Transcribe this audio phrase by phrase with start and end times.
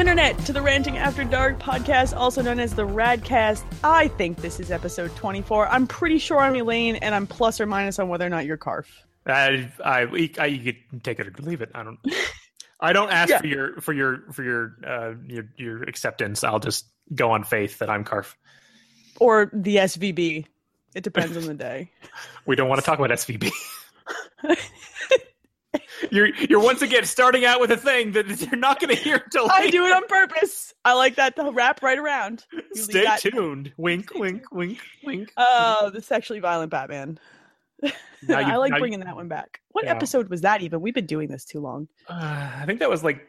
[0.00, 3.62] Welcome, Internet, to the Ranting After Dark podcast, also known as the Radcast.
[3.84, 5.68] I think this is episode 24.
[5.68, 8.56] I'm pretty sure I'm Elaine, and I'm plus or minus on whether or not you're
[8.56, 8.86] Carf.
[9.26, 11.70] I, I, I, you can take it or leave it.
[11.74, 11.98] I don't.
[12.80, 13.40] I don't ask Yeah.
[13.40, 16.44] for your for your for your uh your your acceptance.
[16.44, 18.36] I'll just go on faith that I'm Carf.
[19.20, 20.46] Or the SVB.
[20.94, 21.90] It depends on the day.
[22.46, 23.52] We don't want to talk about SVB.
[26.10, 29.16] you're you're once again starting out with a thing that you're not going to hear
[29.24, 30.74] until I do it on purpose.
[30.84, 32.44] I like that to wrap right around.
[32.74, 33.72] You Stay that- tuned.
[33.76, 35.32] Wink, wink, wink, wink.
[35.36, 37.18] Oh, the sexually violent Batman.
[37.82, 37.92] You-
[38.34, 39.60] I like now you- bringing that one back.
[39.70, 39.92] What Yeah.
[39.92, 40.80] episode was that even?
[40.82, 41.88] We've been doing this too long.
[42.08, 43.26] Uh, I think that was like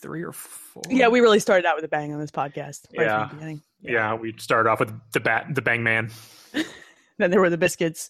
[0.00, 0.82] three or four.
[0.88, 2.86] Yeah, we really started out with a bang on this podcast.
[2.96, 3.28] Right Yeah.
[3.28, 3.62] from the beginning.
[3.82, 6.10] yeah we started off with the bat the Bang Man.
[7.18, 8.08] Then there were the biscuits.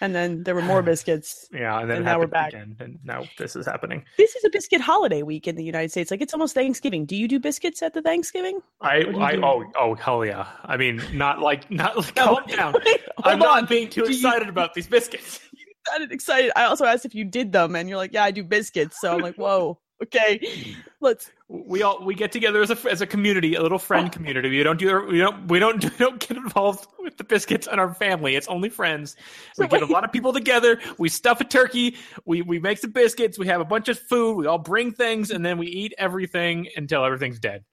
[0.00, 1.48] And then there were more biscuits.
[1.52, 2.48] Yeah, and then And it now we're back.
[2.52, 4.04] again, and now this is happening.
[4.18, 6.10] This is a biscuit holiday week in the United States.
[6.10, 7.06] Like it's almost Thanksgiving.
[7.06, 8.60] Do you do biscuits at the Thanksgiving?
[8.80, 10.46] I, What do you I oh oh hell yeah!
[10.64, 12.72] I mean, not like not like calm down.
[12.72, 12.84] Hold
[13.24, 13.38] I'm on.
[13.62, 15.40] not being too Do you- excited about these biscuits.
[15.88, 16.50] sounded excited.
[16.56, 19.14] I also asked if you did them, and you're like, "Yeah, I do biscuits." So
[19.14, 20.72] I'm like, "Whoa, okay, hmm.
[21.00, 24.50] let's." We all we get together as a as a community, a little friend community.
[24.50, 27.80] We don't do we don't we don't we don't get involved with the biscuits and
[27.80, 28.34] our family.
[28.34, 29.14] It's only friends.
[29.56, 30.80] We So get a lot of people together.
[30.98, 31.96] We stuff a turkey.
[32.24, 33.38] We we make some biscuits.
[33.38, 34.36] We have a bunch of food.
[34.36, 37.64] We all bring things, and then we eat everything until everything's dead.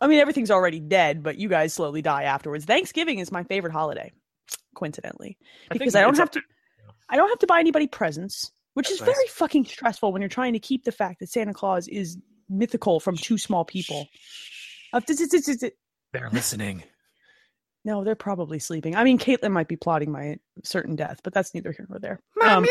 [0.00, 2.64] I mean, everything's already dead, but you guys slowly die afterwards.
[2.64, 4.12] Thanksgiving is my favorite holiday,
[4.74, 5.38] coincidentally,
[5.70, 6.42] because I don't have up to.
[7.08, 9.14] I don't have to buy anybody presents, which That's is nice.
[9.16, 12.18] very fucking stressful when you're trying to keep the fact that Santa Claus is
[12.48, 14.06] mythical from two small people.
[14.92, 15.72] Uh, th- th- th- th- th-
[16.12, 16.84] They're listening.
[17.86, 18.96] No, they're probably sleeping.
[18.96, 22.18] I mean, Caitlin might be plotting my certain death, but that's neither here nor there.
[22.42, 22.64] Um,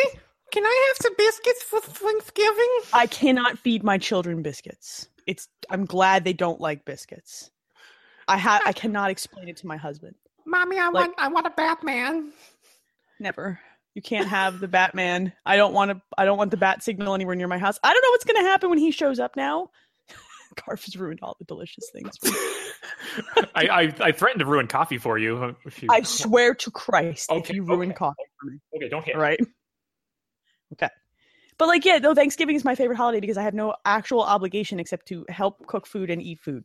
[0.51, 2.69] can I have some biscuits for Thanksgiving?
[2.93, 5.07] I cannot feed my children biscuits.
[5.27, 5.47] It's.
[5.69, 7.51] I'm glad they don't like biscuits.
[8.27, 10.15] I ha- I cannot explain it to my husband.
[10.47, 12.33] Mommy, I Like- I want a Batman.
[13.19, 13.59] Never.
[13.95, 15.33] You can't have the Batman.
[15.45, 16.01] I don't want to.
[16.17, 17.79] I don't want the bat signal anywhere near my house.
[17.83, 19.69] I don't know what's going to happen when he shows up now.
[20.55, 22.17] Carf has ruined all the delicious things.
[23.55, 25.55] I, I I threatened to ruin coffee for you.
[25.79, 27.97] you I swear to Christ, if you ruin okay.
[27.97, 29.15] coffee for me, okay, don't hit.
[29.17, 29.39] right?
[30.73, 30.89] Okay.
[31.59, 32.15] But like, yeah, no.
[32.15, 35.85] Thanksgiving is my favorite holiday because I have no actual obligation except to help cook
[35.85, 36.63] food and eat food.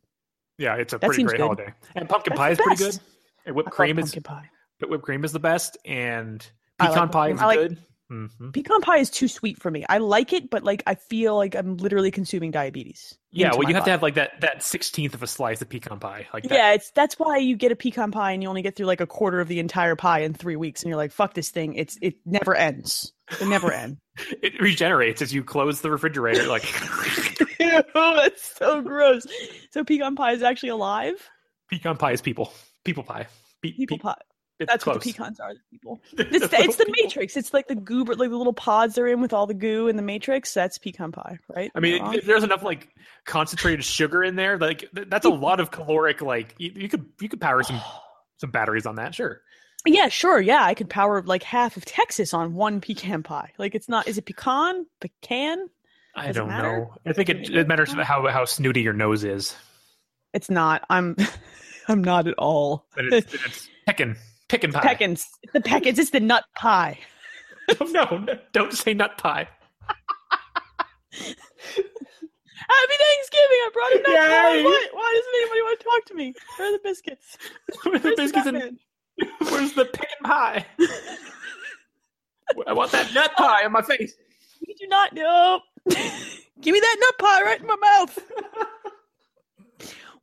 [0.57, 1.43] Yeah, it's a That pretty seems great good.
[1.45, 1.73] holiday.
[1.95, 2.99] And pumpkin That's pie is pretty good.
[3.45, 4.49] And whipped cream is pumpkin pie.
[4.79, 5.77] but whipped cream is the best.
[5.85, 6.45] And
[6.79, 7.77] I like pecan pie is like- good.
[8.09, 9.85] hmm Pecan pie is too sweet for me.
[9.87, 13.15] I like it, but like I feel like I'm literally consuming diabetes.
[13.31, 13.85] Yeah, well, you have body.
[13.85, 16.27] to have like that that sixteenth of a slice of pecan pie.
[16.33, 16.51] Like that.
[16.51, 19.01] Yeah, it's that's why you get a pecan pie and you only get through like
[19.01, 21.75] a quarter of the entire pie in three weeks, and you're like, "Fuck this thing!
[21.75, 23.13] It's it never ends.
[23.39, 23.99] It never ends."
[24.41, 26.47] it regenerates as you close the refrigerator.
[26.47, 26.63] Like
[27.59, 29.27] Ew, that's so gross.
[29.71, 31.29] So pecan pie is actually alive.
[31.69, 32.51] pecan pie is people.
[32.83, 33.27] People pie.
[33.61, 34.15] Pe- People pe- pie.
[34.59, 34.95] It's That's close.
[34.95, 35.53] what the pecans are.
[35.53, 36.01] The people.
[36.17, 37.37] It's the, it's the Matrix.
[37.37, 39.95] It's like the goober, like the little pods they're in with all the goo in
[39.95, 40.53] the Matrix.
[40.53, 41.71] That's pecan pie, right?
[41.75, 42.89] I mean, if there's enough like
[43.25, 46.21] concentrated sugar in there, like th- that's a lot of caloric.
[46.21, 47.79] Like you, you could you could power some
[48.37, 49.15] some batteries on that.
[49.15, 49.41] Sure.
[49.85, 50.41] Yeah, sure.
[50.41, 53.53] Yeah, I could power like half of Texas on one pecan pie.
[53.57, 54.09] Like it's not.
[54.09, 54.85] Is it pecan?
[54.99, 55.69] Pecan?
[56.15, 56.93] I Does don't know.
[57.05, 59.55] I think it, it matters how how snooty your nose is.
[60.33, 60.83] It's not.
[60.89, 61.15] I'm.
[61.87, 62.85] I'm not at all.
[62.95, 64.15] But it's, it's peckin
[64.49, 64.81] peckin pie.
[64.81, 65.25] Peckins.
[65.53, 65.97] The Peckins.
[65.97, 66.99] It's the nut pie.
[67.91, 69.47] no, no, don't say nut pie.
[72.69, 73.59] Happy Thanksgiving!
[73.61, 74.63] I brought a nut pie.
[74.63, 76.33] Why, why doesn't anybody want to talk to me?
[76.57, 77.37] Where are the biscuits?
[77.83, 78.79] Where's the Where's the biscuits and
[79.51, 80.65] where's the peckin pie?
[82.67, 84.13] I want that nut pie on my face.
[84.67, 85.61] We do not know.
[86.61, 88.19] Give me that nut pie right in my mouth.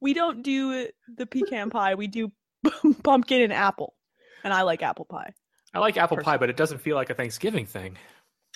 [0.01, 1.95] we don't do the pecan pie.
[1.95, 2.31] We do
[3.03, 3.95] pumpkin and apple,
[4.47, 5.35] and I like apple pie.
[5.75, 7.99] I like apple pie, but it doesn't feel like a Thanksgiving thing.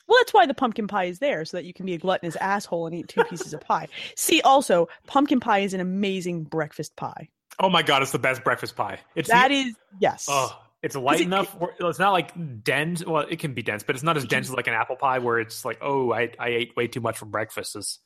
[0.06, 2.36] Well, that's why the pumpkin pie is there, so that you can be a gluttonous
[2.36, 3.88] asshole and eat two pieces of pie.
[4.16, 7.28] See, also, pumpkin pie is an amazing breakfast pie.
[7.58, 9.00] Oh my god, it's the best breakfast pie.
[9.14, 10.26] It's That the, is yes.
[10.30, 11.54] oh, it's light it- enough.
[11.56, 12.32] Where, it's not like
[12.64, 13.04] dense.
[13.04, 15.18] Well, it can be dense, but it's not as dense as like an apple pie,
[15.18, 17.74] where it's like, oh, I, I ate way too much for breakfast.
[17.76, 17.98] It's,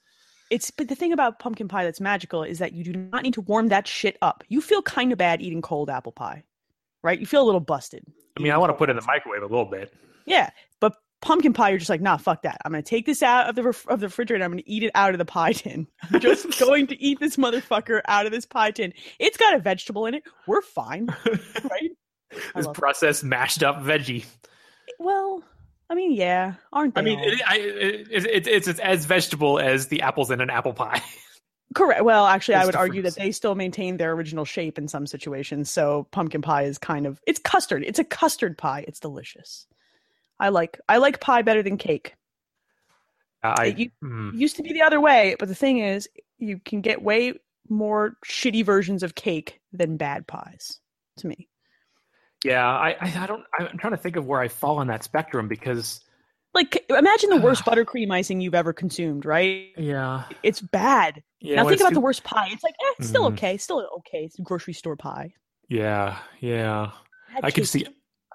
[0.51, 3.35] It's but the thing about pumpkin pie that's magical is that you do not need
[3.35, 4.43] to warm that shit up.
[4.49, 6.43] You feel kind of bad eating cold apple pie,
[7.05, 7.21] right?
[7.21, 8.03] You feel a little busted.
[8.37, 9.95] I mean, I want to put it in the microwave a little bit.
[10.27, 12.61] Yeah, but pumpkin pie, you're just like, nah, fuck that.
[12.65, 14.43] I'm gonna take this out of the ref- of the refrigerator.
[14.43, 15.87] I'm gonna eat it out of the pie tin.
[16.13, 18.93] I'm just going to eat this motherfucker out of this pie tin.
[19.21, 20.25] It's got a vegetable in it.
[20.47, 21.07] We're fine,
[21.71, 21.91] right?
[22.57, 24.25] This processed, mashed up veggie.
[24.99, 25.45] Well,
[25.89, 27.01] I mean, yeah, aren't they?
[27.01, 30.51] I mean, it, I, it, it, it's it's as vegetable as the apples in an
[30.51, 31.03] apple pie.
[31.75, 32.05] Correct.
[32.05, 35.71] Well, actually, I would argue that they still maintain their original shape in some situations.
[35.71, 37.85] So pumpkin pie is kind of it's custard.
[37.85, 38.85] It's a custard pie.
[38.87, 39.67] It's delicious.
[40.39, 42.15] I like I like pie better than cake.
[43.43, 46.09] I It mm, used to be the other way, but the thing is,
[46.39, 47.35] you can get way
[47.69, 50.81] more shitty versions of cake than bad pies.
[51.19, 51.49] To me,
[52.45, 52.67] yeah.
[52.67, 53.45] I, I I don't.
[53.59, 56.01] I'm trying to think of where I fall on that spectrum because
[56.55, 59.25] like imagine the worst buttercream icing you've ever consumed.
[59.25, 59.69] Right?
[59.77, 61.23] yeah, It's bad.
[61.45, 61.57] Yeah.
[61.63, 62.49] now think about too- the worst pie.
[62.51, 63.35] It's like eh, it's still Mhm.
[63.35, 63.57] okay.
[63.57, 64.25] Still okay.
[64.25, 65.35] It's grocery store pie.
[65.69, 66.91] Yeah, yeah.
[67.43, 67.87] I could see.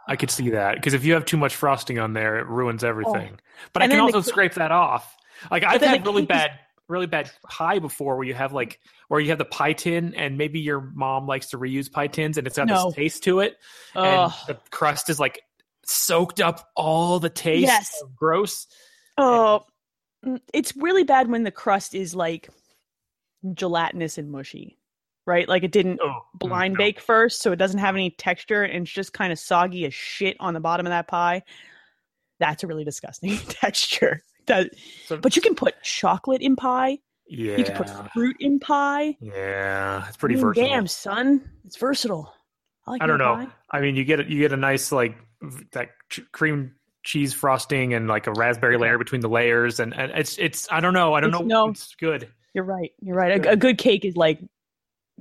[0.07, 2.83] I could see that because if you have too much frosting on there, it ruins
[2.83, 3.39] everything.
[3.73, 3.89] but I Oh.
[3.89, 5.15] Can the also scrape that off.
[5.51, 6.51] Like I've had really is- bad,
[6.87, 8.79] really bad pie before, where you have like,
[9.09, 12.37] where you have the pie tin, and maybe your mom likes to reuse pie tins,
[12.39, 12.85] and it's got No.
[12.87, 13.57] this taste to it,
[13.93, 15.41] and the crust is like
[15.85, 17.61] soaked up all the taste.
[17.67, 18.03] Yes.
[18.15, 18.65] gross.
[19.17, 19.65] Oh,
[20.25, 22.49] mm, it's really bad when the crust is like
[23.53, 24.77] gelatinous and mushy,
[25.25, 25.47] right?
[25.47, 26.77] Like it didn't Oh, mm, blind no.
[26.79, 29.93] bake first, so it doesn't have any texture and it's just kind of soggy as
[29.93, 31.43] shit on the bottom of that pie.
[32.39, 34.21] That's a really disgusting texture.
[34.47, 34.71] That,
[35.05, 36.99] So- but you can put chocolate in pie.
[37.27, 39.17] yeah, You can put fruit in pie.
[39.21, 40.69] yeah, it's pretty I mean, versatile.
[40.69, 42.33] Damn, son, it's versatile.
[42.87, 43.35] I like I don't know.
[43.35, 43.47] pie.
[43.71, 45.15] I mean, you get you get a nice like
[45.73, 50.11] that ch- cream cheese frosting and like a raspberry layer between the layers, and, and
[50.13, 51.13] it's it's I don't know.
[51.13, 51.65] I don't It's- know.
[51.65, 51.69] no.
[51.71, 52.29] It's good.
[52.53, 52.91] You're right.
[52.99, 53.31] You're right.
[53.31, 53.53] A, Good.
[53.53, 54.39] a good cake is like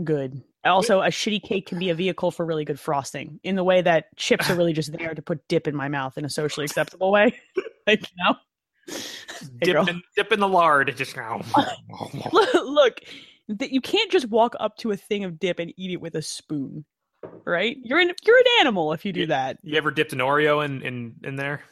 [0.02, 0.42] good.
[0.64, 3.80] Also, a shitty cake can be a vehicle for really good frosting in the way
[3.80, 6.64] that chips are really just there to put dip in my mouth in a socially
[6.64, 7.38] acceptable way.
[7.86, 8.36] like, you know?
[9.62, 10.94] dip in dip in the lard.
[10.96, 11.16] Just
[12.32, 13.00] Look, look
[13.48, 16.14] that you can't just walk up to a thing of dip and eat it with
[16.16, 16.84] a spoon,
[17.44, 17.76] right?
[17.82, 19.58] You're an you're an animal if you do that.
[19.62, 21.62] you ever dipped an Oreo in in in there?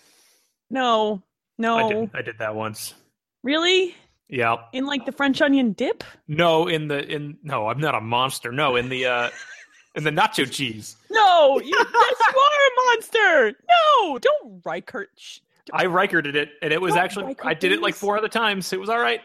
[0.71, 1.23] No,
[1.59, 2.11] no, I did.
[2.15, 2.95] I did that once.
[3.43, 3.95] really?
[4.29, 4.57] Yeah.
[4.73, 6.03] In like the French onion dip?
[6.29, 8.51] No, in the in no, I'm not a monster.
[8.51, 9.31] No, in the uh
[9.95, 10.97] in the nacho cheese.
[11.11, 11.87] No, you, yes,
[12.35, 13.59] you are a monster.
[13.69, 15.11] No, don't Reichert.
[15.17, 15.39] sh-
[15.73, 18.73] I Reicherted it, and it was actually Riker I did it like four other times.
[18.73, 19.21] It was all right.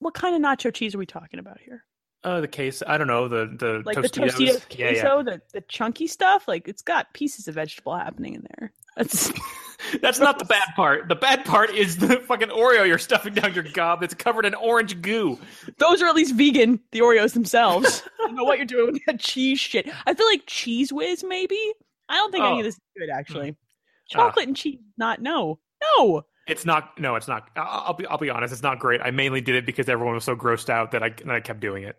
[0.00, 1.84] What kind of nacho cheese are we talking about here?
[2.24, 2.82] Oh, the case.
[2.86, 4.36] I don't know the the Like Tostitos.
[4.36, 5.22] the Tostitos Yeah, yeah.
[5.22, 6.48] the the chunky stuff.
[6.48, 8.72] Like it's got pieces of vegetable happening in there.
[8.96, 9.30] That's
[10.00, 11.08] That's not the bad part.
[11.08, 14.54] The bad part is the fucking Oreo you're stuffing down your gob that's covered in
[14.54, 15.38] orange goo.
[15.78, 16.80] those are at least vegan.
[16.92, 18.02] The Oreos themselves.
[18.20, 19.88] I don't know what you're doing with that cheese shit.
[20.06, 21.58] I feel like Cheez Whiz maybe.
[22.08, 22.58] I don't think any Oh.
[22.60, 23.50] of this is good actually.
[23.56, 23.64] Ah.
[24.08, 25.58] Chocolate and cheese, not no,
[25.98, 26.22] no.
[26.46, 26.98] It's not.
[27.00, 27.48] No, it's not.
[27.56, 28.06] I'll be.
[28.06, 28.52] I'll be honest.
[28.52, 29.00] It's not great.
[29.02, 31.60] I mainly did it because everyone was so grossed out that I that I kept
[31.60, 31.96] doing it.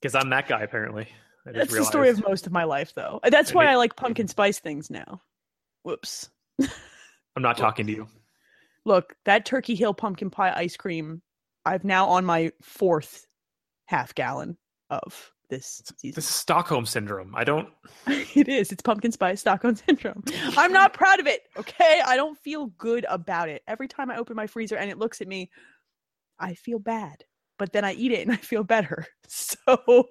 [0.00, 1.08] Because I'm that guy apparently.
[1.46, 3.20] That's the story of most of my life, though.
[3.28, 5.20] That's And why it- I like pumpkin spice things now.
[5.82, 6.30] Whoops.
[6.60, 8.08] I'm not talking to you.
[8.84, 11.22] Look, that Turkey Hill pumpkin pie ice cream,
[11.64, 13.26] I've now on my fourth
[13.86, 14.56] half gallon
[14.90, 16.14] of this season.
[16.14, 17.34] This is Stockholm syndrome.
[17.36, 17.68] I don't.
[18.06, 18.72] it is.
[18.72, 20.24] It's pumpkin spice Stockholm syndrome.
[20.56, 21.42] I'm not proud of it.
[21.58, 22.00] Okay.
[22.04, 23.62] I don't feel good about it.
[23.68, 25.50] Every time I open my freezer and it looks at me,
[26.38, 27.24] I feel bad.
[27.58, 29.06] But then I eat it and I feel better.
[29.34, 30.08] So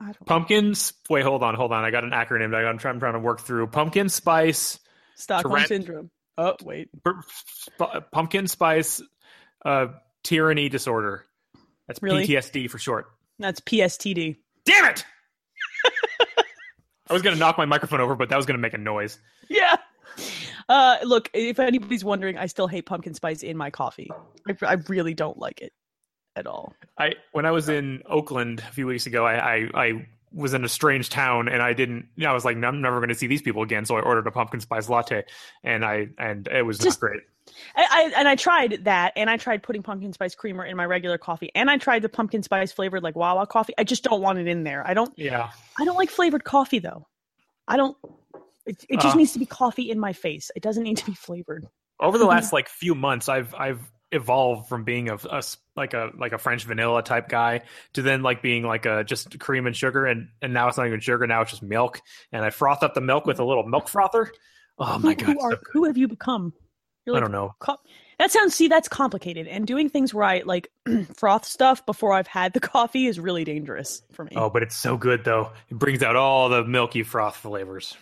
[0.00, 0.92] I don't Pumpkins.
[1.08, 1.82] Wait, hold on, hold on.
[1.82, 3.68] I got an acronym that I'm trying, I'm trying to work through.
[3.68, 4.78] Pumpkin spice.
[5.16, 6.10] Stockholm syndrome.
[6.36, 6.88] Oh, wait.
[7.00, 9.00] sp- pumpkin spice.
[9.64, 9.88] Uh,
[10.22, 11.24] tyranny disorder.
[11.86, 12.26] That's Really?
[12.26, 13.06] PTSD for short.
[13.38, 14.36] That's PSTD.
[14.64, 15.04] Damn it!
[17.08, 19.18] I was gonna knock my microphone over, but that was gonna make a noise.
[19.48, 19.76] Yeah.
[20.68, 24.10] Uh, look, if anybody's wondering, I still hate pumpkin spice in my coffee.
[24.46, 25.72] I, I really don't like it
[26.36, 26.74] at all.
[26.98, 30.64] I when I was in Oakland a few weeks ago, I I, I was in
[30.64, 32.08] a strange town and I didn't.
[32.16, 33.84] You know, I was like, I'm never going to see these people again.
[33.84, 35.24] So I ordered a pumpkin spice latte,
[35.64, 37.20] and I and it was Just- great.
[37.74, 40.84] I, I and I tried that, and I tried putting pumpkin spice creamer in my
[40.84, 43.72] regular coffee, and I tried the pumpkin spice flavored like Wawa coffee.
[43.78, 44.86] I just don't want it in there.
[44.86, 45.12] I don't.
[45.16, 47.06] Yeah, I don't like flavored coffee though.
[47.66, 47.96] I don't.
[48.66, 49.18] It, it just Uh.
[49.18, 50.50] needs to be coffee in my face.
[50.56, 51.66] It doesn't need to be flavored.
[52.00, 52.28] over the Mhm.
[52.28, 55.42] last like few months, I've I've evolved from being a, a
[55.76, 57.62] like a like a French vanilla type guy
[57.94, 60.86] to then like being like a just cream and sugar, and and now it's not
[60.86, 61.26] even sugar.
[61.26, 62.00] Now it's just milk,
[62.32, 64.30] and I froth up the milk with a little milk frother.
[64.78, 66.52] Oh my who, god, who, are, who have you become?
[67.04, 67.54] You're I don't know.
[67.58, 67.78] co-
[68.18, 68.54] that sounds.
[68.54, 70.70] See, that's complicated, and doing things right, like
[71.14, 74.32] froth stuff before I've had the coffee, is really dangerous for me.
[74.36, 75.52] Oh, but it's so good though.
[75.68, 77.96] It brings out all the milky froth flavors.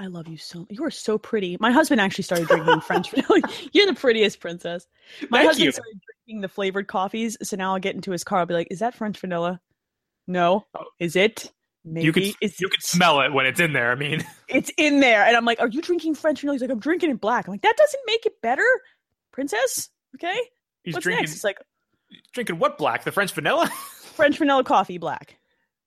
[0.00, 0.66] I love you so.
[0.70, 1.58] You are so pretty.
[1.60, 3.42] My husband actually started drinking French vanilla.
[3.72, 4.86] You're the prettiest princess.
[5.28, 5.72] My Thank husband you.
[5.72, 8.38] started drinking the flavored coffees, so now I'll get into his car.
[8.38, 9.60] I'll be like, "Is that French vanilla?
[10.26, 10.64] No.
[10.74, 10.84] Oh.
[10.98, 11.52] Is it?
[11.84, 12.06] Maybe.
[12.06, 13.92] You can you can smell it when it's in there.
[13.92, 16.70] I mean, It's in there." And I'm like, "Are you drinking French vanilla?" He's like,
[16.70, 18.64] "I'm drinking it black." I'm like, "That doesn't make it better,
[19.32, 20.38] princess." Okay.
[20.82, 21.24] he's What's drinking.
[21.24, 21.34] next?
[21.34, 21.58] It's like,
[22.32, 23.04] Drinking what black?
[23.04, 23.68] The French vanilla?
[24.14, 25.36] French vanilla coffee black.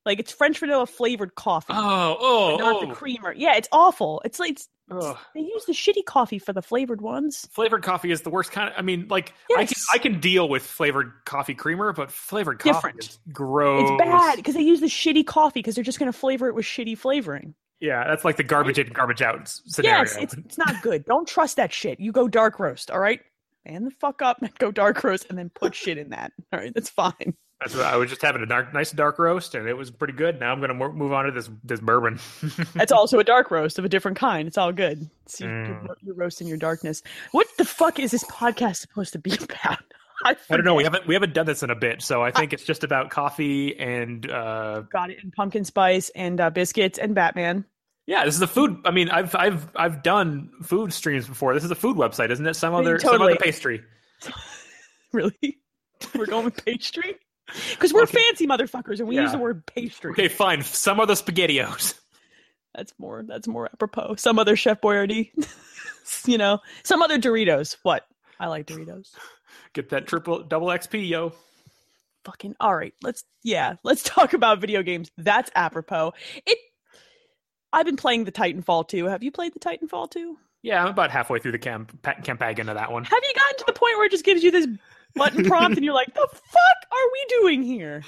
[0.05, 1.73] Like it's French vanilla flavored coffee.
[1.75, 2.87] Oh, oh, not oh.
[2.87, 3.33] the creamer.
[3.33, 4.21] Yeah, it's awful.
[4.25, 4.69] It's like it's,
[5.33, 7.47] they use the shitty coffee for the flavored ones.
[7.51, 8.75] Flavored coffee is the worst kind of.
[8.77, 12.73] I mean, like I can I can deal with flavored coffee creamer, but flavored coffee
[12.73, 12.99] Different.
[12.99, 13.89] is gross.
[13.89, 16.55] It's bad because they use the shitty coffee because they're just going to flavor it
[16.55, 17.55] with shitty flavoring.
[17.79, 20.03] Yeah, that's like the garbage in, garbage out scenario.
[20.03, 21.05] Yes, it's it's not good.
[21.05, 21.99] Don't trust that shit.
[21.99, 23.21] You go dark roast, all right?
[23.65, 26.33] Man the fuck up and go dark roast and then put shit in that.
[26.51, 27.35] All right, that's fine.
[27.63, 30.13] That's what I was just having a dark, nice dark roast, and it was pretty
[30.13, 30.37] good.
[30.39, 32.19] Now I'm gonna mo- move on to this this bourbon.
[32.75, 34.47] That's also a dark roast of a different kind.
[34.47, 35.09] It's all good.
[35.39, 35.67] Mm.
[35.85, 37.01] you're, you're roasting your darkness.
[37.31, 39.79] What the fuck is this podcast supposed to be about?
[40.25, 40.75] I, I don't know.
[40.75, 43.09] We haven't we haven't done this in a bit, so I think it's just about
[43.09, 47.63] coffee and uh, got it in pumpkin spice and uh, biscuits and Batman.
[48.07, 48.25] yeah.
[48.25, 48.77] This is a food.
[48.83, 51.53] I mean, I've I've I've done food streams before.
[51.53, 52.55] This is a food website, isn't it?
[52.55, 53.33] Some other some Totally.
[53.33, 53.81] other pastry.
[55.11, 55.59] Really?
[56.15, 57.15] We're going with pastry?
[57.71, 58.17] Because we're Okay.
[58.17, 60.11] fancy motherfuckers and we use the word pastry.
[60.11, 60.61] Okay, fine.
[60.63, 61.93] Some other spaghettios.
[62.75, 64.15] That's more that's more apropos.
[64.15, 65.29] Some other Chef Boyardee.
[66.25, 67.77] you know, some other Doritos.
[67.83, 68.07] What?
[68.39, 69.11] I like Doritos.
[69.73, 71.33] Get that triple double XP, yo.
[72.25, 72.95] Fucking all right.
[73.03, 75.11] Let's yeah, let's talk about video games.
[75.19, 76.13] That's apropos.
[76.47, 76.57] It
[77.71, 79.05] I've been playing the Titanfall 2.
[79.05, 80.35] Have you played the Titanfall 2?
[80.63, 83.03] Yeah, I'm about halfway through the camp pa- campaign of that one.
[83.03, 84.67] Have you gotten to the point where it just gives you this
[85.15, 88.03] button prompt and you're like, the fuck are we doing here?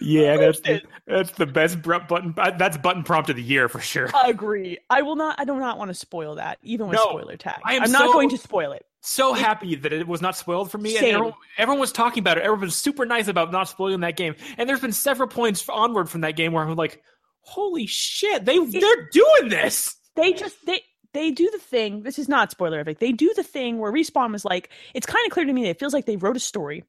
[0.00, 2.34] Yeah, that's the, that's the best button.
[2.36, 4.08] uh, That's button prompt of the year for sure.
[4.14, 4.78] I Agree.
[4.90, 7.60] I will not I do not want to spoil that, even with No, spoiler tag.
[7.64, 8.84] I am I'm not going to spoil it.
[9.00, 10.96] so happy that it was not spoiled for me.
[10.96, 12.42] And everyone, everyone was talking about it.
[12.44, 14.34] Everyone was super nice about not spoiling that game.
[14.56, 17.02] And there's been several points onward from that game where I'm like,
[17.40, 19.96] holy shit, they they're doing this.
[20.16, 20.82] they just they
[21.18, 22.04] they do the thing.
[22.04, 23.00] This is not spoiler epic.
[23.00, 25.70] They do the thing where respawn was like, it's kind of clear to me that
[25.70, 26.84] it feels like they wrote a story,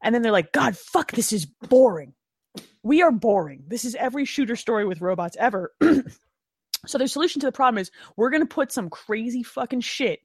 [0.00, 2.14] and then they're like, God, fuck, this is boring.
[2.84, 3.64] We are boring.
[3.66, 5.72] This is every shooter story with robots ever.
[6.86, 10.20] so their solution to the problem is we're gonna put some crazy fucking shit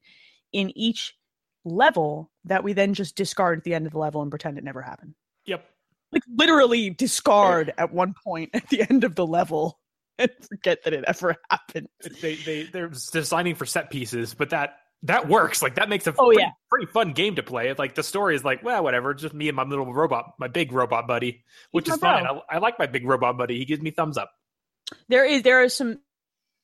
[0.54, 1.16] in each
[1.66, 4.64] level that we then just discard at the end of the level and pretend it
[4.64, 5.16] never happened.
[5.46, 5.66] Yep.
[6.12, 9.80] Like literally discard at one point at the end of the level
[10.20, 11.88] and forget that it ever happened.
[12.22, 15.62] They they they're designing for set pieces, but that that works.
[15.62, 16.50] Like that makes a Oh, pretty, yeah.
[16.70, 17.74] pretty fun game to play.
[17.74, 19.14] Like the story is like, well, whatever.
[19.14, 22.26] Just me and my little robot, my big robot buddy, which my is fine.
[22.26, 23.58] I, I like my big robot buddy.
[23.60, 24.32] He gives me thumbs up.
[25.08, 26.00] there is there are some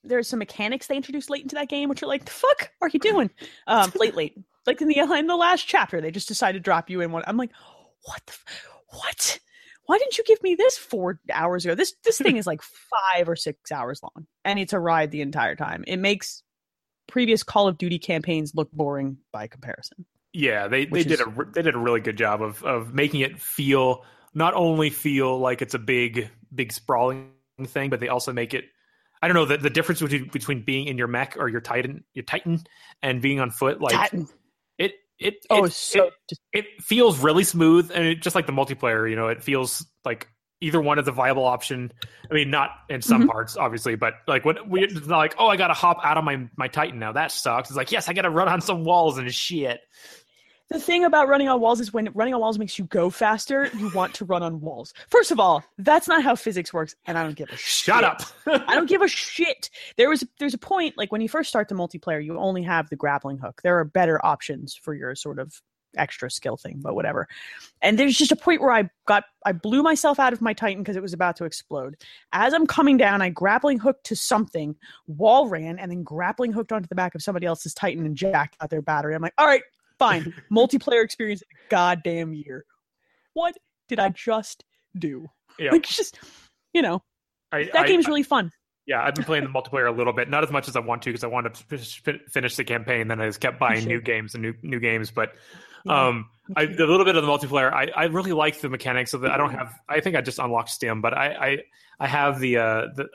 [0.03, 2.71] there are some mechanics they introduced late into that game which are like the fuck
[2.81, 3.29] are you doing
[3.67, 6.89] um late late like in the in the last chapter they just decided to drop
[6.89, 7.51] you in one i'm like
[8.03, 9.39] what the f- what
[9.85, 13.27] why didn't you give me this four hours ago this this thing is like five
[13.29, 16.43] or six hours long and it's a ride the entire time it makes
[17.07, 21.33] previous call of duty campaigns look boring by comparison Yeah, they, they did is- a
[21.53, 25.61] they did a really good job of of making it feel not only feel like
[25.61, 27.29] it's a big big sprawling
[27.65, 28.65] thing, but they also make it.
[29.21, 32.03] I don't know the, the difference between between being in your mech or your titan
[32.13, 32.63] your titan
[33.03, 33.79] and being on foot.
[33.79, 34.27] Like Titan.
[35.23, 39.09] It oh it, so it, it feels really smooth and it, just like the multiplayer.
[39.09, 40.27] You know, it feels like
[40.61, 41.91] either one is a viable option.
[42.31, 43.29] I mean, not in some Mhm.
[43.31, 46.17] parts, obviously, but like when we it's not like, oh, I got to hop out
[46.17, 47.11] of my my Titan now.
[47.11, 47.69] That sucks.
[47.69, 49.81] It's like, yes, I got to run on some walls and shit.
[50.69, 53.69] The thing about running on walls is when running on walls makes you go faster,
[53.77, 54.93] you want to run on walls.
[55.09, 58.03] First of all, that's not how physics works, and I don't give a Shut shit.
[58.03, 58.21] up.
[58.67, 59.69] I don't give a shit.
[59.97, 62.89] There was there's a point like when you first start the multiplayer, you only have
[62.89, 63.61] the grappling hook.
[63.61, 65.61] There are better options for your sort of
[65.95, 67.27] extra skill thing, but whatever.
[67.81, 70.81] And there's just a point where I got I blew myself out of my Titan
[70.81, 71.95] because it was about to explode.
[72.31, 74.75] As I'm coming down, I grappling hooked to something,
[75.07, 78.55] wall ran, and then grappling hooked onto the back of somebody else's Titan and jacked
[78.61, 79.13] out their battery.
[79.13, 79.61] I'm like, all right,
[80.07, 80.33] fine.
[80.51, 82.65] Multiplayer experience goddamn year.
[83.33, 83.55] What
[83.87, 84.63] did I just
[84.97, 85.27] do?
[85.59, 85.71] Yeah.
[85.71, 86.19] Like just
[86.73, 87.03] you know,
[87.51, 88.51] I, that I- game's really fun.
[88.85, 91.03] Yeah, I've been playing the multiplayer a little bit, not as much as I want
[91.03, 93.07] to because I want to finish, finish the campaign.
[93.07, 95.09] Then I just kept buying new games and new new games.
[95.09, 95.35] But
[95.87, 99.21] um, I, a little bit of the multiplayer, I, I really like the mechanics of
[99.21, 99.31] that.
[99.31, 99.73] I don't have.
[99.87, 101.57] I think I just unlocked Stim, but I I,
[101.97, 103.07] I have the uh the.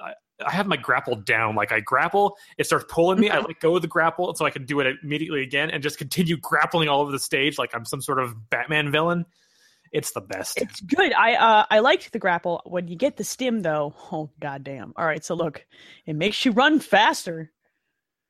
[0.44, 1.54] I, have my grapple down.
[1.54, 3.30] Like I grapple, it starts pulling me.
[3.30, 5.98] I let go of the grapple so I can do it immediately again and just
[5.98, 9.26] continue grappling all over the stage like I'm some sort of Batman villain.
[9.92, 10.58] It's the best.
[10.60, 11.12] It's good.
[11.14, 12.60] I uh I liked the grapple.
[12.66, 14.92] When you get the stim though, oh goddamn.
[14.96, 15.64] All right, so look,
[16.04, 17.50] it makes you run faster,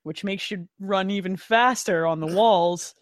[0.05, 2.95] which makes you run even faster on the walls.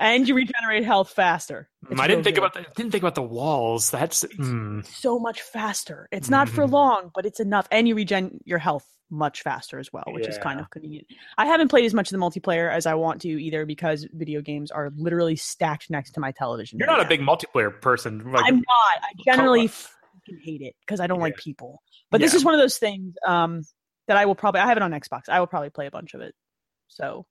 [0.00, 1.68] And you regenerate health faster.
[1.90, 2.44] It's I didn't think good.
[2.44, 2.74] about that.
[2.74, 3.90] Didn't think about the walls.
[3.90, 6.08] That's mm, so much faster.
[6.12, 6.70] It's not for Mhm.
[6.72, 10.38] long, but it's enough, and you regen your health much faster as well, which is
[10.38, 11.06] kind of convenient.
[11.36, 14.40] I haven't played as much of the multiplayer as I want to either because video
[14.40, 16.78] games are literally stacked next to my television.
[16.78, 18.20] you're right not a big multiplayer person.
[18.32, 18.64] Like, I'm not.
[19.02, 21.82] I generally fucking hate it because I don't like people.
[22.10, 23.62] But this is one of those things um,
[24.08, 24.62] that I will probably.
[24.62, 25.28] I have it on Xbox.
[25.28, 26.34] I will probably play a bunch of it.
[26.88, 27.26] So,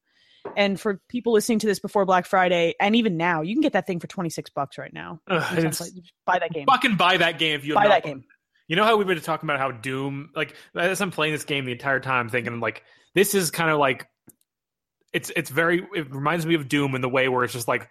[0.55, 3.73] and for people listening to this before Black Friday, and even now, you can get
[3.73, 5.19] that thing for twenty six bucks right now.
[5.27, 6.65] ugh, You just it's- wanna play- buy that game.
[6.67, 8.23] fucking buy that game if you Buy that game.
[8.67, 11.65] You know how we've been talking about how Doom, like as I'm playing this game
[11.65, 12.83] the entire time, thinking like
[13.15, 14.07] this is kind of like
[15.13, 17.89] it's it's very it reminds me of Doom in the way where it's just like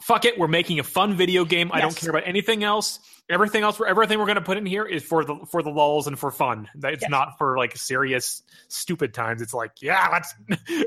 [0.00, 1.70] fuck it, we're making a fun video game.
[1.72, 3.00] I don't care about anything else.
[3.30, 6.06] Everything else, everything we're going to put in here is for the for the lulls
[6.06, 6.66] and for fun.
[6.82, 7.10] It's Yes.
[7.10, 9.42] not for like serious stupid times.
[9.42, 10.34] It's like yeah, let's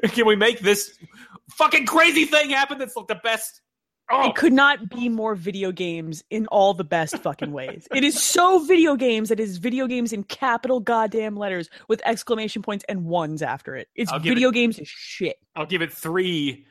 [0.13, 0.98] can we make this
[1.51, 2.80] fucking crazy thing happen?
[2.80, 3.62] That's like the best.
[4.13, 7.88] Oh, It could not be more video games in all the best fucking ways.
[7.96, 12.01] It is so video games that it is video games in capital goddamn letters with
[12.03, 13.88] exclamation points and ones after it.
[13.96, 15.38] It's video games is shit.
[15.56, 16.65] I'll give it three,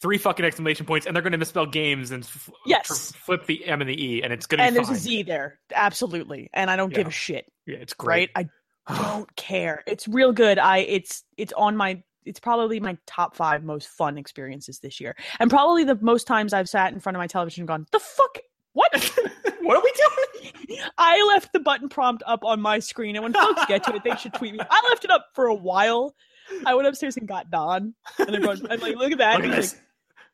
[0.00, 3.12] three fucking exclamation points, and they're going to misspell games and f- Yes.
[3.14, 4.96] f- flip the M and the E, and it's going to be And there's fine.
[4.96, 5.58] a Z there.
[5.74, 6.50] Absolutely.
[6.52, 7.50] And I don't give a shit.
[7.66, 8.30] Yeah, it's great.
[8.36, 8.46] Right?
[8.86, 9.82] I don't care.
[9.86, 10.58] It's real good.
[10.58, 15.16] I it's it's on my it's probably my top five most fun experiences this year.
[15.40, 17.98] And probably the most times I've sat in front of my television and gone, the
[18.00, 18.38] fuck
[18.74, 18.92] what?
[19.62, 20.78] what are we doing?
[20.96, 24.04] I left the button prompt up on my screen, and when folks get to it,
[24.04, 24.60] they should tweet me.
[24.70, 26.14] I left it up for a while.
[26.64, 29.54] I went upstairs and got Don, and everyone, I'm like, "Look at that!" Look at
[29.56, 29.74] he's this.
[29.74, 29.82] like,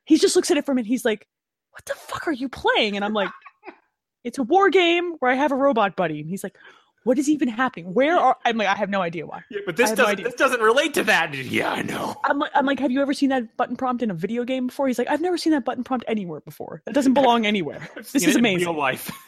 [0.05, 0.87] he just looks at it for a minute.
[0.87, 1.27] He's like,
[1.71, 3.29] "What the fuck are you playing?" And I'm like,
[4.23, 6.55] "It's a war game where I have a robot buddy." And he's like,
[7.03, 7.93] "What is even happening?
[7.93, 10.05] Where are?" I'm like, "I have no idea why." Yeah, but this doesn't.
[10.05, 10.25] idea.
[10.25, 11.33] this doesn't relate to that.
[11.35, 12.15] Yeah, I know.
[12.23, 14.67] I'm like, I'm like, "Have you ever seen that button prompt in a video game
[14.67, 16.81] before?" He's like, "I've never seen that button prompt anywhere before.
[16.85, 18.67] That doesn't belong anywhere." This is amazing.
[18.67, 19.11] Real life.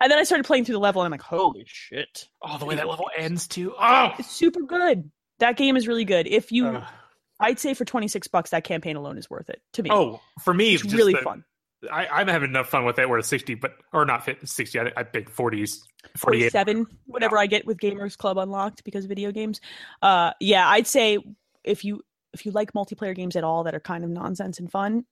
[0.00, 2.64] And then I started playing through the level, and I'm like, "Holy shit!" Oh, the
[2.64, 3.72] way that level ends too.
[3.78, 5.08] Oh, It's super good.
[5.38, 6.26] That game is really good.
[6.26, 6.82] If you, Ugh.
[7.42, 9.90] I'd say for 26 bucks, that campaign alone is worth it to me.
[9.92, 11.44] oh, for me, it's just really the- fun.
[11.90, 13.08] I, I'm having enough fun with it.
[13.08, 14.78] Where it's 60, but or not fit 60.
[14.78, 15.78] I, I picked 40s,
[16.16, 16.52] 48.
[16.52, 19.60] 47, whatever I get with Gamers Club unlocked because of video games.
[20.00, 21.18] Uh, yeah, I'd say
[21.64, 22.02] if you
[22.32, 25.04] if you like multiplayer games at all that are kind of nonsense and fun,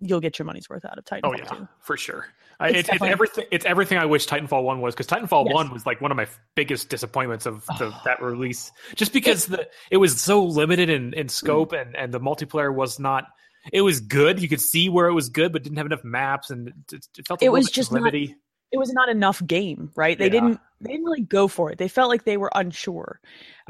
[0.00, 1.68] you'll get your money's worth out of Titanfall Oh yeah, 2.
[1.80, 2.26] for sure.
[2.60, 3.44] I, It's it's, it's everything.
[3.52, 5.54] It's everything I wish Titanfall One was because Titanfall Yes.
[5.54, 8.72] One was like one of my biggest disappointments of the, that release.
[8.96, 12.98] Just because the it was so limited in, in scope and and the multiplayer was
[12.98, 13.24] not.
[13.72, 14.40] It was good.
[14.40, 17.26] You could see where it was good, but didn't have enough maps, and it, it
[17.26, 18.34] felt It was just not- limited.
[18.70, 20.18] It was not enough game, right?
[20.18, 20.30] They Yeah.
[20.30, 21.78] didn't they didn't really go for it.
[21.78, 23.20] They felt like they were unsure.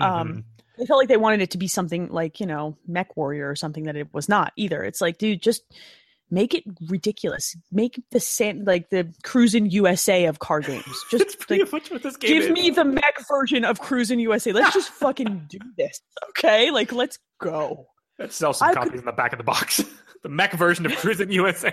[0.01, 0.45] Um, Mhm.
[0.79, 3.85] they felt like they wanted it to be something like you know MechWarrior or something
[3.85, 5.63] that it was not either it's like dude just
[6.31, 11.39] make it ridiculous make the sand like the Cruis'n USA of car games It's just
[11.41, 12.51] pretty like much what this game give is.
[12.51, 17.19] me the mech version of Cruis'n USA let's just fucking do this okay like let's
[17.41, 17.87] go
[18.19, 19.83] Let's sell some I copies could- in the back of the box.
[20.25, 21.73] the mech version of Cruis'n USA.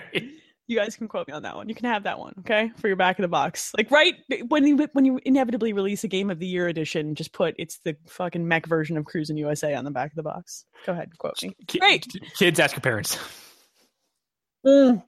[0.68, 2.86] you guys can quote me on that one you can have that one okay for
[2.88, 4.14] your back of the box like right
[4.48, 7.78] when you when you inevitably release a game of the year edition just put it's
[7.84, 11.10] the fucking mech version of Cruis'n USA on the back of the box go ahead
[11.18, 12.06] quote me Great.
[12.38, 13.18] Kids, ask your parents.
[14.66, 15.02] Mm.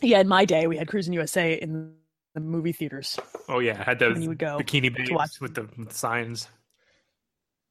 [0.00, 1.94] Yeah, in my day, we had Cruis'n USA in
[2.34, 3.18] the movie theaters.
[3.48, 6.48] Oh yeah, had those When you would go bikini babes with the, with the signs.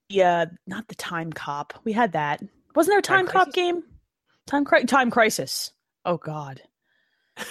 [0.09, 1.73] Yeah, not the Time Cop.
[1.83, 2.41] We had that.
[2.75, 3.55] Wasn't there a Time Time, Cop Crisis?
[3.55, 3.83] game?
[4.47, 5.71] Time Cri- Time Crisis.
[6.03, 6.61] Oh God.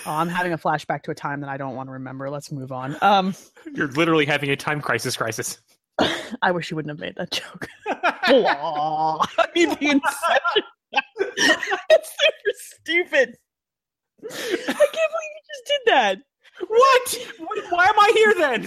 [0.06, 2.30] Oh, I'm having a flashback to a time that I don't want to remember.
[2.30, 2.96] Let's move on.
[3.02, 3.34] Um,
[3.74, 5.58] You're literally having a time crisis crisis.
[6.42, 7.68] I wish you wouldn't have made that joke.
[7.87, 10.62] I mean, the inception.
[11.90, 13.37] it's super stupid.
[14.30, 16.18] I can't believe you just did that.
[16.68, 17.18] What?
[17.48, 18.62] What- Why am I here then?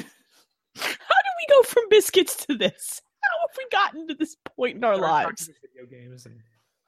[0.75, 3.01] How do we go from biscuits to this?
[3.23, 5.49] How have we gotten to this point in our lives?
[5.75, 6.39] Video games and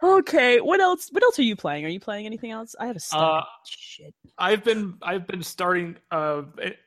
[0.01, 1.09] Okay, what else?
[1.11, 1.85] What else are you playing?
[1.85, 2.73] Are you playing anything else?
[2.79, 4.13] I have a stack Uh, shit.
[4.37, 5.97] I've been I've been starting.
[6.11, 6.77] Uh, it-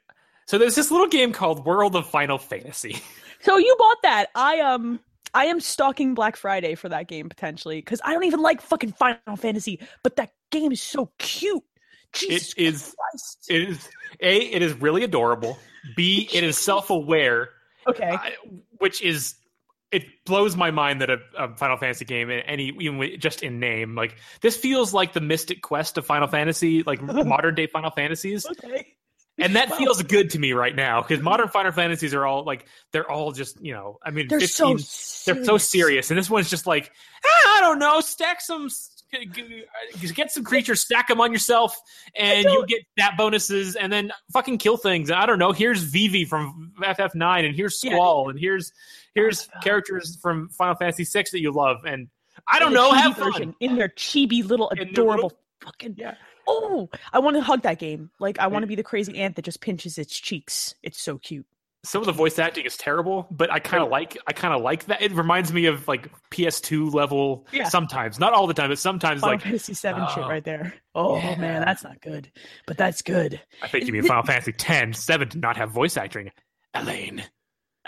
[0.47, 3.01] so there's this little game called World of Final Fantasy.
[3.45, 4.27] So you bought that?
[4.37, 5.01] I um,
[5.35, 8.93] I am stalking Black Friday for that game potentially because I don't even like fucking
[8.93, 11.65] Final Fantasy, but that game is so cute.
[12.13, 12.95] Jesus It is
[13.49, 13.89] it is
[14.21, 15.59] a it is really adorable.
[15.97, 17.51] B it is self aware,
[17.87, 18.17] okay.
[18.79, 19.35] which is
[19.93, 23.95] it blows my mind that a, a Final Fantasy game, any even just in name,
[23.95, 28.47] like this feels like the Mystic Quest of Final Fantasy, like modern day Final Fantasies.
[28.47, 28.95] Okay.
[29.39, 32.67] and that feels good to me right now because modern Final Fantasies are all like
[32.93, 36.29] they're all just you know I mean They're 15, so they're so serious and this
[36.29, 36.91] one's just like
[37.25, 38.69] ah, I don't know stack some
[39.15, 41.79] Uh, get some creatures, stack them on yourself,
[42.17, 45.11] and you get stat bonuses, and then fucking kill things.
[45.11, 45.53] I don't know.
[45.53, 48.31] Here's Vivi from FF9, and here's Squall, yeah.
[48.31, 48.73] and here's
[49.15, 52.09] here's oh characters from Final Fantasy VI that you love, and
[52.49, 52.93] I don't know.
[52.93, 55.97] Have fun in their chibi little adorable little, fucking.
[55.99, 56.15] Yeah.
[56.49, 58.11] Oh, I want to hug that game.
[58.19, 60.75] Like I want to be the crazy ant that just pinches its cheeks.
[60.83, 61.47] It's so cute
[61.85, 64.63] some of the voice acting is terrible, but I kind of like I kind of
[64.63, 65.03] like that.
[65.03, 67.69] It reminds me of like PS2 level yeah.
[67.69, 70.75] sometimes, not all the time, but sometimes Final like Fantasy 7 shit right there.
[70.95, 71.37] Oh yeah.
[71.37, 72.31] man, that's not good,
[72.67, 73.41] but that's good.
[73.63, 74.93] I think you mean Final Fantasy 10.
[74.93, 76.31] 7 did not have voice acting.
[76.75, 77.25] Elaine.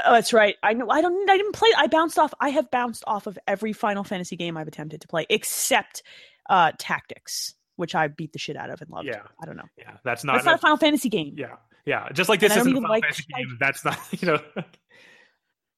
[0.04, 0.56] Oh, that's right.
[0.62, 0.90] I know.
[0.90, 1.30] I don't.
[1.30, 1.70] I didn't play.
[1.76, 2.34] I bounced off.
[2.40, 6.02] I have bounced off of every Final Fantasy game I've attempted to play, except
[6.50, 9.06] uh Tactics, which I beat the shit out of and loved.
[9.06, 9.22] Yeah.
[9.40, 9.68] I don't know.
[9.78, 10.32] Yeah, that's not.
[10.32, 11.36] That's not a Final Fantasy game.
[11.38, 13.56] Yeah, yeah, just like this isn't a like, game.
[13.60, 14.38] That's not you know.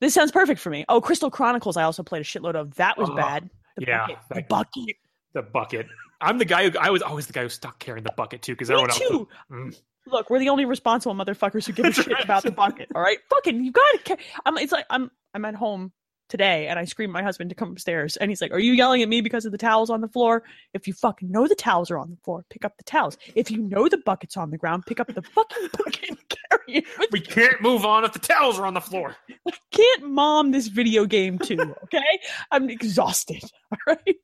[0.00, 0.84] this sounds perfect for me.
[0.88, 1.76] Oh, Crystal Chronicles.
[1.76, 2.74] I also played a shitload of.
[2.76, 3.50] That was bad.
[3.76, 4.18] The yeah, bucket.
[4.30, 4.96] the bucket.
[5.34, 5.86] The bucket.
[6.20, 8.52] I'm the guy who I was always the guy who stuck carrying the bucket too
[8.52, 9.28] because everyone too.
[9.50, 9.74] else.
[9.74, 9.80] Mm.
[10.06, 12.88] Look, we're the only responsible motherfuckers who give a shit about the bucket.
[12.94, 13.98] All right, fucking, you gotta.
[14.04, 14.16] Care.
[14.44, 14.56] I'm.
[14.58, 15.10] It's like I'm.
[15.34, 15.92] I'm at home
[16.28, 19.02] today and I screamed my husband to come upstairs and he's like, Are you yelling
[19.02, 20.42] at me because of the towels on the floor?
[20.74, 23.16] If you fucking know the towels are on the floor, pick up the towels.
[23.34, 26.78] If you know the bucket's on the ground, pick up the fucking bucket and carry
[26.78, 27.12] it.
[27.12, 29.16] we can't move on if the towels are on the floor.
[29.48, 32.20] I can't mom this video game too, okay?
[32.50, 33.42] I'm exhausted.
[33.72, 34.16] All right.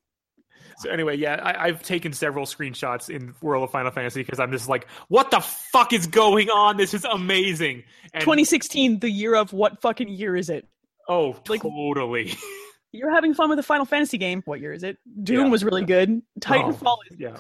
[0.78, 4.50] So anyway, yeah, I, have taken several screenshots in World of Final Fantasy because I'm
[4.50, 6.76] just like, what the fuck is going on?
[6.76, 7.84] This is amazing.
[8.12, 10.66] And 2016, the year of what fucking year is it?
[11.08, 12.34] Oh, like, totally.
[12.92, 14.42] You're having fun with a Final Fantasy game.
[14.44, 14.98] What year is it?
[15.22, 15.50] Doom yeah.
[15.50, 16.20] was really good.
[16.40, 17.38] Titanfall oh, is yeah.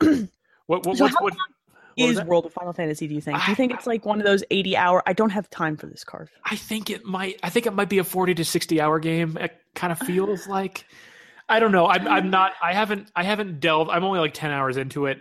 [0.00, 0.28] fucking.
[0.66, 1.34] what what, so what, what
[1.98, 3.06] is World of Final Fantasy?
[3.06, 3.38] Do you think?
[3.44, 5.02] do you think it's like one of those eighty hour?
[5.06, 6.28] I don't have time for this, Carf.
[6.44, 7.38] I think it might.
[7.42, 9.36] I think it might be a forty to sixty hour game.
[9.38, 10.86] It kind of feels like.
[11.48, 11.86] I don't know.
[11.86, 12.52] I'm I'm not.
[12.62, 13.10] I haven't.
[13.14, 13.90] I haven't delved.
[13.90, 15.18] I'm only like ten hours into it,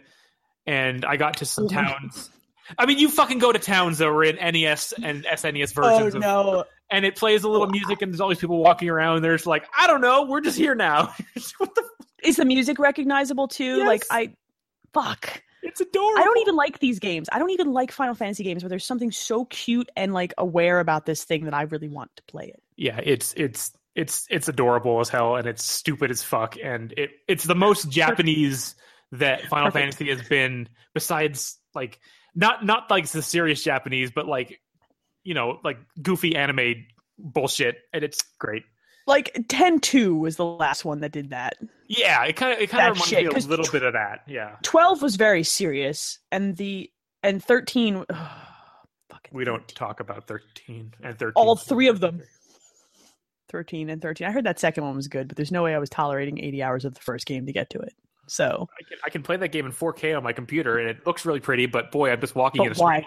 [0.65, 2.29] and I got to some oh towns.
[2.77, 6.15] I mean, you fucking go to towns that were in NES and SNES oh, versions.
[6.15, 6.63] Oh no!
[6.89, 9.17] And it plays a little music, and there's always people walking around.
[9.17, 11.13] And there's like, I don't know, we're just here now.
[11.57, 11.83] what the?
[12.23, 13.77] Is the music recognizable too?
[13.77, 13.87] Yes.
[13.87, 14.33] Like I,
[14.93, 15.41] fuck.
[15.61, 16.19] It's adorable.
[16.21, 17.27] I don't even like these games.
[17.31, 20.79] I don't even like Final Fantasy games where there's something so cute and like aware
[20.79, 22.61] about this thing that I really want to play it.
[22.75, 27.11] Yeah, it's it's it's it's adorable as hell and it's stupid as fuck and it
[27.27, 28.75] it's the most Japanese
[29.11, 29.95] that Final Perfect.
[29.97, 31.99] Fantasy has been besides like
[32.39, 34.61] not not like the serious Japanese, but like
[35.23, 36.85] you know, like goofy anime
[37.17, 38.63] bullshit, and it's great.
[39.05, 41.55] Like 10-2 was the last one that did that.
[41.87, 43.93] Yeah, it kind of it kind of reminds shit, me a little tw- bit of
[43.93, 44.21] that.
[44.27, 46.89] Yeah, twelve was very serious, and the
[47.23, 48.05] and thirteen.
[48.09, 51.33] Oh, we don't talk about thirteen and thirteen.
[51.35, 52.21] All three of them.
[53.51, 54.27] 13 and 13.
[54.27, 56.61] I heard that second one was good, but there's no way I was tolerating 80
[56.61, 57.95] hours of the first game to get to it.
[58.29, 61.05] So I can, I can play that game in 4K on my computer, and it
[61.05, 61.65] looks really pretty.
[61.65, 63.05] But boy, I'm just walking in a why?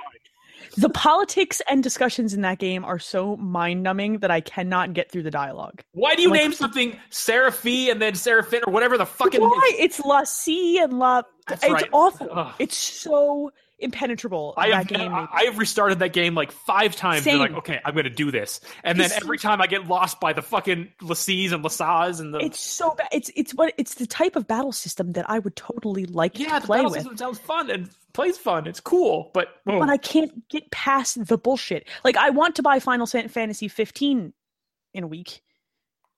[0.76, 5.10] The politics and discussions in that game are so mind numbing that I cannot get
[5.10, 5.82] through the dialogue.
[5.92, 9.40] Why do you I'm name something Seraphi and then Seraphine or whatever the fucking?
[9.40, 9.72] Why?
[9.78, 11.22] It's La C and La.
[11.46, 11.88] That's it's right.
[11.92, 12.28] awful.
[12.30, 12.54] Ugh.
[12.58, 13.50] It's so
[13.82, 14.54] impenetrable.
[14.56, 15.12] I have, game.
[15.12, 17.24] I have restarted that game like five times.
[17.24, 17.38] Same.
[17.38, 20.32] like, okay, I'm going to do this, and then every time I get lost by
[20.32, 22.38] the fucking Lacies and Lasas and the.
[22.38, 23.08] It's so bad.
[23.12, 26.58] It's it's what it's the type of battle system that I would totally like yeah,
[26.58, 27.00] to play battle with.
[27.00, 28.66] System sounds fun and plays fun.
[28.66, 29.78] It's cool, but oh.
[29.78, 31.88] but I can't get past the bullshit.
[32.04, 34.32] Like I want to buy Final Fantasy 15
[34.94, 35.42] in a week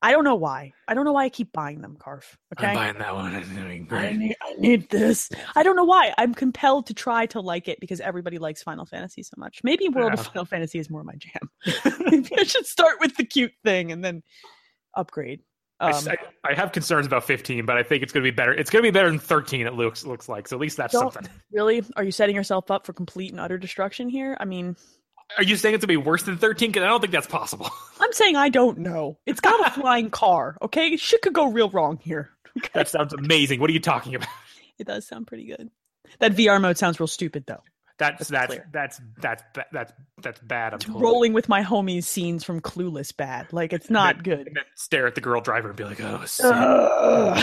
[0.04, 0.72] I don't know why.
[0.86, 2.36] I don't know why I keep buying them, Carf.
[2.54, 3.34] Okay, I'm buying that one.
[3.44, 4.10] It's doing great.
[4.10, 5.30] I need, I need this.
[5.56, 6.12] I don't know why.
[6.18, 9.62] I'm compelled to try to like it because everybody likes Final Fantasy so much.
[9.64, 10.20] Maybe World yeah.
[10.20, 11.48] of Final Fantasy is more my jam.
[12.00, 14.22] Maybe I should start with the cute thing and then
[14.94, 15.40] upgrade.
[15.80, 18.52] Um, I, I, have concerns about 15, but I think it's going to be better.
[18.52, 19.66] It's going to be better than 13.
[19.66, 20.48] It looks looks like.
[20.48, 21.26] So at least that's something.
[21.50, 21.82] Really?
[21.96, 24.36] Are you setting yourself up for complete and utter destruction here?
[24.38, 24.76] I mean,
[25.36, 26.70] are you saying it's gonna be worse than 13?
[26.70, 27.68] Because I don't think that's possible.
[28.00, 29.18] I'm saying I don't know.
[29.26, 30.56] It's got a flying car.
[30.62, 32.30] Okay, shit could go real wrong here.
[32.56, 32.70] Okay?
[32.74, 33.60] That sounds amazing.
[33.60, 34.28] What are you talking about?
[34.78, 35.70] It does sound pretty good.
[36.18, 37.62] That VR mode sounds real stupid though.
[37.96, 40.72] That's that's that's that's that's that's that's bad.
[40.72, 41.02] I'm totally.
[41.02, 43.52] rolling with my homies scenes from Clueless bad.
[43.52, 44.58] Like it's not then, good.
[44.74, 46.24] stare at the girl driver and be like, oh,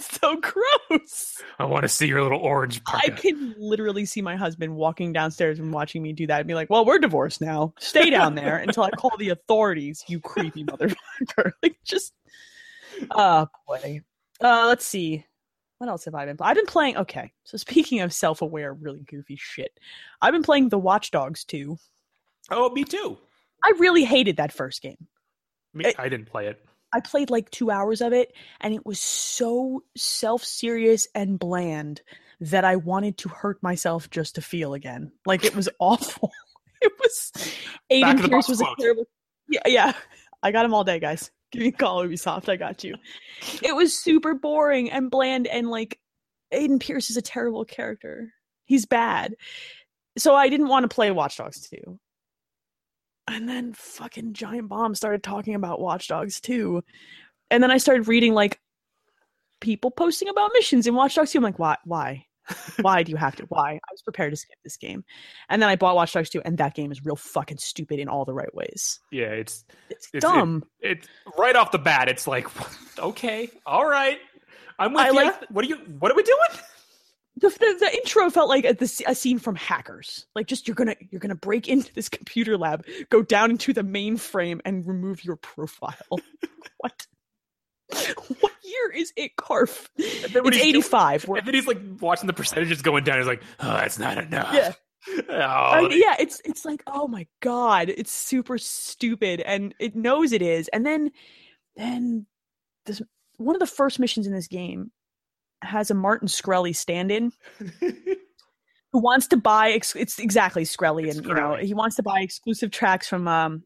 [0.20, 1.42] so gross.
[1.58, 2.82] I want to see your little orange.
[2.84, 3.06] Parka.
[3.06, 6.54] I can literally see my husband walking downstairs and watching me do that and be
[6.54, 7.74] like, "Well, we're divorced now.
[7.78, 12.12] Stay down there until I call the authorities, you creepy motherfucker." like, just,
[13.10, 14.00] oh boy.
[14.42, 15.24] Uh, let's see.
[15.78, 16.36] What else have I been?
[16.40, 16.96] I've been playing.
[16.96, 19.78] Okay, so speaking of self-aware, really goofy shit,
[20.20, 21.76] I've been playing the Watch Dogs 2.
[22.50, 23.18] Oh, me too.
[23.62, 25.06] I really hated that first game.
[25.72, 29.00] Me, I didn't play it I played like two hours of it, and it was
[29.00, 32.02] so self serious and bland
[32.40, 35.12] that I wanted to hurt myself just to feel again.
[35.26, 36.32] Like it was awful.
[36.80, 37.32] it was.
[37.92, 39.04] Aiden Pearce was a terrible.
[39.48, 39.92] Yeah, yeah.
[40.42, 41.30] I got him all day, guys.
[41.52, 42.48] Give me a call, Ubisoft.
[42.48, 42.94] I got you.
[43.62, 45.98] It was super boring and bland, and like
[46.52, 48.32] Aiden Pearce is a terrible character.
[48.64, 49.34] He's bad.
[50.16, 51.98] So I didn't want to play Watch Dogs 2.
[53.30, 56.82] And then fucking Giant Bomb started talking about Watch Dogs 2,
[57.50, 58.58] And then I started reading like
[59.60, 61.38] people posting about missions in Watch Dogs 2.
[61.38, 61.76] I'm like, why?
[61.84, 62.26] Why?
[62.80, 63.44] Why do you have to?
[63.44, 63.74] Why?
[63.74, 65.04] I was prepared to skip this game.
[65.48, 68.08] And then I bought Watch Dogs 2, and that game is real fucking stupid in
[68.08, 68.98] all the right ways.
[69.12, 70.64] Yeah, it's It's, It's- dumb.
[70.80, 71.06] it's
[71.38, 72.08] right off the bat.
[72.08, 72.48] It's like,
[72.98, 74.18] okay, all right,
[74.80, 75.14] I'm with I you.
[75.14, 75.76] like- what are you?
[76.00, 76.60] What are we doing?
[77.40, 80.26] The, the, the intro felt like a, the, a scene from hackers.
[80.34, 83.82] Like just you're gonna you're gonna break into this computer lab go down into the
[83.82, 85.94] mainframe and remove your profile.
[86.78, 87.06] What?
[88.40, 92.32] What year is it carf it's he's- 85 We're- And then he's like watching the
[92.32, 93.18] percentages going down.
[93.18, 94.54] He's like, oh, that's not enough.
[94.54, 94.72] yeah.
[95.28, 100.32] Oh, I- yeah it's it's like oh my god it's super stupid and it knows
[100.32, 100.68] it is.
[100.68, 101.10] And then
[101.76, 102.26] then
[102.86, 103.02] this
[103.38, 104.90] one of the first missions in this game
[105.62, 107.32] has a martin Shkreli stand-in.
[108.92, 112.02] Who wants to buy ex- it's exactly Shkreli It's and you know he wants to
[112.02, 113.62] buy exclusive tracks from um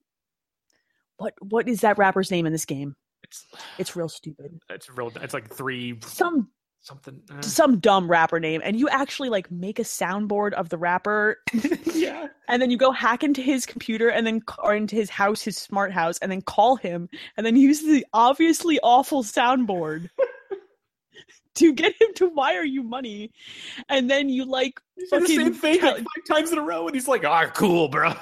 [1.17, 2.95] what what is that rapper's name in this game?
[3.23, 3.47] It's
[3.79, 4.61] it's real stupid.
[4.69, 5.11] It's real.
[5.17, 6.51] It's like three some
[6.85, 7.23] something.
[7.31, 11.39] uh, some dumb rapper name and you actually like make a soundboard of the rapper
[11.95, 15.41] yeah, and then you go hack into his computer and then or into his house
[15.41, 20.11] his smart house and then call him and then use the obviously awful soundboard
[21.55, 23.31] to get him to wire you money
[23.89, 26.87] and then you like He said the same thing like five times in a row,
[26.87, 28.15] and he's like, "Ah, cool, bro."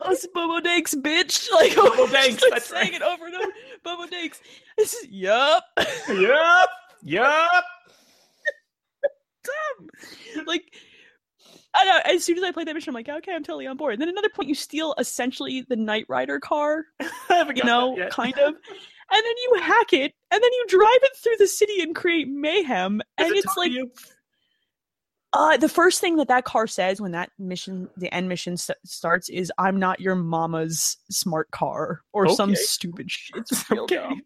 [0.00, 1.48] us Bobo Danks, bitch.
[1.52, 3.00] Like Bobo Danks, like, that's saying right.
[3.00, 3.52] it over and over.
[3.82, 4.40] Bobo Danks.
[4.76, 5.64] This is yup.
[6.08, 6.68] yup,
[7.02, 7.64] yup.
[10.46, 10.64] like
[11.74, 12.00] I know.
[12.04, 13.94] As soon as I played that mission, I'm like, okay, I'm totally on board.
[13.94, 16.84] And then another point, you steal essentially the Knight Rider car,
[17.30, 18.54] you know, kind of.
[19.10, 22.28] And then you hack it, and then you drive it through the city and create
[22.28, 23.00] mayhem.
[23.18, 23.72] Does and it it's like,
[25.32, 28.70] uh, the first thing that that car says when that mission, the end mission s-
[28.84, 33.36] starts, is "I'm not your mama's smart car" or some stupid shit.
[33.38, 33.96] It's real okay.
[33.96, 34.22] dumb.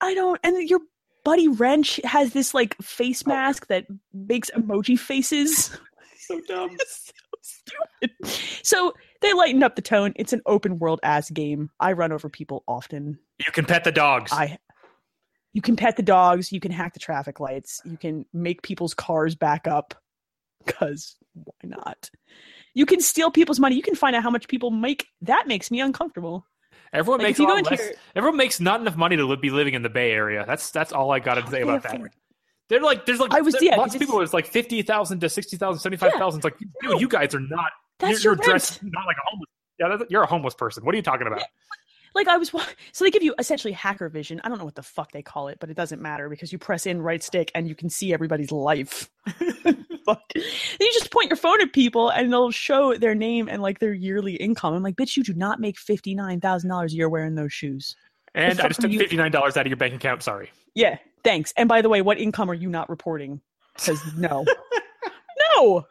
[0.00, 0.40] I don't.
[0.42, 0.80] And your
[1.24, 3.30] buddy Wrench has this like face Oh.
[3.30, 5.76] mask that makes emoji faces.
[6.18, 6.76] so dumb.
[7.42, 7.58] So
[8.20, 8.64] stupid.
[8.64, 10.12] So they lighten up the tone.
[10.16, 11.70] It's an open world ass game.
[11.80, 13.18] I run over people often.
[13.38, 14.30] You can pet the dogs.
[14.32, 14.58] I.
[15.54, 16.50] You can pet the dogs.
[16.52, 17.80] You can hack the traffic lights.
[17.84, 19.94] You can make people's cars back up.
[20.66, 22.08] Cause why not?
[22.74, 23.74] You can steal people's money.
[23.76, 25.06] You can find out how much people make.
[25.22, 26.46] That makes me uncomfortable.
[26.92, 27.80] Everyone Like, makes a lot less.
[27.80, 30.44] your- Everyone makes not enough money to be living in the Bay Area.
[30.46, 32.00] That's that's all I got to say about that.
[32.68, 34.20] They're like, there's like, I was- there- yeah, lots of people.
[34.20, 36.38] It's like fifty thousand to sixty thousand, seventy-five thousand.
[36.38, 36.98] It's like, dude, No.
[36.98, 37.70] you guys are not.
[38.02, 39.48] That's you're, your you're dressed not like a homeless.
[39.78, 40.84] Yeah, that's, you're a homeless person.
[40.84, 41.42] What are you talking about?
[42.14, 42.50] like I was
[42.92, 44.40] so they give you essentially hacker vision.
[44.44, 46.58] I don't know what the fuck they call it, but it doesn't matter because you
[46.58, 49.08] press in right stick and you can see everybody's life.
[50.04, 50.22] fuck.
[50.34, 53.92] You just point your phone at people and they'll show their name and like their
[53.92, 54.74] yearly income.
[54.74, 57.52] I'm like, bitch, you do not make fifty nine thousand dollars a year wearing those
[57.52, 57.96] shoes.
[58.34, 60.22] And I just took fifty nine dollars out of your bank account.
[60.22, 60.50] Sorry.
[60.74, 61.52] Yeah, thanks.
[61.56, 63.40] And by the way, what income are you not reporting?
[63.74, 64.44] Because no,
[65.56, 65.86] no.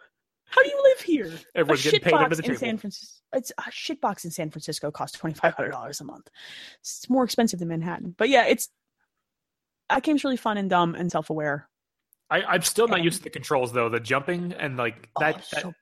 [0.52, 1.32] How do you live here?
[1.56, 2.60] Everyone's a getting paid under the in table.
[2.60, 3.18] San Francisco.
[3.34, 6.30] It's a shitbox in San Francisco costs twenty five hundred dollars a month.
[6.82, 8.70] It's more expensive than Manhattan, but yeah, it's
[9.90, 11.68] that game's really fun and dumb and self aware.
[12.30, 13.90] I, I'm still not And- used to the controls though.
[13.90, 15.36] The jumping and like oh, that.
[15.52, 15.74] that- Oh, so,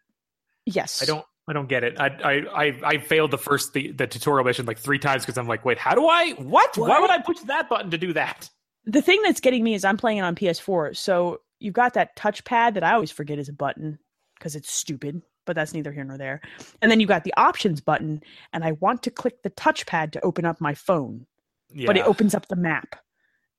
[0.65, 1.25] yes, I don't.
[1.47, 1.99] I don't get it.
[1.99, 5.37] I I I, I failed the first the, the tutorial mission like three times because
[5.39, 6.33] I'm like, wait, how do I?
[6.37, 6.77] What?
[6.77, 8.49] Why would I push that button to do that?
[8.85, 12.15] The thing that's getting me is I'm playing it on PS4, so you've got that
[12.15, 13.97] touchpad that I always forget is a button
[14.39, 15.21] because it's stupid.
[15.45, 16.41] But that's neither here nor there.
[16.81, 18.21] And then you got the options button,
[18.53, 21.25] and I want to click the touchpad to open up my phone.
[21.71, 21.87] Yeah.
[21.87, 22.95] but it opens up the map.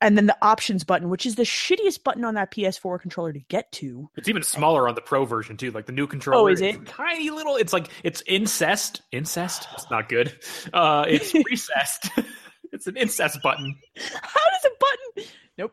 [0.02, 3.40] And then the options button, which is the shittiest button on that PS4 controller to
[3.48, 4.08] get to.
[4.16, 5.70] It's even smaller on the Pro version too.
[5.72, 6.38] Like the new controller.
[6.40, 6.86] Oh, is it?
[6.86, 7.56] tiny little?
[7.56, 9.02] It's like it's incest.
[9.12, 9.68] Incest.
[9.74, 10.32] It's not good.
[10.72, 12.08] Uh, it's recessed.
[12.72, 15.30] it's an incest button, How does a button?
[15.58, 15.72] Nope.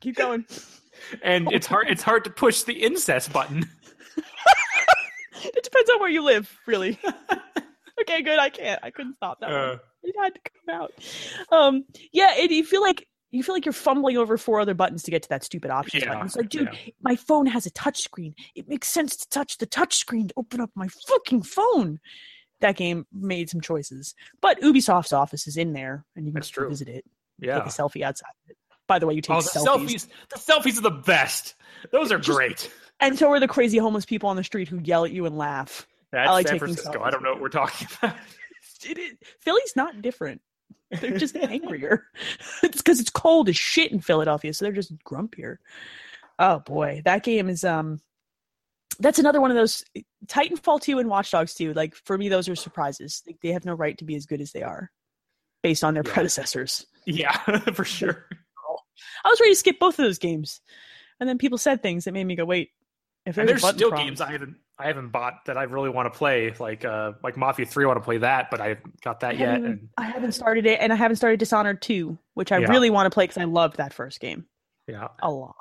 [0.00, 0.46] Keep going.
[1.22, 1.88] and it's hard.
[1.90, 3.68] It's hard to push the incest button.
[5.78, 6.98] Depends on where you live, really.
[8.00, 8.38] okay, good.
[8.38, 8.80] I can't.
[8.82, 9.50] I couldn't stop that.
[9.50, 9.58] one.
[9.58, 10.92] Uh, It had to come out.
[11.52, 15.02] Um, yeah, it, you feel like you feel like you're fumbling over four other buttons
[15.02, 16.26] to get to that stupid options Yeah, button.
[16.26, 16.92] It's like, dude, yeah.
[17.02, 18.34] my phone has a touch screen.
[18.54, 21.98] It makes sense to touch the touch screen to open up my fucking phone.
[22.60, 24.14] that game made some choices.
[24.40, 26.68] But Ubisoft's office is in there, and you can That's true.
[26.70, 27.04] visit it.
[27.38, 27.58] Yeah.
[27.58, 28.56] Take a selfie outside of it.
[28.88, 29.86] By the way, you take Oh, the selfies.
[29.86, 30.08] selfies.
[30.30, 31.54] The selfies are the best.
[31.92, 32.72] Those are Just- great.
[33.00, 35.36] And so are the crazy homeless people on the street who yell at you and
[35.38, 35.86] laugh.
[36.12, 36.98] That's like San Francisco.
[36.98, 37.06] selfies.
[37.06, 38.16] I don't know what we're talking about.
[38.84, 40.40] It Philly's not different.
[41.00, 42.06] They're just angrier.
[42.62, 45.56] it's because it's cold as shit in Philadelphia, so they're just grumpier.
[46.38, 48.00] Oh boy, that game is um.
[49.00, 49.84] That's another one of those
[50.26, 51.72] Titanfall 2 and Watch Dogs 2.
[51.72, 53.22] Like for me, those are surprises.
[53.26, 54.90] Like, they have no right to be as good as they are,
[55.64, 56.12] based on their Yeah.
[56.14, 56.86] predecessors.
[57.04, 57.36] Yeah,
[57.74, 58.26] for sure.
[59.24, 60.60] I was ready to skip both of those games,
[61.18, 62.70] and then people said things that made me go, "Wait,
[63.28, 66.12] if And there's, there's still games I haven't I haven't bought that I really want
[66.12, 67.84] to play, like uh like Mafia Three.
[67.84, 69.62] I want to play that, but I haven't got I that yet.
[69.62, 72.70] And I haven't started it, and I haven't started Dishonored 2, which I Yeah.
[72.70, 74.46] really want to play because I loved that first game
[74.86, 75.56] yeah, a lot.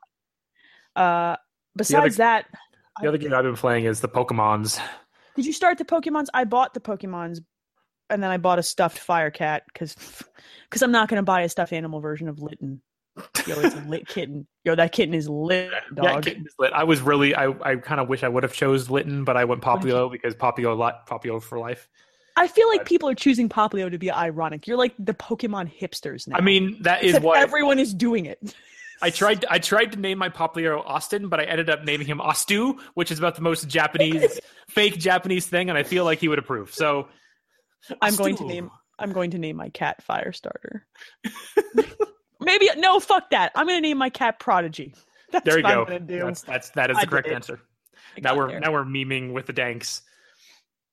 [0.96, 1.36] Uh,
[1.76, 2.46] besides that,
[3.02, 4.80] the other game I've been playing is the Pokemon's.
[5.36, 6.28] did you start the Pokemons?
[6.34, 7.40] I bought the Pokemons,
[8.10, 9.96] and then I bought a stuffed fire cat because
[10.70, 12.82] because I'm not going to buy a stuffed animal version of Litten.
[13.48, 14.48] Yo, it's a lit kitten.
[14.68, 16.26] Yo, that kitten is lit, dog.
[16.26, 16.74] Kitten is lit.
[16.74, 19.46] I was really I, I kind of wish I would have chose Litten, but I
[19.46, 21.88] went Popplio because Popplio li- Popplio for life.
[22.36, 24.68] I feel like people are choosing Popplio to be ironic.
[24.68, 26.36] You're like the Pokemon hipsters now.
[26.36, 28.56] I mean, that is what everyone is doing it.
[29.02, 29.46] I tried.
[29.46, 33.10] I tried to name my Popplio Austin, but I ended up naming him Ostu, which
[33.10, 36.74] is about the most Japanese, fake Japanese thing, and I feel like he would approve.
[36.74, 37.08] So,
[38.02, 40.82] I'm going to name I'm going to name my cat Firestarter.
[42.40, 43.52] Maybe no, fuck that.
[43.56, 44.94] I'm going to name my cat Prodigy.
[45.32, 45.94] That's There you what go.
[45.96, 46.20] I'm do.
[46.20, 47.34] That's that's that is the did correct it.
[47.34, 47.60] answer.
[48.16, 48.60] I Now we're there.
[48.62, 50.02] now we're memeing with the danks.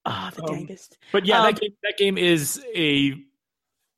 [0.07, 0.98] Ah, the um, dangest.
[1.12, 3.14] But yeah, Um, that game that game is a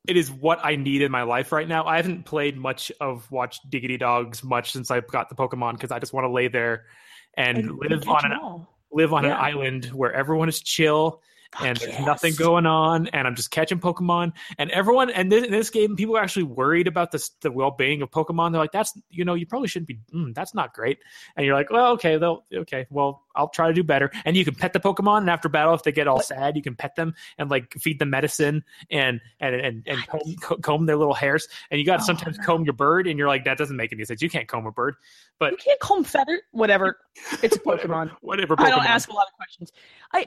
[0.06, 1.84] it is what I need in my life right now.
[1.84, 5.90] I haven't played much of Watch Diggity Dogs much since I got the Pokemon because
[5.90, 6.84] I just want to lay there
[7.34, 8.78] and, And live on an them all.
[8.92, 11.22] live on an island where everyone is chill
[11.62, 15.50] and there's nothing going on and i'm just catching pokemon and everyone and this, in
[15.50, 18.92] this game people are actually worried about this the well-being of pokemon they're like that's
[19.10, 20.98] you know you probably shouldn't be mm, that's not great
[21.36, 24.44] and you're like well okay they'll okay well i'll try to do better and you
[24.44, 26.94] can pet the pokemon and after battle if they get all sad you can pet
[26.96, 30.06] them and like feed them medicine and and and, and
[30.40, 32.44] comb, comb their little hairs and you got to Oh, sometimes no.
[32.44, 34.72] comb your bird and you're like that doesn't make any sense you can't comb a
[34.72, 34.94] bird
[35.38, 36.40] but You can't comb feather.
[36.52, 36.98] Whatever.
[37.42, 38.10] It's a whatever, Pokemon.
[38.22, 39.70] whatever pokemon I don't ask a lot of questions.
[40.12, 40.26] I.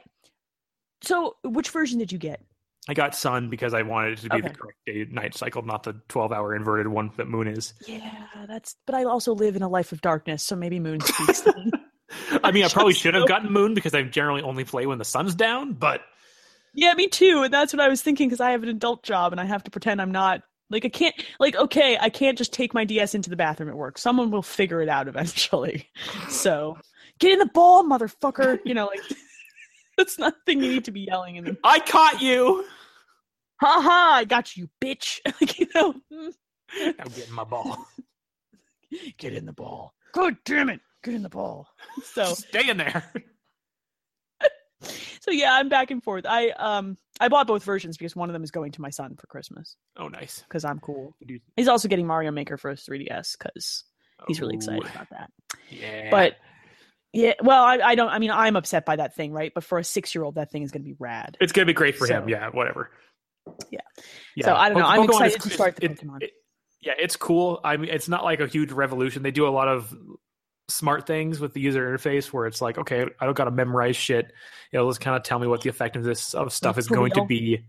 [1.02, 2.42] So, which version did you get?
[2.88, 5.84] I got sun because I wanted it to be the correct day night cycle, not
[5.84, 7.74] the twelve hour inverted one that moon is.
[7.88, 8.76] Yeah, that's.
[8.86, 11.42] But I also live in a life of darkness, so maybe Moon speaks.
[11.42, 11.54] to.
[12.44, 15.06] I mean, I probably should have gotten moon because I generally only play when the
[15.06, 16.02] sun's down, but
[16.74, 17.44] Yeah, me too.
[17.44, 19.64] And that's what I was thinking because I have an adult job and I have
[19.66, 23.14] to pretend I'm not like I can't like okay, I can't just take my DS
[23.14, 24.00] into the bathroom at work.
[24.00, 25.90] Someone will figure it out eventually.
[26.30, 26.78] So
[27.20, 28.58] get in the ball, motherfucker.
[28.66, 29.02] You know, like
[30.00, 32.66] that's nothing you need to be yelling and I caught you.
[33.62, 35.20] ha ha, I got you, bitch.
[35.26, 35.94] like, you know,
[37.00, 37.86] I'm getting my ball.
[39.18, 39.94] get in the ball.
[40.14, 41.68] God damn it, get in the ball.
[42.04, 43.04] So Stay in there.
[45.20, 46.26] so yeah, I'm back and forth.
[46.28, 49.16] I um I bought both versions because one of them is going to my son
[49.20, 50.42] for Christmas Oh, nice.
[50.48, 51.14] because I'm cool.
[51.58, 53.84] He's also getting Mario Maker for his 3DS because
[54.28, 55.30] he's really excited about that.
[55.70, 56.38] Yeah, But
[57.14, 58.10] yeah, well, I, I don't.
[58.10, 59.52] I mean, I'm upset by that thing, right?
[59.54, 61.38] But for a six year old, that thing is going to be rad.
[61.42, 62.30] it's gonna be great for him.
[62.30, 62.92] Yeah, whatever.
[63.72, 63.80] Yeah.
[64.36, 64.46] Yeah.
[64.46, 64.86] So I don't know.
[64.86, 66.24] I'm Pokemon excited to start the it- Pokemon.
[66.24, 66.32] it-
[66.82, 67.60] yeah, it's cool.
[67.64, 69.22] I mean, it's not like a huge revolution.
[69.22, 69.94] They do a lot of
[70.70, 73.98] smart things with the user interface where it's like, okay, I don't got to memorize
[73.98, 74.32] shit.
[74.72, 77.26] It'll just kind of tell me what the effectiveness of stuff Like, is going to
[77.26, 77.66] be.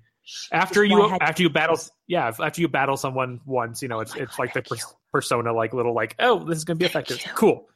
[0.53, 4.14] after That's you after you battle yeah after you battle someone once you know it's
[4.14, 4.83] my it's God, like the you.
[5.12, 7.66] persona like little like oh this is gonna be effective cool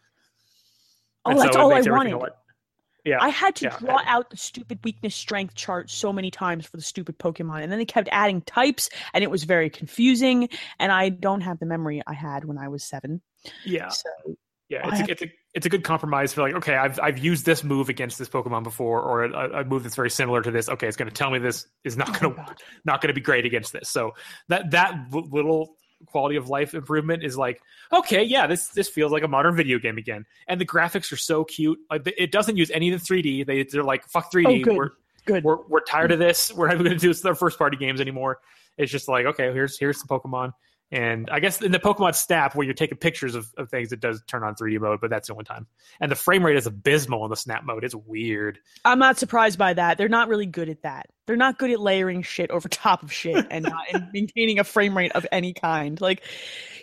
[1.24, 2.34] Oh, And that's so all I makes everything a wanted.
[3.04, 6.66] yeah I had to yeah, draw out the stupid weakness strength chart so many times
[6.66, 10.48] for the stupid Pokemon, and then they kept adding types, and it was very confusing.
[10.78, 13.20] And I don't have the memory I had when I was seven.
[13.64, 14.08] yeah So
[14.70, 17.44] yeah it's a, it's a it's a good compromise for like okay I've I've used
[17.44, 20.70] this move against this Pokemon before or a, a move that's very similar to this
[20.70, 22.54] okay it's going to tell me this is not oh going to
[22.86, 24.12] not going to be great against this so
[24.48, 25.76] that that little
[26.06, 27.60] quality of life improvement is like
[27.92, 30.24] okay yeah this this feels like a modern video game again.
[30.48, 31.78] And the graphics are so cute.
[31.90, 34.76] Like it doesn't use any of the 3d they, they're like fuck 3d Oh, good.
[34.76, 34.90] we're
[35.24, 35.44] good.
[35.44, 36.52] we're, we're tired of this.
[36.52, 38.38] We're not going to do this their first party games anymore.
[38.78, 40.52] It's just like okay here's here's some pokemon
[40.94, 44.00] and i guess in the pokemon snap where you're taking pictures of, of things it
[44.00, 45.66] does turn on 3d mode but that's the only time
[46.00, 49.58] and the frame rate is abysmal in the snap mode it's weird I'm not surprised
[49.58, 49.98] by that.
[49.98, 51.06] They're not really good at that.
[51.26, 54.64] They're not good at layering shit over top of shit and not and maintaining a
[54.64, 56.00] frame rate of any kind.
[56.00, 56.22] Like,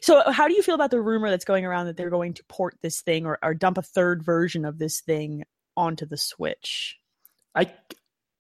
[0.01, 2.43] so how do you feel about the rumor that's going around that they're going to
[2.45, 5.43] port this thing or, or dump a third version of this thing
[5.77, 6.97] onto the Switch?
[7.55, 7.71] i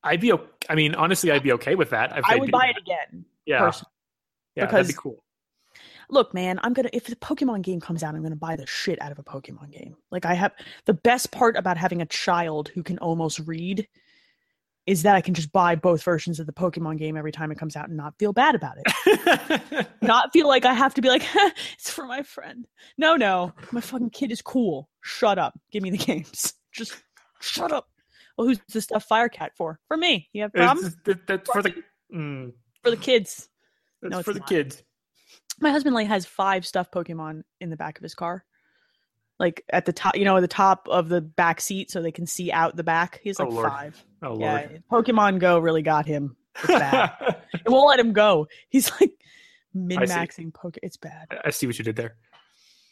[0.03, 0.33] I'd be.
[0.67, 2.11] I mean, honestly, I'd be okay with that.
[2.25, 2.69] I would buy that.
[2.69, 3.25] it again.
[3.45, 3.91] Yeah, personally.
[4.55, 5.23] yeah, that'd be cool.
[6.11, 9.01] Look, man, I'm gonna if the Pokemon game comes out, I'm gonna buy the shit
[9.01, 9.95] out of a Pokemon game.
[10.11, 10.51] Like I have
[10.85, 13.87] the best part about having a child who can almost read
[14.87, 17.57] is that I can just buy both versions of the Pokemon game every time it
[17.59, 19.87] comes out and not feel bad about it.
[20.01, 21.23] not feel like I have to be like,
[21.73, 22.67] it's for my friend.
[22.97, 24.89] No, no, my fucking kid is cool.
[25.01, 25.57] Shut up.
[25.71, 26.53] Give me the games.
[26.73, 27.01] Just
[27.41, 27.87] shut up.
[28.37, 29.79] Well, who's the stuff Firecat for?
[29.87, 30.27] For me.
[30.33, 31.73] You have problems It's- that- that's for the.
[32.13, 32.53] Mm,
[32.83, 33.47] for the kids.
[34.01, 34.49] that's No, it's for the not.
[34.49, 34.83] kids.
[35.61, 38.43] My husband like has five stuffed Pokemon in the back of his car.
[39.39, 42.11] Like at the top, you know, at the top of the back seat so they
[42.11, 43.19] can see out the back.
[43.23, 43.69] He's Oh, like Lord.
[43.69, 44.05] five.
[44.21, 45.05] Oh yeah, lord.
[45.05, 46.35] Pokemon Go really got him.
[46.57, 47.11] It's bad.
[47.53, 48.47] it won't let him go.
[48.69, 49.11] He's like
[49.73, 50.77] min maxing Poke.
[50.83, 51.27] It's bad.
[51.45, 52.15] I- see what you did there.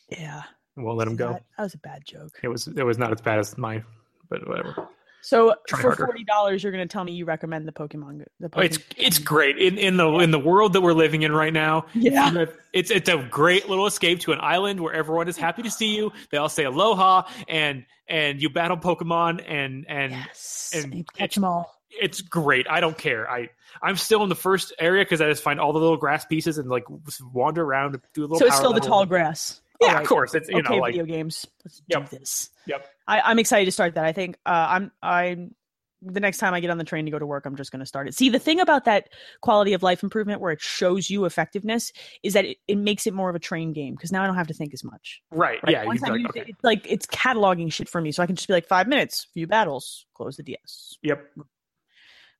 [0.09, 0.43] Yeah.
[0.75, 1.33] Won't let him See, go.
[1.33, 2.39] That, that was a bad joke.
[2.41, 2.67] It was.
[2.67, 3.83] It was not as bad as mine,
[4.29, 4.87] but whatever.
[5.21, 6.05] So Try for harder.
[6.05, 8.23] forty dollars, you're going to tell me you recommend the Pokemon.
[8.39, 11.23] The Oh, it's Pokemon it's great in in the in the world that we're living
[11.23, 11.85] in right now.
[11.93, 12.45] Yeah.
[12.73, 15.95] It's it's a great little escape to an island where everyone is happy to see
[15.95, 16.11] you.
[16.31, 20.71] They all say aloha and and you battle Pokemon and and yes.
[20.73, 21.79] and you catch them all.
[21.89, 22.69] it's great.
[22.69, 23.29] I don't care.
[23.29, 23.49] I
[23.81, 26.57] I'm still in the first area because I just find all the little grass pieces
[26.57, 26.85] and like
[27.33, 28.39] wander around do a little.
[28.39, 29.61] So it's still the tall grass.
[29.81, 30.01] Yeah, right.
[30.01, 30.35] of course.
[30.35, 31.45] It's you okay, know like video games.
[31.65, 32.09] Let's Yep.
[32.09, 32.49] do this.
[32.67, 32.85] Yep.
[33.07, 34.05] I, I'm excited to start that.
[34.05, 35.55] I think uh, I'm I'm
[36.01, 37.81] the next time I get on the train to go to work, I'm just going
[37.81, 38.13] to start it.
[38.15, 39.09] See, the thing about that
[39.41, 41.91] quality of life improvement where it shows you effectiveness
[42.23, 44.37] is that it, it makes it more of a train game because now I don't
[44.37, 45.21] have to think as much.
[45.31, 45.59] right.
[45.63, 45.73] Right?
[45.73, 45.83] Yeah.
[45.85, 46.39] Once I like, okay.
[46.41, 48.87] it, it's like it's cataloging shit for me, so I can just be like five
[48.87, 50.97] minutes, few battles, close the DS.
[51.03, 51.21] Yep.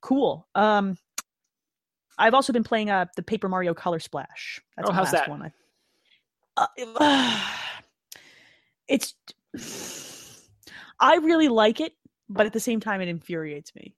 [0.02, 0.48] Cool.
[0.56, 0.98] Um,
[2.18, 4.62] I've also been playing uh the Paper Mario Color Splash.
[4.78, 5.30] That's Oh, how's last that?
[5.30, 5.42] one.
[5.42, 5.52] I,
[6.60, 7.40] uh,
[8.88, 9.14] it's.
[11.00, 11.94] I really like it,
[12.28, 13.96] but at the same time, it infuriates me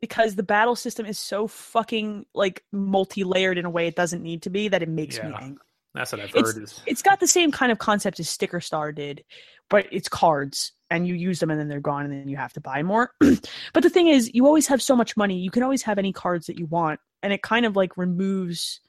[0.00, 4.42] because the battle system is so fucking like multi-layered in a way it doesn't need
[4.42, 5.64] to be that it makes me angry.
[5.94, 6.62] That's what I've It's- heard.
[6.62, 9.24] Is It's got the same kind of concept as Sticker Star did,
[9.68, 12.52] but it's cards and you use them and then they're gone and then you have
[12.54, 13.12] to buy more.
[13.20, 16.12] but the thing is, you always have so much money, you can always have any
[16.12, 18.80] cards that you want, and it kind of like removes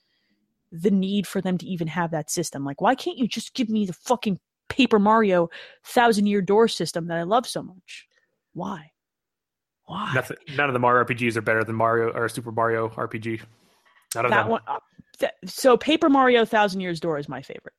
[0.72, 2.64] the need for them to even have that system.
[2.64, 5.50] Like, why can't you just give me the fucking Paper Mario
[5.84, 8.08] Thousand Year Door system that I love so much?
[8.54, 8.92] Why?
[9.86, 10.12] Why?
[10.14, 10.38] nothing.
[10.56, 13.42] None of the Mario RPGs are better than Mario or Super Mario RPG.
[14.16, 14.52] None of that them.
[14.52, 14.62] one.
[14.68, 14.80] Uh,
[15.20, 17.74] th- so Paper Mario Thousand Years Door is my favorite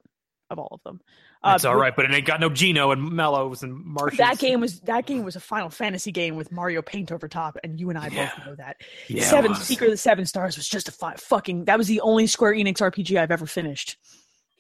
[0.53, 1.01] of all of them.
[1.43, 4.19] Uh, It's all right, but it ain't got no Geno and Mallows and Marshes.
[4.19, 7.57] That game was that game was a Final Fantasy game with Mario Paint over top,
[7.65, 8.31] and you and I Yeah.
[8.37, 8.77] both know that.
[9.09, 9.55] Yeah, Seven.
[9.57, 11.65] Secret of the Seven Stars was just a fi- fucking.
[11.65, 13.97] That was the only Square Enix RPG I've ever finished.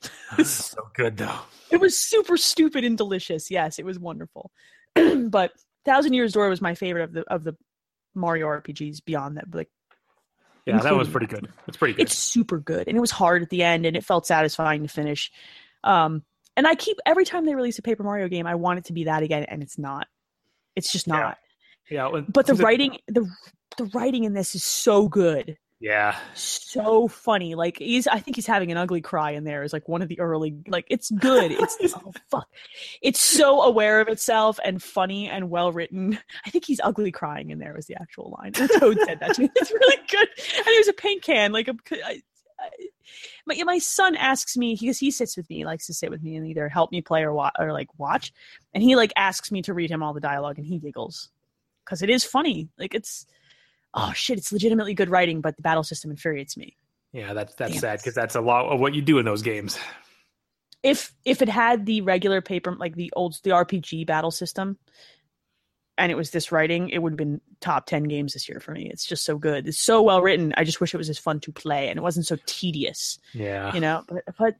[0.38, 1.38] It's so good though.
[1.70, 3.50] It was super stupid and delicious.
[3.50, 4.50] Yes, it was wonderful.
[5.28, 5.52] but
[5.84, 7.56] Thousand Years Door was my favorite of the of the
[8.14, 9.04] Mario RPGs.
[9.04, 9.68] Beyond that, like
[10.66, 11.48] Yeah, that was pretty good.
[11.68, 12.02] It's pretty good.
[12.02, 14.88] it's super good and it was hard at the end and it felt satisfying to
[14.88, 15.30] finish
[15.84, 16.22] um
[16.56, 18.92] and i keep every time they release a paper mario game i want it to
[18.92, 20.06] be that again and it's not.
[20.74, 21.36] It's just not.
[21.90, 23.28] Yeah, well, but the was it- writing the
[23.76, 25.58] the writing in this is so good.
[25.80, 27.56] Yeah, so funny.
[27.56, 30.08] Like he's i think he's having an ugly cry in there is like one of
[30.08, 31.50] the early like it's good.
[31.50, 32.48] It's oh fuck.
[33.02, 36.18] It's so aware of itself and funny and well written.
[36.46, 38.52] I think he's ugly crying in there was the actual line.
[38.58, 39.50] And toad said that to me.
[39.56, 40.28] It's really good.
[40.56, 41.74] And there's a paint can like a
[43.46, 46.22] my, my son asks me because he sits with me he likes to sit with
[46.22, 48.32] me and either help me play or watch or like watch
[48.74, 51.30] and he like asks me to read him all the dialogue and he giggles
[51.84, 53.26] because it is funny like it's
[53.94, 56.76] oh shit it's legitimately good writing but the battle system infuriates me
[57.12, 57.34] yeah.
[57.34, 59.78] That's that's Damn sad because that's a lot of what you do in those games.
[60.82, 64.78] if if it had the regular paper like the old the rpg battle system
[66.02, 68.72] and it was this writing it would have been top 10 games this year for
[68.72, 68.90] me.
[68.90, 69.68] It's just so good.
[69.68, 70.52] It's so well written.
[70.56, 73.72] I just wish it was as fun to play and it wasn't so tedious Yeah,
[73.72, 74.02] you know?
[74.08, 74.56] But but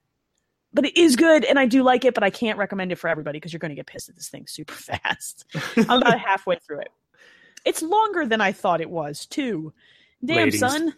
[0.73, 3.09] but it is good and i do like it but i can't recommend it for
[3.09, 5.45] everybody because you're going to get pissed at this thing super fast.
[5.77, 6.89] I'm about halfway through it.
[7.65, 9.73] It's longer than i thought it was too.
[10.25, 10.61] Damn Ladies.
[10.61, 10.95] son.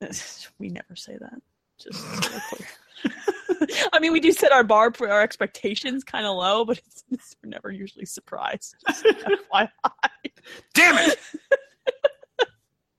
[0.58, 1.42] We never say that.
[1.78, 2.68] Just so we're clear.
[3.92, 7.04] I mean, we do set our bar for our expectations kind of low, but it's,
[7.10, 8.74] it's, we're never usually surprised.
[10.74, 11.18] Damn it!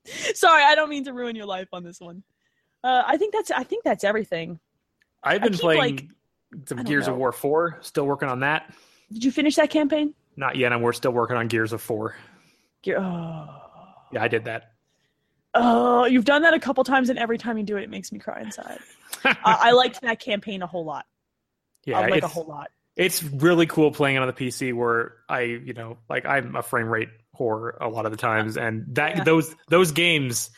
[0.36, 2.22] Sorry, I don't mean to ruin your life on this one.
[2.84, 4.58] Uh, I think that's I think that's everything.
[5.22, 7.16] I've been keep, playing like- some Gears of.
[7.16, 7.78] War four.
[7.80, 8.74] Still working on that.
[9.12, 10.14] Did you finish that campaign?
[10.36, 12.16] Not yet, and we're still working on Gears of four.
[12.82, 13.46] Ge- Oh.
[14.12, 14.72] Yeah, I did that.
[15.54, 18.10] oh, you've done that a couple times, and every time you do it, it makes
[18.12, 18.78] me cry inside.
[19.24, 21.06] Uh, I liked that campaign a whole lot.
[21.84, 22.70] yeah, I like a whole lot.
[22.94, 26.62] It's really cool playing it on the PC where I, you know, like I'm a
[26.62, 27.08] frame rate
[27.38, 29.24] whore a lot of the times, and that Yeah.
[29.24, 30.50] those those games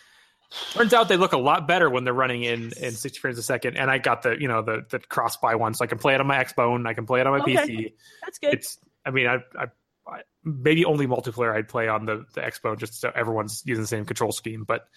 [0.73, 3.43] turns out they look a lot better when they're running in in 60 frames a
[3.43, 3.77] second.
[3.77, 6.15] And I got the you know the the cross buy one, so I can play
[6.15, 7.55] it on my Xbone, I can play it on my Okay.
[7.57, 7.93] PC.
[8.23, 8.55] That's good.
[8.55, 9.67] It's, I mean, I, I,
[10.09, 13.89] I maybe only multiplayer I'd play on the the Xbone just so everyone's using the
[13.89, 14.89] same control scheme, but.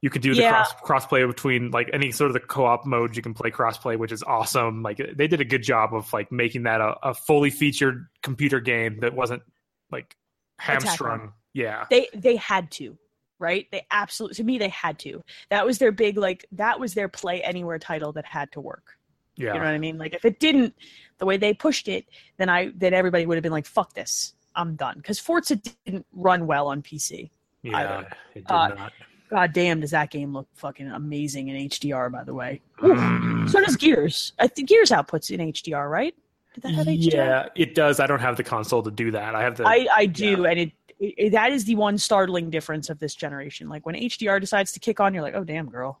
[0.00, 0.64] You could do the Yeah.
[0.82, 3.16] cross crossplay between like any sort of the co-op modes.
[3.16, 4.82] You can play crossplay, which is awesome.
[4.82, 8.60] Like they did a good job of like making that a, a fully featured computer
[8.60, 9.42] game that wasn't
[9.90, 10.16] like
[10.58, 11.32] hamstrung.
[11.54, 12.96] Yeah, they they had to
[13.40, 16.94] right they absolutely to me they had to that was their big like that was
[16.94, 18.98] their play anywhere title that had to work
[19.36, 20.74] yeah, you know what i mean like if it didn't
[21.18, 22.04] the way they pushed it
[22.36, 26.04] then i then everybody would have been like fuck this i'm done because forza didn't
[26.12, 27.30] run well on pc
[27.62, 27.76] yeah.
[27.78, 28.08] either.
[28.34, 28.92] It did Uh, not.
[29.28, 33.48] God damn does that game look fucking amazing in hdr by the way Mm.
[33.50, 36.14] so does gears i think gears outputs in hdr right
[36.54, 38.00] did that have hdr Yeah, it does.
[38.00, 39.34] I don't have the console to do that.
[39.34, 39.64] I have the.
[39.66, 43.68] I, I do, and it, it that is the one startling difference of this generation.
[43.68, 46.00] Like when HDR decides to kick on, you're like, oh damn, girl,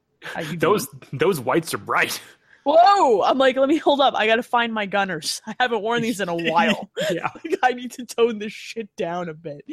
[0.56, 2.20] those doing?" those whites are bright.
[2.64, 3.22] Whoa!
[3.22, 4.14] I'm like, let me hold up.
[4.16, 5.40] I got to find my gunners.
[5.46, 6.90] I haven't worn these in a while.
[7.10, 9.64] yeah, Like, I need to tone this shit down a bit.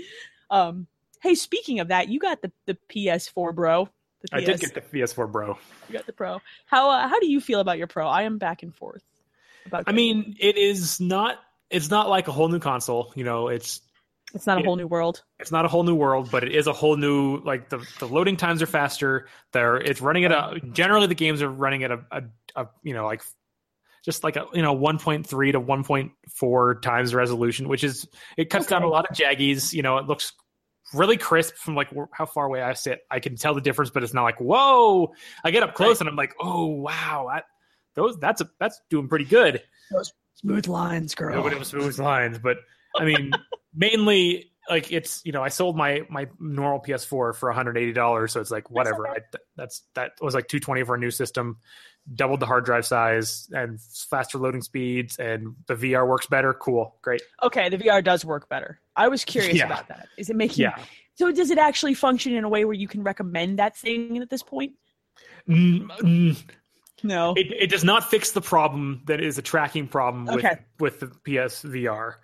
[0.51, 0.87] Um,
[1.25, 3.89] hey, speaking of that, you got the the PS4, bro.
[4.21, 5.57] The I did get the PS4 Bro.
[5.87, 6.41] You got the Pro.
[6.65, 8.07] How uh, how do you feel about your Pro?
[8.07, 9.03] I am back and forth.
[9.65, 11.37] About I mean, it is not.
[11.69, 13.11] It's not like a whole new console.
[13.15, 13.81] You know, it's
[14.33, 15.23] it's not a it- whole new world.
[15.39, 18.07] it's not a whole new world, but it is a whole new like the the
[18.07, 19.27] loading times are faster.
[19.51, 22.23] There, it's running at a generally the games are running at a, a,
[22.55, 23.21] a you know like
[24.03, 28.07] just like a you know 1.3 to 1.4 times resolution, which is
[28.37, 29.73] it cuts down a lot of jaggies.
[29.73, 30.33] You know, it looks
[30.95, 33.01] really crisp from like how far away I sit.
[33.11, 35.13] I can tell the difference, but it's not like whoa.
[35.43, 37.45] I get up close and I'm like, oh wow, that,
[37.95, 39.61] those that's a, that's doing pretty good.
[39.91, 41.33] Those Smooth lines, girl.
[41.33, 42.57] Nobody was smooth lines, but
[42.97, 43.31] I mean,
[43.73, 48.39] mainly like it's you know I sold my my normal PS4 for 180 dollars, so
[48.41, 49.07] it's like whatever.
[49.07, 49.17] I,
[49.55, 51.57] that's that was like 220 for a new system,
[52.13, 56.53] doubled the hard drive size and faster loading speeds, and the VR works better.
[56.53, 57.21] Cool, great.
[57.43, 58.79] Okay, the VR does work better.
[58.95, 59.65] I was curious Yeah.
[59.67, 60.07] about that.
[60.17, 60.77] Is it making Yeah,
[61.15, 64.29] so does it actually function in a way where you can recommend that thing at
[64.29, 64.73] this point?
[65.47, 66.43] Mm, mm,
[67.03, 67.33] No.
[67.37, 70.57] it it does not fix the problem that is a tracking problem with Okay.
[70.79, 72.15] with the PS VR.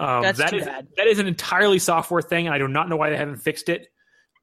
[0.00, 0.88] Um, That's that too is- bad.
[0.96, 3.68] that is an entirely software thing, and I do not know why they haven't fixed
[3.68, 3.88] it.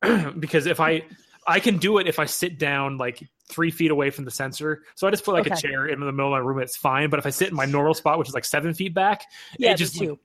[0.39, 1.03] because if I
[1.47, 4.83] I can do it if I sit down like three feet away from the sensor.
[4.95, 7.09] So I just put like a chair in the middle of my room, it's fine.
[7.09, 9.23] But if I sit in my normal spot, which is like seven feet back,
[9.57, 10.19] yeah, it just too.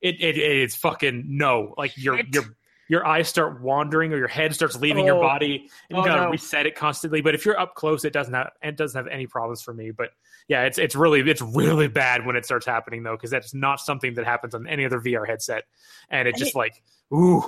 [0.00, 1.74] it, it it's fucking no.
[1.78, 2.44] Like your It- your
[2.88, 5.20] your eyes start wandering or your head starts leaving your Oh.
[5.20, 6.30] body and you Oh, gotta no.
[6.30, 7.20] reset it constantly.
[7.22, 9.90] But if you're up close, it doesn't have it doesn't have any problems for me.
[9.90, 10.10] But
[10.48, 13.80] yeah, it's it's really it's really bad when it starts happening though, because that's not
[13.80, 15.64] something that happens on any other VR headset.
[16.10, 16.82] And it And just it- like
[17.12, 17.42] ooh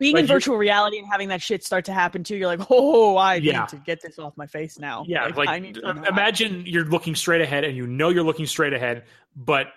[0.00, 2.66] Being like in virtual reality and having that shit start to happen too, you're like,
[2.70, 3.60] oh, I Yeah.
[3.60, 5.04] need to get this off my face now.
[5.06, 8.24] yeah, like, I need to uh, imagine you're looking straight ahead and you know you're
[8.24, 9.04] looking straight ahead,
[9.36, 9.68] but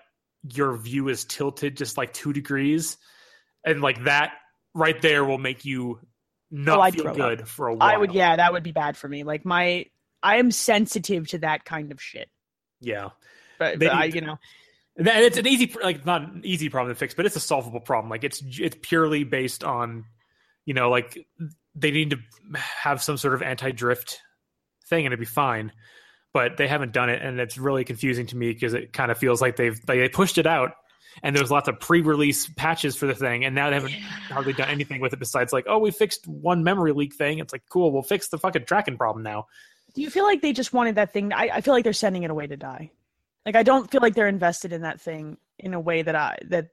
[0.53, 2.97] your view is tilted just like two degrees,
[3.65, 4.31] and like that
[4.77, 5.99] right there will make you
[6.51, 7.17] not Oh, feel throw up.
[7.17, 7.89] good for a while.
[7.89, 9.23] I would, yeah, that would be bad for me.
[9.23, 9.85] Like my,
[10.23, 12.29] I am sensitive to that kind of shit.
[12.79, 13.09] yeah.
[13.59, 14.37] But, They but I, you know,
[14.95, 17.39] And that- it's an easy, like not an easy problem to fix, but it's a
[17.39, 18.09] solvable problem.
[18.09, 20.05] Like it's it's purely based on,
[20.65, 21.17] you know, like
[21.75, 22.17] they need to
[22.53, 24.19] have some sort of anti-drift
[24.89, 25.71] thing, and it'd be fine.
[26.33, 29.17] But they haven't done it, and it's really confusing to me because it kind of
[29.17, 30.73] feels like they've like they pushed it out,
[31.23, 33.93] and there was lots of pre-release patches for the thing, and now they haven't
[34.29, 37.39] hardly done anything with it besides like, oh, we fixed one memory leak thing.
[37.39, 39.47] It's like cool, we'll fix the fucking tracking problem now.
[39.95, 41.33] do you feel like they just wanted that thing?
[41.33, 42.91] I, I feel like they're sending it away to die.
[43.45, 46.37] Like I don't feel like they're invested in that thing in a way that I
[46.49, 46.67] that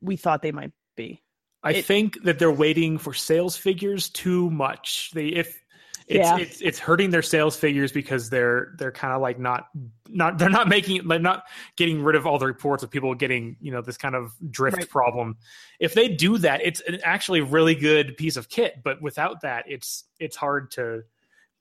[0.00, 1.22] we thought they might be.
[1.62, 5.10] I It- think that they're waiting for sales figures too much.
[5.14, 5.63] They if
[6.06, 6.36] it's Yeah.
[6.38, 9.68] it's it's hurting their sales figures because they're they're kind of like not
[10.08, 11.44] not they're not making they're not
[11.76, 14.76] getting rid of all the reports of people getting you know this kind of drift
[14.76, 14.88] Right.
[14.90, 15.36] problem.
[15.80, 18.82] If they do that, it's an actually really good piece of kit.
[18.84, 21.04] But without that, it's it's hard to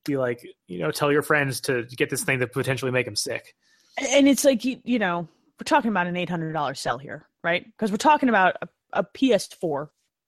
[0.03, 3.15] be like you know tell your friends to get this thing to potentially make them
[3.15, 3.55] sick.
[3.97, 5.27] and it's like you, you know
[5.59, 9.87] we're talking about an $800 sell here right because we're talking about a, a ps4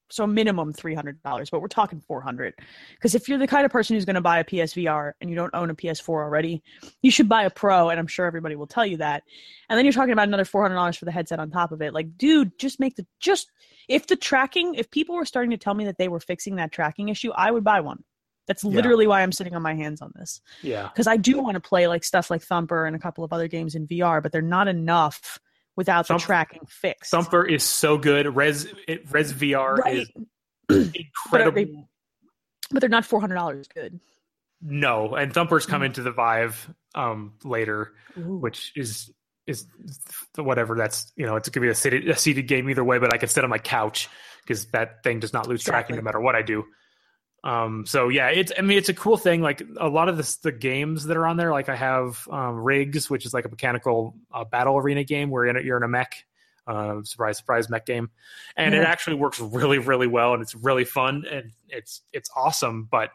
[0.10, 2.54] so minimum $300 but we're talking 400
[2.94, 5.36] because if you're the kind of person who's going to buy a psvr and you
[5.36, 6.62] don't own a ps4 already
[7.02, 9.24] you should buy a pro and i'm sure everybody will tell you that.
[9.70, 11.94] And then you're talking about another $400 for the headset on top of it.
[11.94, 13.52] Like dude just make the just
[13.90, 16.72] if the tracking if people were starting to tell me that they were fixing that
[16.72, 18.04] tracking issue i would buy one.
[18.48, 18.72] That's Yeah.
[18.76, 20.40] literally why I'm sitting on my hands on this.
[20.62, 20.84] Yeah.
[20.90, 23.48] because I do want to play like stuff like Thumper and a couple of other
[23.48, 25.40] games in VR, but they're not enough
[25.76, 27.12] without the tracking fixed.
[27.12, 28.36] Thumper is so good.
[28.36, 29.98] Rez it, Rez VR Right.
[29.98, 30.10] is
[31.32, 31.90] But incredible.
[32.72, 34.00] but they're not four hundred dollars good.
[34.62, 35.70] No, and Thumper's Mm.
[35.70, 39.12] coming to the Vive um later, which is
[39.48, 39.68] is
[40.38, 40.76] whatever.
[40.76, 42.98] That's you know, it's gonna be a seated, a seated game either way.
[42.98, 44.10] But I can sit on my couch
[44.42, 46.64] because that thing does not lose tracking no matter what I do.
[47.46, 49.42] Um, so yeah, it's I mean it's a cool thing.
[49.42, 52.56] Like a lot of the the games that are on there, like I have um,
[52.56, 55.78] Rigs, which is like a mechanical uh, battle arena game where you're in a, you're
[55.78, 56.26] in a mech.
[56.68, 58.10] Uh, surprise, surprise, mech game,
[58.58, 62.88] and it actually works really, really well, and it's really fun, and it's it's awesome.
[62.90, 63.12] But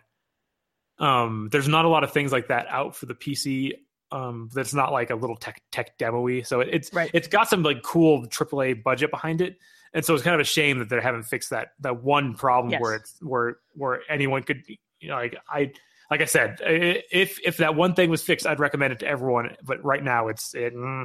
[1.00, 3.72] um, there's not a lot of things like that out for the PC.
[4.12, 6.42] Um, that's not like a little tech tech demo-y.
[6.42, 7.10] So it, it's Right.
[7.12, 9.56] it's got some like cool AAA budget behind it,
[9.92, 12.72] and so it's kind of a shame that they haven't fixed that that one problem
[12.72, 12.80] Yes.
[12.80, 14.62] where it's where where anyone could
[15.00, 15.72] you know like I
[16.10, 19.56] like I said if if that one thing was fixed, I'd recommend it to everyone.
[19.62, 20.74] But right now, it's it.
[20.74, 21.04] mm,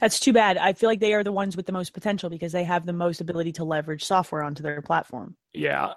[0.00, 0.56] That's too bad.
[0.56, 2.92] I feel like they are the ones with the most potential because they have the
[2.94, 5.36] most ability to leverage software onto their platform.
[5.52, 5.92] yeah,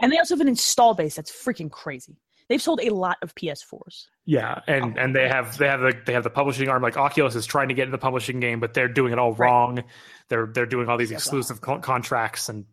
[0.00, 2.16] And they also have an install base that's freaking crazy.
[2.50, 4.08] They've sold a lot of PS4s.
[4.26, 7.34] Yeah, and and they have they have the they have the publishing arm like Oculus
[7.36, 9.46] is trying to get into the publishing game, but they're doing it all Right.
[9.48, 9.84] wrong.
[10.28, 12.66] They're they're doing all these exclusive co- contracts and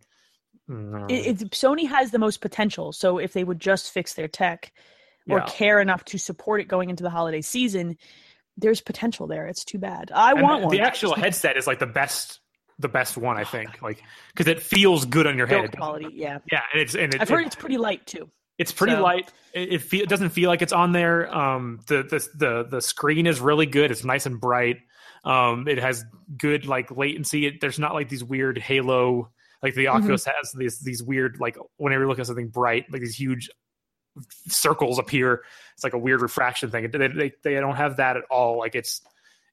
[0.70, 2.92] mm, It, it, Sony has the most potential.
[2.92, 4.74] So if they would just fix their tech
[5.30, 5.46] or Yeah.
[5.48, 7.98] care enough to support it going into the holiday season,
[8.58, 9.48] there's potential there.
[9.48, 10.12] It's too bad.
[10.14, 10.76] I and want the, one.
[10.76, 12.40] the actual headset is like the best
[12.80, 14.04] the best one I think like
[14.36, 15.78] because it feels good on your Build head.
[15.78, 16.10] quality.
[16.14, 18.30] Yeah, Yeah, and it's and it, I've heard it- it's pretty light too.
[18.58, 19.32] It's pretty so- light.
[19.54, 21.34] It, it, feel, it doesn't feel like it's on there.
[21.36, 23.92] Um, the the the the screen is really good.
[23.92, 24.78] It's nice and bright.
[25.24, 26.06] Um, it has
[26.38, 27.48] good like latency.
[27.48, 29.32] It, there's not like these weird halo
[29.64, 29.98] like the Mm-hmm.
[30.04, 33.50] Oculus has these these weird like whenever you look at something bright like these huge
[34.48, 35.44] circles appear.
[35.74, 36.90] It's like a weird refraction thing.
[36.92, 38.60] They they, they don't have that at all.
[38.60, 39.02] Like it's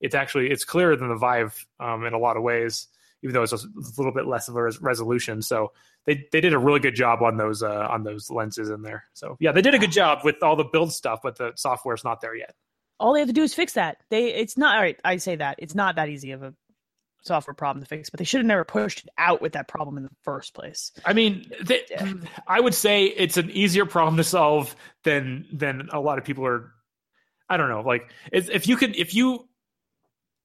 [0.01, 2.89] it's actually it's clearer than the Vive um, in a lot of ways,
[3.25, 3.59] even though it's a
[3.97, 5.41] little bit less of a res- resolution.
[5.41, 5.73] So
[6.05, 9.05] they they did a really good job on those uh, on those lenses in there.
[9.15, 12.05] So yeah, they did a good job with all the build stuff, but the software's
[12.05, 12.55] not there yet.
[13.01, 13.97] All they have to do is fix that.
[14.11, 15.01] They it's not all right.
[15.05, 16.55] I say that it's not that easy of a
[17.23, 19.97] software problem to fix, but they should have never pushed it out with that problem
[19.97, 20.93] in the first place.
[21.07, 21.83] I mean, they,
[22.47, 26.47] I would say it's an easier problem to solve than than a lot of people
[26.47, 26.71] are.
[27.49, 29.49] I don't know, like if you could if you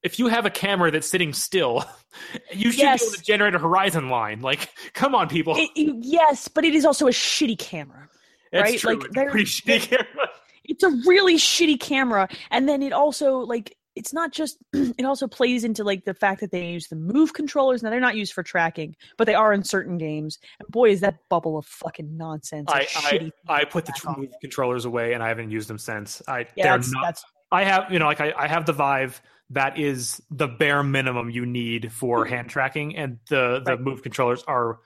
[0.03, 1.83] if you have a camera that's sitting still,
[2.53, 3.01] you should Yes.
[3.01, 4.41] be able to generate a horizon line.
[4.41, 5.55] Like, come on, people.
[5.57, 8.07] It, it- yes, but it is also a shitty camera.
[8.51, 8.95] It's right, true.
[8.95, 10.29] like, it's pretty shitty camera.
[10.65, 15.27] It's a really shitty camera, and then it also like it's not just it also
[15.27, 17.83] plays into like the fact that they use the move controllers.
[17.83, 20.39] Now they're not used for tracking, but they are in certain games.
[20.59, 22.71] And boy, is that bubble of fucking nonsense!
[22.71, 23.31] I, shitty.
[23.47, 26.21] I I put the two move controllers away and I haven't used them since.
[26.27, 28.73] I yeah, they're that's, not that's I have, you know, like I, I have the
[28.73, 29.21] Vive.
[29.51, 32.31] That is the bare minimum you need for hmm.
[32.33, 33.81] hand tracking, and the the Right.
[33.81, 34.79] move controllers are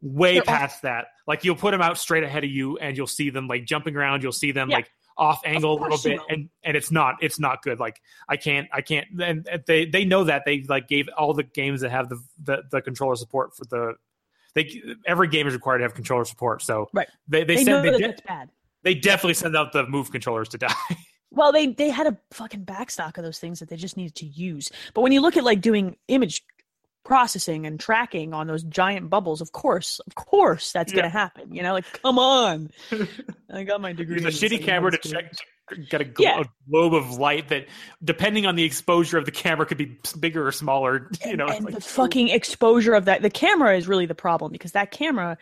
[0.00, 1.08] way They're off- past that.
[1.26, 3.96] Like you'll put them out straight ahead of you, and you'll see them like jumping
[3.96, 4.22] around.
[4.22, 4.76] You'll see them Yeah.
[4.76, 7.78] like off angle a little bit, and and it's not it's not good.
[7.80, 9.06] Like I can't I can't.
[9.20, 12.62] And they they know that they like gave all the games that have the the,
[12.70, 13.94] the controller support for the.
[14.54, 17.06] They, every game is required to have controller support, so Right.
[17.28, 18.50] they they, they, said they, de- that's bad.
[18.82, 20.72] they definitely send out the move controllers to die.
[21.30, 24.26] Well, they they had a fucking backstock of those things that they just needed to
[24.26, 24.70] use.
[24.94, 26.42] But when you look at like doing image
[27.04, 30.96] processing and tracking on those giant bubbles, of course, of course, that's Yeah.
[31.00, 31.54] gonna happen.
[31.54, 32.70] You know, like come on.
[33.52, 34.22] I got my degree.
[34.22, 35.32] Use a shitty camera to check
[35.90, 36.40] get a, gl- Yeah.
[36.40, 37.66] a globe of light that,
[38.02, 41.10] depending on the exposure of the camera, could be bigger or smaller.
[41.26, 44.14] You know, it's and like- the fucking exposure of that the camera is really the
[44.14, 45.36] problem because that camera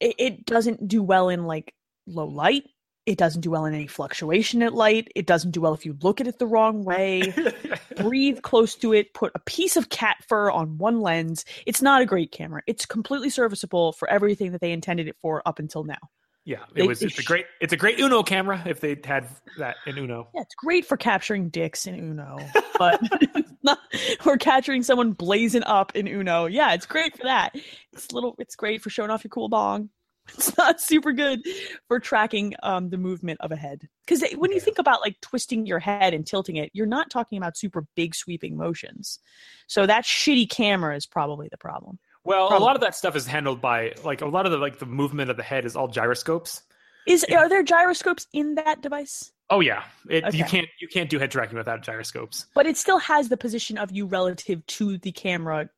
[0.00, 1.74] it, it doesn't do well in like
[2.06, 2.64] low light
[3.08, 5.10] it doesn't do well in any fluctuation at light.
[5.16, 7.32] It doesn't do well if you look at it the wrong way.
[7.96, 9.14] Breathe close to it.
[9.14, 11.44] Put a piece of cat fur on one lens.
[11.66, 12.62] It's not a great camera.
[12.66, 15.96] It's completely serviceable for everything that they intended it for up until now.
[16.44, 17.00] Yeah, it They- was.
[17.00, 17.46] they It's a great.
[17.60, 19.26] It's a great Uno camera if they had
[19.58, 20.28] that in Uno.
[20.34, 22.38] yeah it's great for capturing dicks in uno
[22.78, 23.00] but
[23.62, 23.78] not
[24.24, 26.46] or capturing someone blazing up in uno.
[26.46, 27.54] Yeah it's great for that.
[27.92, 29.90] It's little it's great for showing off your cool bong
[30.34, 31.40] it's not super good
[31.86, 33.88] for tracking um, the movement of a head.
[34.06, 37.38] Because when you think about like twisting your head and tilting it you're not talking
[37.38, 39.18] about super big sweeping motions.
[39.66, 41.98] So that shitty camera is probably the problem.
[42.24, 44.78] Well, a lot of that stuff is handled by like a lot of the like
[44.78, 46.62] the movement of the head is all gyroscopes.
[47.06, 47.38] is Yeah.
[47.38, 49.32] are there gyroscopes in that device?
[49.50, 52.46] Oh yeah, it, you can't you can't do head tracking without gyroscopes.
[52.54, 55.70] but it still has the position of you relative to the camera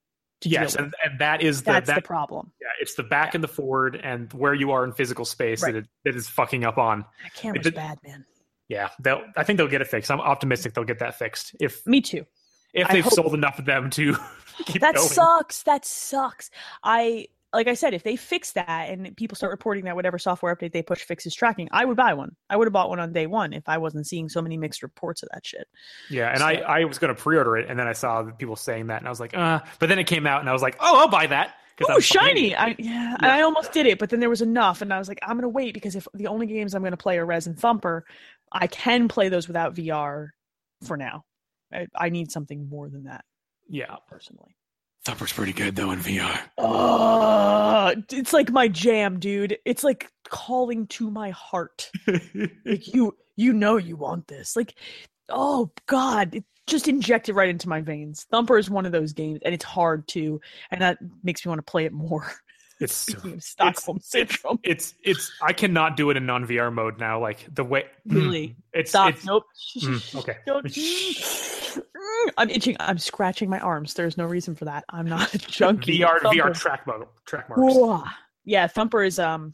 [0.42, 2.52] yes, and, and that is the That's that the problem.
[2.60, 5.72] yeah, it's the back and the forward and where you are in physical space Right.
[5.74, 7.04] that it, that is fucking up on.
[7.22, 8.24] That camera's did- bad, man.
[8.68, 9.24] Yeah, they'll.
[9.36, 10.10] I think they'll get it fixed.
[10.12, 12.24] I'm optimistic they'll get that fixed if Me too.
[12.72, 14.14] if I they've hope- sold enough of them to
[14.64, 15.08] keep that going.
[15.08, 15.64] sucks.
[15.64, 16.50] That sucks.
[16.84, 20.54] I like I said, if they fix that and people start reporting that whatever software
[20.54, 22.36] update they push fixes tracking, I would buy one.
[22.48, 24.82] I would have bought one on day one if I wasn't seeing so many mixed
[24.82, 25.66] reports of that shit.
[26.08, 28.56] Yeah, and So- I I was going to pre-order it, and then I saw people
[28.56, 29.60] saying that, and I was like, uh.
[29.78, 31.54] But then it came out, and I was like, oh, I'll buy that.
[31.88, 32.54] Oh, shiny!
[32.54, 33.36] I yeah, Yeah.
[33.36, 35.48] I almost did it, but then there was enough, and I was like, I'm gonna
[35.48, 38.04] wait because if the only games I'm gonna play are Rez and Thumper,
[38.52, 40.28] I can play those without VR
[40.84, 41.24] for now.
[41.72, 43.24] I, I need something more than that
[43.68, 44.56] Yeah, personally.
[45.10, 46.38] Thumper's pretty good though in VR.
[46.56, 49.58] Uh, it's like my jam, dude.
[49.64, 51.90] It's like calling to my heart.
[52.64, 54.74] like you you know you want this like
[55.30, 59.12] oh god it just inject it right into my veins thumper is one of those
[59.14, 60.40] games and it's hard to
[60.70, 62.30] and that makes me want to play it more
[62.80, 66.98] it's speaking of stockholm syndrome it's it's I cannot do it in non VR mode
[66.98, 67.20] now.
[67.20, 68.56] Like the way Really?
[68.74, 69.44] it's stop it's nope
[69.78, 70.36] mm, okay.
[71.76, 72.30] Mm.
[72.38, 75.98] i'm itching i'm scratching my arms there's no reason for that i'm not a junkie
[76.00, 77.74] VR VR track mode track marks.
[77.74, 78.02] Whoa.
[78.44, 79.52] yeah thumper is um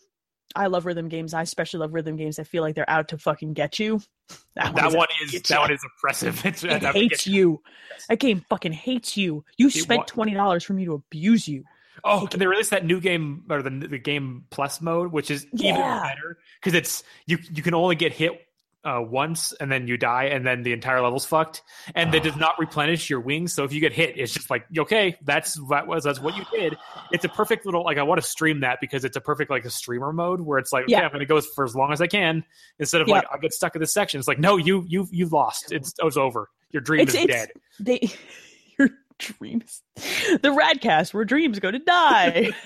[0.55, 3.19] i love rhythm games i especially love rhythm games that feel like they're out to
[3.19, 4.01] fucking get you
[4.55, 5.61] That out one is that ya.
[5.61, 6.41] one is oppressive.
[6.45, 7.62] It's it that- that hates gets- you.
[8.09, 9.45] That game fucking hates you.
[9.59, 11.62] You It spent twenty dollars for me to abuse you.
[12.03, 15.47] Oh, and they released that new game or the the game plus mode, which is
[15.53, 16.03] even Yeah.
[16.03, 18.46] better because it's you you can only get hit
[18.87, 21.62] uh, once and then you die and then the entire level's fucked
[21.97, 23.53] and that does not replenish your wings.
[23.53, 26.45] So if you get hit, it's just like okay, that's that was that's what you
[26.53, 26.76] did.
[27.11, 29.64] It's a perfect little like I want to stream that because it's a perfect like
[29.64, 31.01] a streamer mode where it's like okay, Yeah.
[31.03, 32.45] I'm going to go for as long as I can
[32.78, 33.14] instead of Yeah.
[33.16, 34.18] like I get stuck in this section.
[34.20, 35.72] It's like no, you you you've lost.
[35.72, 36.49] It's it's over.
[36.70, 37.51] Your dream It's is it's dead.
[37.80, 38.09] they
[38.78, 39.82] your dreams.
[39.97, 42.53] The Radcast where dreams go to die.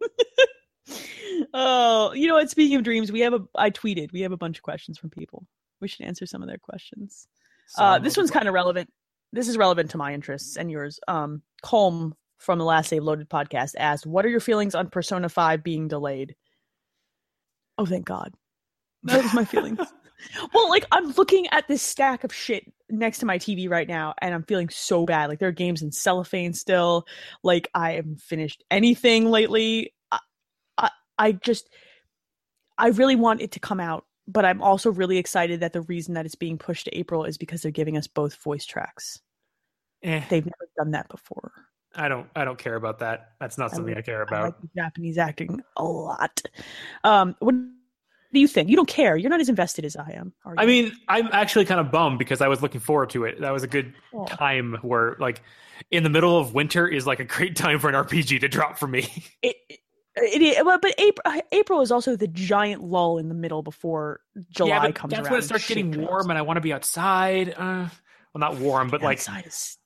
[1.54, 2.50] oh, you know what?
[2.50, 4.12] Speaking of dreams, we have a I tweeted.
[4.12, 5.46] We have a bunch of questions from people.
[5.80, 7.26] We should answer some of their questions.
[7.76, 8.90] Uh, this one's kind of relevant.
[9.32, 11.00] This is relevant to my interests and yours.
[11.08, 15.28] Um, Colm from the Last Save Loaded podcast asked, "What are your feelings on Persona
[15.28, 16.34] Five being delayed?"
[17.78, 18.34] Oh, thank God.
[19.04, 19.78] That was my feelings.
[20.54, 24.14] well, like I'm looking at this stack of shit next to my TV right now,
[24.20, 25.28] and I'm feeling so bad.
[25.28, 27.06] Like there are games in cellophane still.
[27.42, 29.94] Like I haven't finished anything lately.
[31.18, 31.68] I, I, I just,
[32.78, 36.14] I really want it to come out, but I'm also really excited that the reason
[36.14, 39.20] that it's being pushed to April is because they're giving us both voice tracks.
[40.02, 41.52] Eh, They've never done that before.
[41.94, 43.32] I don't I don't care about that.
[43.38, 44.42] That's not I something would- I care I about.
[44.44, 46.40] like Japanese acting a lot.
[47.04, 48.70] Um, what do you think?
[48.70, 49.14] You don't care.
[49.16, 50.32] You're not as invested as I am.
[50.46, 50.58] Are you?
[50.58, 53.40] I mean, I'm actually kind of bummed because I was looking forward to it.
[53.42, 54.24] That was a good Oh.
[54.24, 55.42] time where, like,
[55.90, 58.78] in the middle of winter is like a great time for an RPG to drop
[58.78, 59.06] for me.
[59.42, 59.80] it, it,
[60.16, 64.80] it but April, April is also the giant lull in the middle before July yeah,
[64.82, 65.32] but comes that's around.
[65.32, 67.50] when it starts getting warm, and I want to be outside.
[67.50, 67.88] Uh,
[68.34, 69.78] well, not warm, but like outside is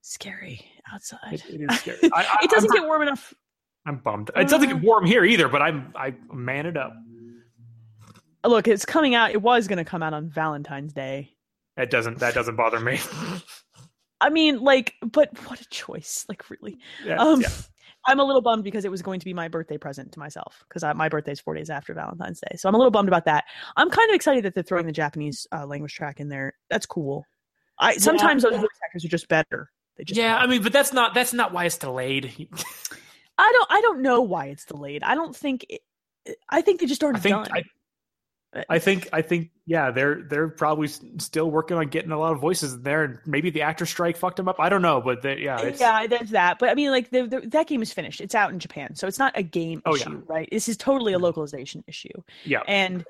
[0.00, 0.64] scary.
[0.92, 1.98] Outside, it, it is scary.
[2.14, 3.32] I, I, it doesn't I'm, get warm enough.
[3.86, 4.30] I'm bummed.
[4.36, 6.94] It doesn't Uh, get warm here either, but I'm I man it up.
[8.44, 9.30] Look, it's coming out.
[9.30, 11.30] It was going to come out on Valentine's Day.
[11.76, 12.18] It doesn't.
[12.18, 12.98] That doesn't bother me.
[14.20, 16.24] I mean, like, but what a choice!
[16.28, 16.78] Like, really.
[17.04, 17.48] yeah, Um, yeah.
[18.06, 20.64] I'm a little bummed because it was going to be my birthday present to myself
[20.68, 22.56] because my birthday is four days after Valentine's Day.
[22.56, 23.44] So I'm a little bummed about that.
[23.76, 26.54] I'm kind of excited that they're throwing the Japanese uh, language track in there.
[26.68, 27.24] That's cool.
[27.78, 29.70] I sometimes those voice actors are just better.
[29.96, 30.36] They just yeah.
[30.36, 32.48] I mean, but that's not that's not why it's delayed.
[33.38, 35.02] I don't I don't know why it's delayed.
[35.02, 35.80] I don't think it,
[36.48, 37.48] I think they just aren't I think done.
[37.52, 37.62] I,
[38.68, 42.40] I think I think yeah, they're they're probably still working on getting a lot of
[42.40, 44.56] voices in there, and maybe the actor strike fucked them up.
[44.58, 46.58] I don't know, but they, yeah, it's, yeah, there's that.
[46.58, 48.20] But I mean, like the, the, that game is finished.
[48.20, 50.02] It's out in Japan, so it's not a game Oh, yeah.
[50.02, 50.48] issue, right?
[50.52, 51.24] This is totally a mm-hmm.
[51.24, 52.10] localization issue,
[52.44, 53.04] yeah, and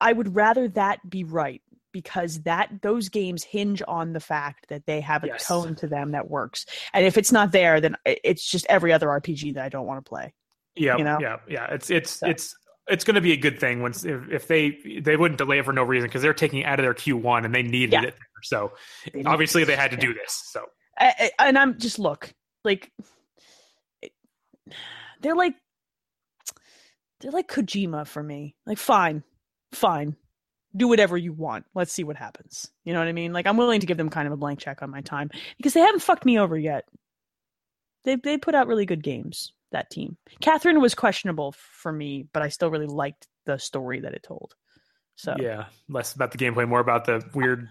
[0.00, 1.62] I would rather that be right
[1.92, 5.48] because that those games hinge on the fact that they have a Yes.
[5.48, 6.64] tone to them that works.
[6.92, 10.04] And if it's not there, then it's just every other RPG that I don't want
[10.04, 10.32] to play.
[10.76, 11.18] yeah, you know?
[11.20, 11.66] yeah, yeah.
[11.74, 12.54] It's it's So- it's
[12.90, 15.64] it's going to be a good thing once if, if they they wouldn't delay it
[15.64, 17.92] for no reason because they're taking it out of their Q one and they needed
[17.92, 18.02] Yeah.
[18.02, 18.14] it.
[18.14, 18.42] There.
[18.42, 18.72] So
[19.12, 20.00] They- obviously they had to Yeah.
[20.08, 20.42] do this.
[20.52, 20.66] So
[20.98, 22.32] I, I- and I'm just look
[22.64, 22.90] like
[25.20, 25.54] they're like
[27.20, 28.54] they're like Kojima for me.
[28.66, 29.22] Like fine,
[29.72, 30.16] fine,
[30.74, 31.66] do whatever you want.
[31.74, 32.70] Let's see what happens.
[32.84, 33.32] You know what I mean?
[33.32, 35.74] Like I'm willing to give them kind of a blank check on my time because
[35.74, 36.84] they haven't fucked me over yet.
[38.04, 39.52] They they put out really good games.
[39.72, 40.16] That team.
[40.40, 44.54] Catherine was questionable for me, but I still really liked the story that it told.
[45.16, 47.68] So Yeah, less about the gameplay, more about the weird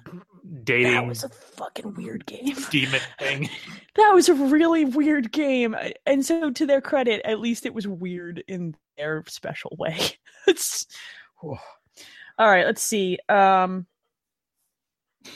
[0.64, 0.94] dating.
[0.94, 2.56] that was a fucking weird game.
[2.70, 3.50] demon thing.
[3.96, 5.76] That was a really weird game.
[6.06, 9.98] And so to their credit, at least it was weird in their special way.
[10.48, 10.86] it's
[11.42, 11.58] All
[12.40, 13.18] right, let's see.
[13.28, 13.88] Um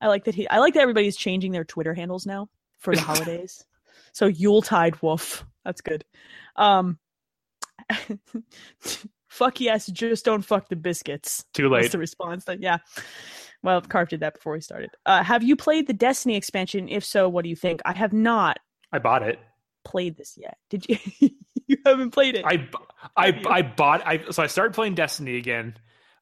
[0.00, 3.00] I like that he I like that everybody's changing their Twitter handles now for the
[3.00, 3.64] holidays.
[4.16, 5.44] So Yuletide Wolf.
[5.62, 6.02] That's good.
[6.56, 6.98] Um
[9.28, 11.44] fuck yes, just don't fuck the biscuits.
[11.52, 11.82] Too late.
[11.82, 12.78] That's the response that yeah.
[13.62, 14.88] Well, Carf did that before we started.
[15.04, 16.88] Uh, have you played the Destiny expansion?
[16.88, 17.82] If so, what do you think?
[17.84, 18.58] I have not
[18.90, 19.38] I bought it.
[19.84, 20.56] played this yet.
[20.70, 20.96] Did you?
[21.66, 22.44] you haven't played it.
[22.46, 22.70] I
[23.18, 25.74] I I bought I so I started playing Destiny again.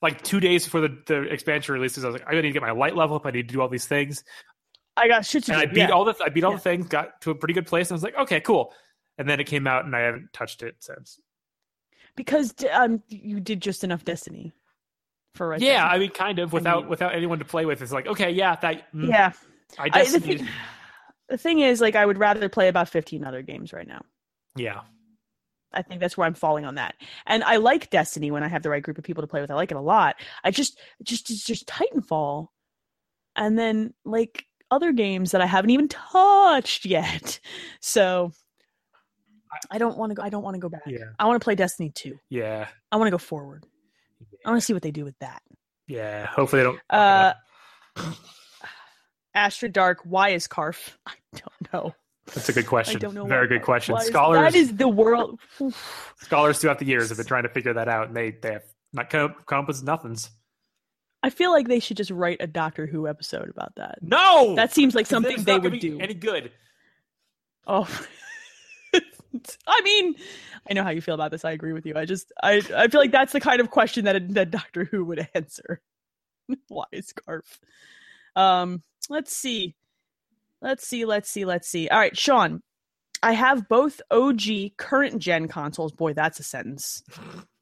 [0.03, 2.61] Like two days before the, the expansion releases, I was like, I need to get
[2.61, 3.24] my light level up.
[3.24, 4.24] I need to do all these things,
[4.97, 5.68] I got shit to and do.
[5.68, 5.88] I beat yeah.
[5.90, 6.57] all the I beat all Yeah.
[6.57, 8.72] the things, got to a pretty good place, and I was like, okay, cool.
[9.18, 11.18] And then it came out, and I haven't touched it since.
[12.16, 14.53] because um you did just enough Destiny
[15.34, 15.61] for right.
[15.61, 17.82] yeah, I mean, kind of without mean- without anyone to play with.
[17.82, 19.32] It's like, okay, yeah, that mm, yeah.
[19.78, 20.49] I I, the, thing,
[21.28, 24.03] the thing is, like, I would rather play about fifteen other games right now.
[24.57, 24.82] yeah,
[25.72, 26.95] I think that's where I'm falling on that.
[27.26, 29.51] And I like Destiny when I have the right group of people to play with.
[29.51, 30.14] I like it a lot.
[30.45, 32.49] I just just it's just Titanfall.
[33.34, 34.45] And then like
[34.75, 37.41] other games that I haven't even touched yet.
[37.81, 38.33] So
[39.70, 40.83] I don't want to go I don't want to go back.
[40.87, 42.18] yeah, I want to play Destiny 2.
[42.29, 43.64] yeah, I want to go forward.
[44.45, 45.43] I want to see what they do with that.
[45.87, 46.27] yeah.
[46.27, 46.81] Hopefully, they don't.
[46.91, 47.35] Uh
[49.35, 50.91] Astra Dark, why is Carf?
[51.07, 51.95] I don't know.
[52.27, 52.97] That's a good question.
[52.97, 53.27] I don't know.
[53.27, 53.97] Very why- good question.
[53.97, 55.39] is- Scholars That is the world.
[56.18, 58.64] scholars throughout the years have been trying to figure that out, and they they have
[58.93, 60.31] not come up with nothings.
[61.25, 64.01] I feel like they should just write a Doctor Who episode about that.
[64.03, 65.99] No, That seems like something they would do.
[65.99, 66.53] Any good?
[67.66, 67.89] Oh,
[69.66, 70.16] I mean,
[70.68, 71.43] I know how you feel about this.
[71.43, 71.95] I agree with you.
[71.97, 75.03] I just, I, I feel like that's the kind of question that that Doctor Who
[75.07, 75.81] would answer.
[76.68, 77.59] Why is Scarf?
[78.37, 79.77] Um, let's see,
[80.61, 81.89] let's see, let's see, let's see.
[81.89, 82.61] All right, Sean,
[83.22, 84.43] I have both OG
[84.77, 85.93] current gen consoles.
[85.93, 87.03] Boy, that's a sentence.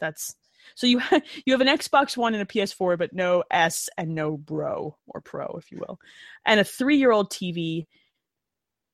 [0.00, 0.34] That's
[0.74, 4.14] so you ha- you have an Xbox One and a PS4, but no S and
[4.14, 5.98] no Bro or Pro, if you will,
[6.44, 7.86] and a three year old TV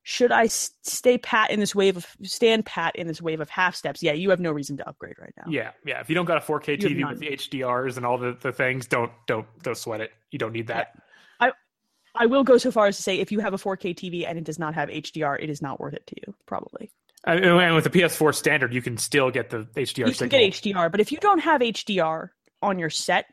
[0.08, 3.76] should I stay pat in this wave of stand pat in this wave of half
[3.76, 4.02] steps?
[4.02, 5.44] Yeah, you have no reason to upgrade right now.
[5.50, 6.00] Yeah, yeah.
[6.00, 8.50] If you don't got a 4K You TV with the HDRs and all the, the
[8.50, 10.12] things, don't don't don't sweat it.
[10.30, 10.94] You don't need that.
[11.40, 11.52] I
[12.14, 14.38] I will go so far as to say if you have a 4K TV and
[14.38, 16.34] it does not have HDR, it is not worth it to you.
[16.46, 16.90] Probably
[17.36, 20.28] And, and with the PS4 standard, you can still get the HDR you can signal.
[20.40, 22.30] get HDR, but if you don't have HDR
[22.62, 23.26] on your set,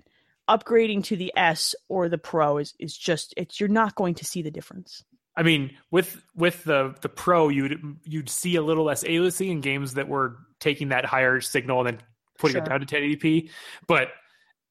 [0.49, 4.25] upgrading to the S or the Pro is is just it's you're not going to
[4.25, 5.03] see the difference.
[5.37, 9.61] I mean, with with the the Pro, you'd you'd see a little less aliasing in
[9.61, 12.05] games that were taking that higher signal and then
[12.37, 13.49] putting it down to 1080p.
[13.87, 14.09] But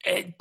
[0.04, 0.34] it,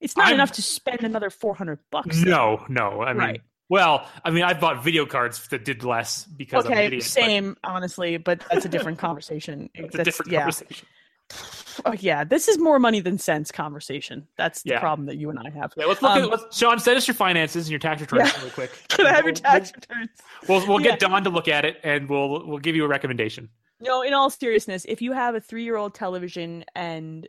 [0.00, 2.22] It's not I'm- enough to spend another 400 bucks.
[2.22, 3.02] no, no.
[3.02, 3.40] I mean, Right.
[3.70, 7.02] Well, I mean, I bought video cards that did less because I'm an Okay, idiot.
[7.04, 9.70] but same, honestly, but that's a different conversation.
[9.74, 10.40] It's a different yeah.
[10.40, 10.86] conversation.
[11.86, 14.26] Oh, yeah, this is more money than sense conversation.
[14.36, 14.80] That's the Yeah.
[14.80, 15.72] problem that you and I have.
[15.76, 16.78] Yeah, let's look Um, at let's, Sean.
[16.80, 18.38] Send us your finances and your tax returns Yeah.
[18.38, 18.70] really quick.
[18.88, 20.10] Can I have your We'll- tax returns?
[20.48, 20.98] We'll we'll get.
[20.98, 23.48] Don to look at it and we'll we'll give you a recommendation.
[23.80, 27.26] No, in all seriousness, if you have a three-year-old television and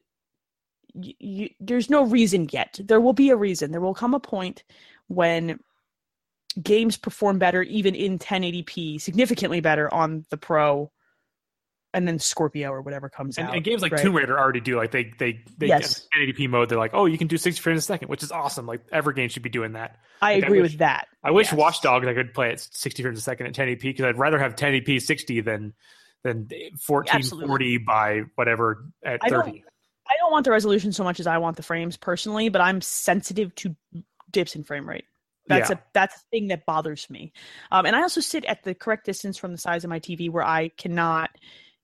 [0.96, 3.72] y you, there's no reason yet, there will be a reason.
[3.72, 4.64] There will come a point
[5.08, 5.60] when
[6.54, 10.92] games perform better, even in 1080p, significantly better on the Pro,
[11.94, 13.56] and then Scorpio or whatever comes And, out.
[13.56, 14.02] and games like right?
[14.02, 16.08] Tomb Raider already do like they they they Yes.
[16.14, 16.70] get 1080p mode.
[16.70, 18.66] They're like, oh, you can do 60 frames a second, which is awesome.
[18.66, 19.98] Like every game should be doing that.
[20.22, 21.08] I like, I agree wish- with that.
[21.24, 21.56] I wish Yes.
[21.56, 24.40] Watch Dogs I could play at 60 frames a second at 1080p because I'd rather
[24.40, 25.74] have 1080p 60 than
[26.24, 26.48] than
[26.88, 29.64] 1440 by whatever at I don't- 30.
[30.10, 32.82] I don't want the resolution so much as I want the frames personally, but I'm
[32.82, 33.76] sensitive to
[34.30, 35.06] dips in frame rate.
[35.52, 35.78] That's Yeah.
[35.78, 37.32] a that's a thing that bothers me.
[37.72, 40.30] Um, and I also sit at the correct distance from the size of my TV
[40.30, 41.30] where I cannot,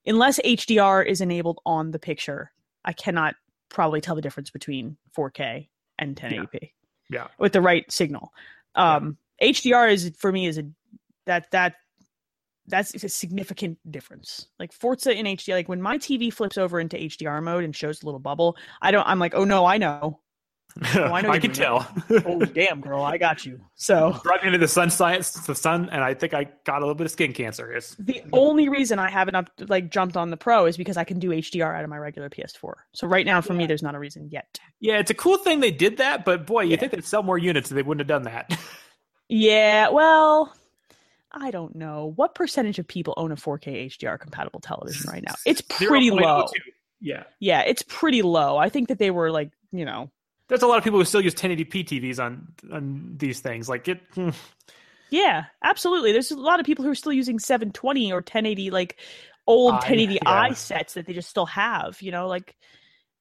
[0.05, 2.51] unless HDR is enabled on the picture,
[2.85, 3.35] I cannot
[3.69, 5.67] probably tell the difference between 4K
[5.99, 6.71] and 1080p.
[7.09, 7.27] Yeah.
[7.39, 8.33] with the right signal.
[8.75, 10.63] Um, HDR is for me is a
[11.25, 11.75] that that
[12.69, 14.47] that's a significant difference.
[14.59, 18.03] Like Forza in HD, like when my TV flips over into HDR mode and shows
[18.03, 19.07] a little bubble, I don't.
[19.07, 20.19] I'm like, oh no, I know.
[20.93, 21.87] I know I can tell.
[22.25, 23.59] Oh damn, girl, I got you.
[23.75, 26.79] So Brought me into the sun science, the sun, and I think I got a
[26.81, 27.71] little bit of skin cancer.
[27.73, 31.03] It's, the only reason I haven't up like jumped on the Pro is because I
[31.03, 32.73] can do HDR out of my regular PS4.
[32.93, 34.59] So right now, for me, there's not a reason yet.
[34.79, 36.77] yeah, it's a cool thing they did that, but boy, you Yeah.
[36.77, 38.57] think they'd sell more units, they wouldn't have done that.
[39.29, 40.53] Yeah, well,
[41.31, 45.35] I don't know what percentage of people own a 4K HDR compatible television right now.
[45.45, 46.43] It's pretty low.
[46.45, 46.49] 0.02.
[47.01, 47.23] Yeah.
[47.39, 48.57] Yeah, it's pretty low.
[48.57, 50.09] I think that they were like you know.
[50.47, 53.67] There's a lot of people who still use 1080p TVs on on these things.
[53.67, 54.01] Like it.
[54.13, 54.29] hmm.
[55.09, 56.11] Yeah, absolutely.
[56.11, 58.99] There's a lot of people who are still using 720 or 1080, like
[59.45, 60.53] old I- 1080i yeah.
[60.53, 62.01] sets that they just still have.
[62.01, 62.55] You know, like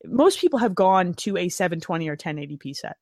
[0.04, 2.96] most people have gone to a 720 or 1080p set.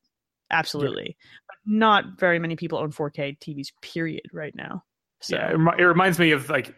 [0.51, 1.17] Absolutely.
[1.47, 4.83] But not very many people own 4K TVs, period, right now.
[5.21, 6.75] So, Yeah, it, remi- it reminds me of like,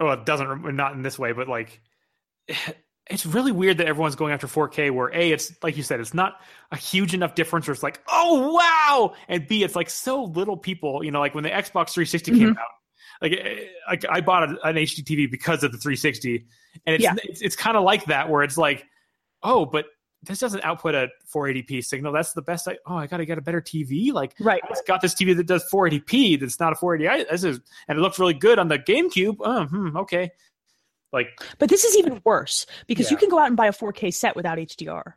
[0.00, 1.80] oh, it doesn't rem- not in this way, but like,
[3.10, 4.90] it's really weird that everyone's going after 4K.
[4.90, 6.40] Where a, it's like you said, it's not
[6.72, 7.66] a huge enough difference.
[7.66, 11.04] Where it's like, oh wow, and b, it's like so little people.
[11.04, 12.58] You know, like when the Xbox 360 came Mm-hmm.
[12.58, 12.64] out,
[13.20, 16.46] like, eh, like I bought an HD TV because of the 360,
[16.86, 17.14] and it's Yeah.
[17.24, 18.86] it's, it's kind of like that where it's like,
[19.42, 19.86] oh, but
[20.22, 22.10] this doesn't output a 480p signal.
[22.10, 22.66] That's the best.
[22.66, 24.10] I oh, I got to get a better TV.
[24.12, 24.62] Like right.
[24.64, 26.40] I just got this TV that does 480p.
[26.40, 27.26] That's not a 480.
[27.30, 29.36] This is, and it looks really good on the GameCube.
[29.40, 30.30] Oh, hmm, okay.
[31.14, 34.12] Like, But this is even worse because you can go out and buy a 4K
[34.12, 35.14] set without HDR.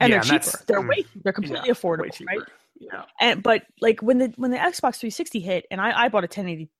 [0.00, 0.64] And Yeah, they're and cheaper.
[0.66, 2.40] They're mm, way they're completely yeah, affordable, right?
[2.78, 3.02] Yeah.
[3.20, 6.32] And but like when the when the Xbox 360 hit, and I, I bought a
[6.32, 6.70] 1080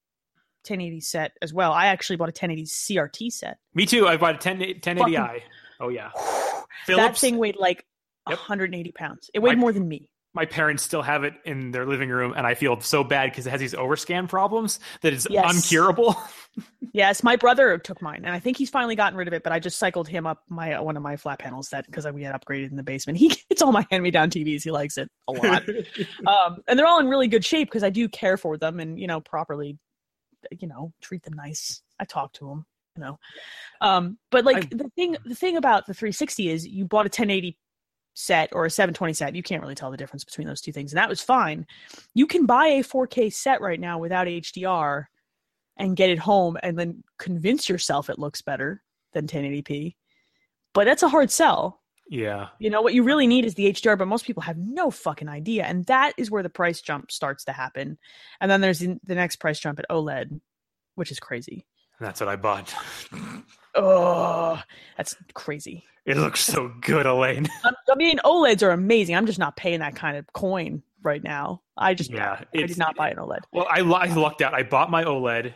[0.66, 1.72] 1080 set as well.
[1.72, 3.58] I actually bought a 1080 CRT set.
[3.74, 4.08] Me too.
[4.08, 5.42] I bought a 10, 1080i.
[5.80, 6.10] Oh yeah.
[6.88, 7.86] that thing weighed like
[8.28, 8.38] Yep.
[8.38, 9.30] 180 pounds.
[9.34, 10.10] It weighed more than me.
[10.36, 13.46] My parents still have it in their living room, and I feel so bad because
[13.46, 15.44] it has these overscan problems that it's Yes.
[15.46, 16.14] uncurable.
[16.92, 19.42] Yes, my brother took mine, and I think he's finally gotten rid of it.
[19.42, 22.22] But I just cycled him up my one of my flat panels that because we
[22.22, 23.18] had upgraded in the basement.
[23.26, 24.62] He gets all my hand me down TVs.
[24.62, 25.62] He likes it a lot.
[26.26, 28.98] um, and they're all in really good shape because I do care for them and
[28.98, 29.76] you know properly,
[30.58, 31.82] you know, treat them nice.
[32.00, 32.64] I talk to them,
[32.96, 33.18] you know.
[33.82, 37.12] Um, but like I- the thing, the thing about the 360 is you bought a
[37.12, 37.58] 1080
[38.18, 39.36] set or a 720 set.
[39.36, 41.66] You can't really tell the difference between those two things, and that was fine.
[42.14, 45.04] You can buy a 4K set right now without HDR
[45.76, 49.94] and get it home, and then convince yourself it looks better than 1080p.
[50.72, 51.82] But that's a hard sell.
[52.08, 52.48] yeah.
[52.58, 55.28] You know, what you really need is the HDR, but most people have no fucking
[55.28, 55.64] idea.
[55.64, 57.98] And that is where the price jump starts to happen.
[58.40, 60.40] And then there's the the next price jump at OLED,
[60.94, 61.66] which is crazy.
[62.00, 62.74] That's what I bought.
[63.76, 64.60] Oh,
[64.96, 65.84] that's crazy.
[66.04, 67.48] It looks so good, Elaine.
[67.64, 69.16] I mean, OLEDs are amazing.
[69.16, 71.62] I'm just not paying that kind of coin right now.
[71.76, 73.40] I just, Yeah, I did not buy an OLED.
[73.52, 74.54] Well, I, I lucked out.
[74.54, 75.52] I bought my OLED.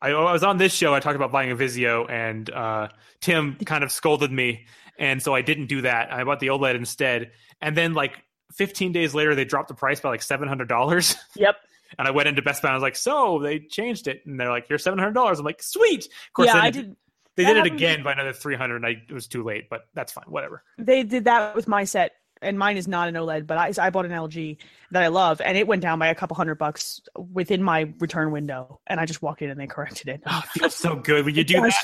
[0.00, 0.94] I, I was on this show.
[0.94, 2.88] I talked about buying a Vizio, and uh,
[3.20, 4.66] Tim kind of scolded me,
[4.98, 6.12] and so I didn't do that.
[6.12, 7.30] I bought the OLED instead.
[7.60, 8.22] And then, like
[8.54, 11.14] 15 days later, they dropped the price by like seven hundred dollars.
[11.36, 11.56] Yep.
[11.98, 12.68] And I went into Best Buy.
[12.70, 15.38] and I was like, "So they changed it?" And they're like, "Here's seven hundred dollars."
[15.38, 16.96] I'm like, "Sweet." Of course, yeah, I did.
[17.36, 19.68] They that did it again by another three hundred, and I, it was too late.
[19.70, 20.24] But that's fine.
[20.26, 20.62] Whatever.
[20.78, 22.12] They did that with my set,
[22.42, 24.58] and mine is not an OLED, but I, I bought an LG
[24.90, 28.32] that I love, and it went down by a couple hundred bucks within my return
[28.32, 28.80] window.
[28.86, 30.22] And I just walked in and they corrected it.
[30.26, 31.74] Oh, it feels so good when you do that.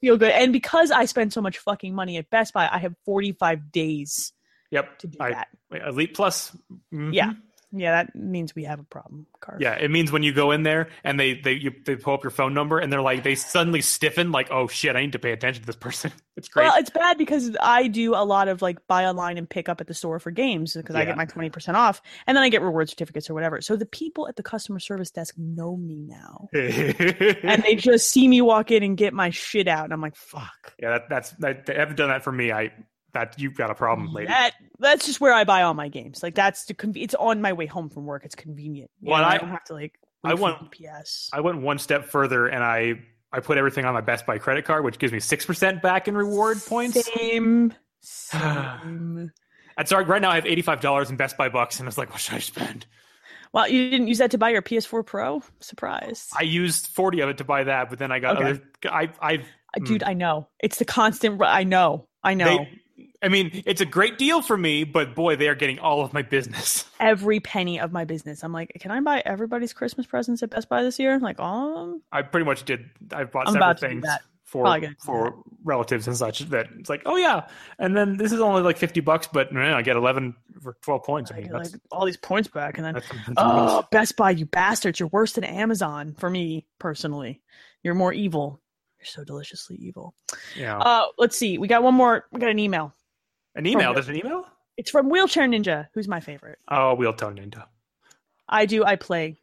[0.00, 0.32] feel good.
[0.32, 4.32] And because I spend so much fucking money at Best Buy, I have 45 days
[4.70, 4.98] Yep.
[4.98, 5.48] to do I, that.
[5.86, 6.56] Elite Plus.
[6.92, 7.14] mhm.
[7.14, 7.32] Yeah.
[7.70, 9.60] Yeah, that means we have a problem, Carl.
[9.60, 12.24] Yeah, it means when you go in there and they they you, they pull up
[12.24, 15.18] your phone number and they're like they suddenly stiffen like oh shit I need to
[15.18, 16.12] pay attention to this person.
[16.38, 16.66] It's great.
[16.66, 19.80] Well, it's bad because I do a lot of like buy online and pick up
[19.80, 22.62] at the store for games because I get my 20% off and then I get
[22.62, 23.60] reward certificates or whatever.
[23.60, 26.48] So the people at the customer service desk know me now.
[26.54, 30.14] And they just see me walk in and get my shit out and I'm like,
[30.14, 30.74] fuck.
[30.80, 32.52] yeah, that, that's that, they haven't done that for me.
[32.52, 32.70] I
[33.14, 34.28] that you've got a problem, lady.
[34.28, 36.22] That that's just where I buy all my games.
[36.22, 38.24] Like that's the conv- it's on my way home from work.
[38.24, 38.90] It's convenient.
[39.00, 41.30] You Well, know, I, I- don't have to like I want- UPS.
[41.32, 42.94] I went one step further and I
[43.32, 46.08] I put everything on my Best Buy credit card, which gives me six percent back
[46.08, 47.02] in reward points.
[47.14, 47.74] Same.
[48.00, 49.30] Same.
[49.76, 51.88] And so right now I have eighty five dollars in Best Buy bucks, and I
[51.88, 52.86] was like, what should I spend?
[53.52, 55.42] well, you didn't use that to buy your PS4 Pro?
[55.60, 56.28] Surprise.
[56.38, 58.50] I used forty of it to buy that, but then I got Okay.
[58.50, 58.62] other.
[58.84, 59.36] I I
[59.84, 60.08] Dude, mm.
[60.08, 60.48] I know.
[60.60, 61.40] It's the constant.
[61.42, 62.08] I know.
[62.24, 62.44] I know.
[62.58, 62.80] They,
[63.22, 66.12] I mean, it's a great deal for me, but boy, they are getting all of
[66.12, 66.84] my business.
[67.00, 68.44] Every penny of my business.
[68.44, 71.18] I'm like, can I buy everybody's Christmas presents at Best Buy this year?
[71.18, 72.02] Like, all of them?
[72.12, 72.88] I pretty much did.
[73.12, 74.06] I bought I'm several about to do things
[74.48, 77.48] for Probably gonna do for relatives and such that it's like, oh yeah,
[77.78, 81.04] and then this is only like fifty bucks, but man, I get eleven for twelve
[81.04, 81.30] points.
[81.30, 84.30] I I mean, like all these points back, and then that's, that's oh, Best Buy,
[84.30, 84.98] you bastards!
[84.98, 87.42] You're worse than Amazon for me personally.
[87.82, 88.62] You're more evil.
[88.98, 90.14] You're so deliciously evil.
[90.56, 90.78] yeah.
[90.78, 91.58] Uh, let's see.
[91.58, 92.24] We got one more.
[92.32, 92.94] We got an email.
[93.54, 93.92] An email.
[93.94, 94.44] There's an email.
[94.76, 96.58] It's from Wheelchair Ninja, who's my favorite.
[96.68, 97.64] Oh, Wheel Tone Ninja.
[98.48, 98.84] I do.
[98.84, 99.40] I play.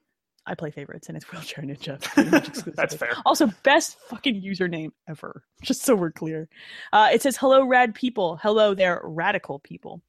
[0.47, 2.74] I play favorites, and it's Wheelchair Ninja.
[2.76, 3.14] That's fair.
[3.26, 5.43] Also, best fucking username ever.
[5.64, 6.47] Just so we're clear.
[6.93, 8.38] Uh, it says, "Hello, rad people.
[8.41, 10.01] Hello, there, radical people.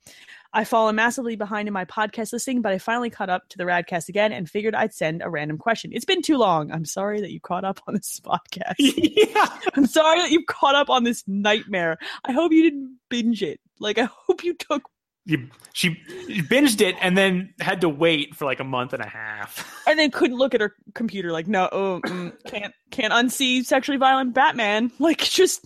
[0.57, 3.64] I've fallen massively behind in my podcast listening, but I finally caught up to the
[3.64, 5.90] Radcast again and figured I'd send a random question.
[5.92, 6.72] It's been too long.
[6.72, 8.76] I'm sorry that you caught up on this podcast.
[8.78, 9.48] yeah.
[9.74, 11.98] I'm sorry that you caught up on this nightmare.
[12.24, 13.61] I hope you didn't binge it.
[13.80, 14.84] Like, I hope you took
[15.26, 15.90] you, she
[16.48, 19.72] binged it and then had to wait for like a month and a half.
[19.88, 23.98] And then couldn't look at her computer like, no, oh, mm, can't can't unsee sexually
[23.98, 24.90] violent Batman.
[24.98, 25.64] Like just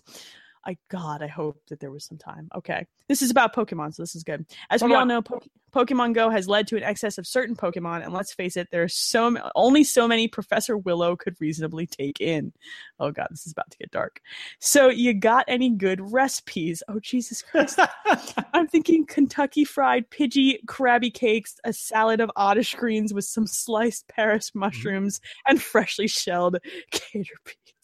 [0.71, 2.49] I God, I hope that there was some time.
[2.55, 2.87] Okay.
[3.09, 4.47] This is about Pokemon, so this is good.
[4.71, 5.43] As we all know, po-
[5.73, 8.95] Pokemon Go has led to an excess of certain Pokemon, and let's face it, there's
[8.95, 12.53] so only so many Professor Willow could reasonably take in.
[13.01, 14.21] Oh God, this is about to get dark.
[14.61, 16.85] So, you got any good recipes?
[16.87, 17.81] Oh Jesus Christ!
[18.55, 24.07] I'm thinking Kentucky Fried Pidgey Krabby Cakes, a salad of oddish greens with some sliced
[24.07, 24.61] Paras mm-hmm.
[24.61, 25.51] mushrooms, mm-hmm.
[25.51, 26.59] and freshly shelled
[26.93, 27.35] gator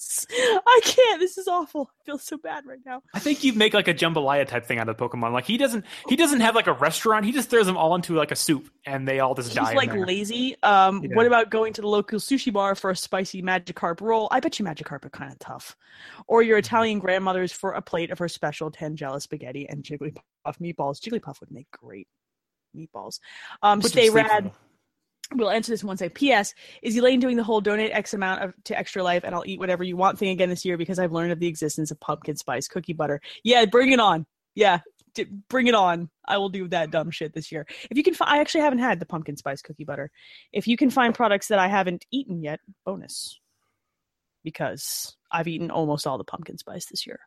[0.31, 1.21] I can't.
[1.21, 1.91] This is awful.
[2.01, 3.03] I feel so bad right now.
[3.15, 5.33] I think you make like a jambalaya type thing out of Pokemon.
[5.33, 5.85] Like he doesn't.
[6.09, 7.25] He doesn't have like a restaurant.
[7.25, 9.71] He just throws them all into like a soup, and they all just He's die.
[9.71, 10.57] He's like lazy.
[10.63, 11.15] Um, yeah.
[11.15, 14.29] what about going to the local sushi bar for a spicy Magikarp roll?
[14.31, 15.77] I bet you Magikarp are kind of tough.
[16.27, 16.67] Or your mm-hmm.
[16.67, 20.17] Italian grandmother's for a plate of her special Tangela spaghetti and Jigglypuff
[20.61, 21.01] meatballs.
[21.01, 22.09] Jigglypuff would make great
[22.77, 23.19] meatballs.
[23.63, 24.53] Um, stay rad
[25.35, 28.55] we'll answer this one say ps is elaine doing the whole donate x amount of,
[28.65, 31.13] to extra life and i'll eat whatever you want thing again this year because i've
[31.13, 33.21] learned of the existence of pumpkin spice cookie butter.
[33.45, 34.27] Yeah bring it on.
[34.55, 34.81] Yeah
[35.15, 36.11] d- bring it on.
[36.27, 37.67] I will do that dumb shit this year.
[37.91, 40.11] If you can i actually haven't had the pumpkin spice cookie butter.
[40.53, 43.41] If you can find products that i haven't eaten yet bonus.
[44.45, 47.21] Because i've eaten almost all the pumpkin spice this year.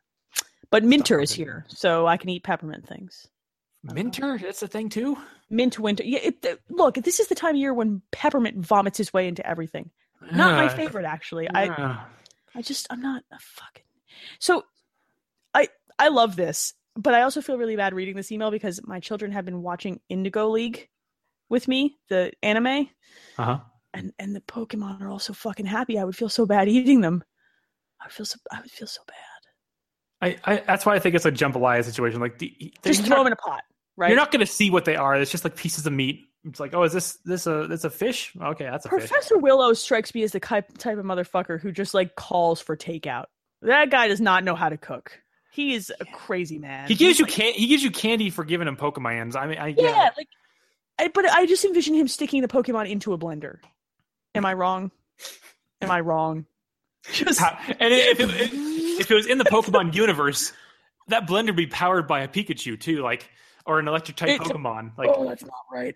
[0.70, 3.26] But minter is here so i can eat peppermint things
[3.82, 5.16] Minter, that's a thing too.
[5.48, 6.04] Mint winter.
[6.04, 9.46] Yeah, it, look, this is the time of year when peppermint vomits his way into
[9.46, 9.90] everything.
[10.32, 11.48] Not my favorite, actually.
[11.52, 11.98] I,
[12.54, 13.84] I just, I'm not a fucking.
[14.38, 14.64] So,
[15.54, 15.68] I,
[15.98, 19.32] I love this, but I also feel really bad reading this email because my children
[19.32, 20.88] have been watching Indigo League
[21.48, 22.88] with me, the anime.
[23.38, 23.58] Uh huh.
[23.92, 25.98] And and the Pokemon are also fucking happy.
[25.98, 27.24] I would feel so bad eating them.
[28.00, 28.38] I would feel so.
[28.52, 30.36] I would feel so bad.
[30.46, 32.20] I, I that's why I think it's a jambalaya situation.
[32.20, 33.62] Like the, just throw them in a pot
[34.00, 34.08] right?
[34.08, 35.14] You're not going to see what they are.
[35.14, 36.26] It's just like pieces of meat.
[36.44, 38.32] It's like, oh, is this this a this a fish?
[38.40, 39.42] Okay, that's a Professor fish.
[39.42, 43.26] Willow strikes me as the type type of motherfucker who just like calls for takeout.
[43.62, 45.20] That guy does not know how to cook.
[45.52, 46.88] He is a crazy man.
[46.88, 49.36] He gives He's you like, can he gives you candy for giving him Pokemons.
[49.36, 50.28] I mean, I, yeah, yeah, like,
[50.98, 53.58] I, but I just envision him sticking the Pokemon into a blender.
[54.34, 54.90] Am I wrong?
[55.82, 56.46] Am I wrong?
[57.12, 57.40] Just...
[57.40, 58.30] and if it,
[59.00, 60.52] if it was in the Pokemon universe,
[61.08, 63.02] that blender would be powered by a Pikachu too.
[63.02, 63.28] Like
[63.66, 64.96] or an electric type it, Pokemon.
[64.96, 65.94] Like, oh, that's not right.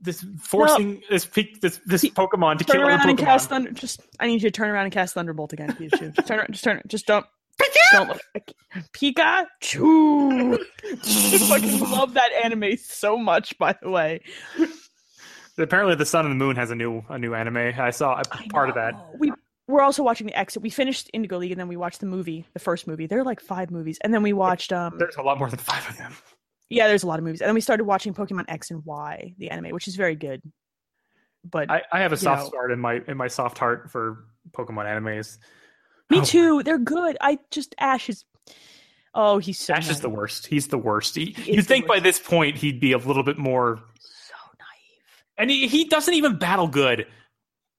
[0.00, 1.00] This forcing no.
[1.10, 1.28] this
[1.60, 3.70] this this Pokemon to turn kill around other and cast thunder.
[3.72, 6.14] Just I need you to turn around and cast Thunderbolt again, Pikachu.
[6.14, 7.26] just turn, just turn, just don't.
[7.92, 8.52] Don't look.
[8.92, 10.58] Pikachu.
[10.84, 13.58] I fucking love that anime so much.
[13.58, 14.20] By the way,
[15.56, 17.56] apparently the Sun and the Moon has a new a new anime.
[17.78, 18.94] I saw a part of that.
[19.18, 19.32] We
[19.66, 20.62] we're also watching the exit.
[20.62, 23.06] We finished Indigo League and then we watched the movie, the first movie.
[23.06, 24.72] There are like five movies, and then we watched.
[24.72, 26.14] um There's a lot more than five of them.
[26.70, 29.34] Yeah, there's a lot of movies, and then we started watching Pokemon X and Y,
[29.38, 30.42] the anime, which is very good.
[31.48, 34.24] But I, I have a soft know, start in my in my soft heart for
[34.50, 35.38] Pokemon animes.
[36.10, 36.24] Me oh.
[36.24, 36.62] too.
[36.62, 37.16] They're good.
[37.20, 38.24] I just Ash is.
[39.14, 39.74] Oh, he's so.
[39.74, 39.96] Ash naive.
[39.96, 40.46] is the worst.
[40.46, 41.14] He's the worst.
[41.14, 43.80] He, you'd think by this point he'd be a little bit more.
[44.00, 45.38] So naive.
[45.38, 47.06] And he, he doesn't even battle good.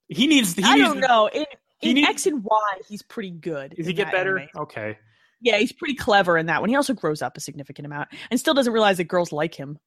[0.07, 0.55] He needs.
[0.55, 1.29] He I needs, don't know.
[1.31, 1.45] In,
[1.81, 3.75] in needs, X and Y, he's pretty good.
[3.75, 4.39] Does he get better?
[4.39, 4.49] Anime.
[4.63, 4.97] Okay.
[5.41, 6.69] Yeah, he's pretty clever in that one.
[6.69, 9.79] He also grows up a significant amount and still doesn't realize that girls like him.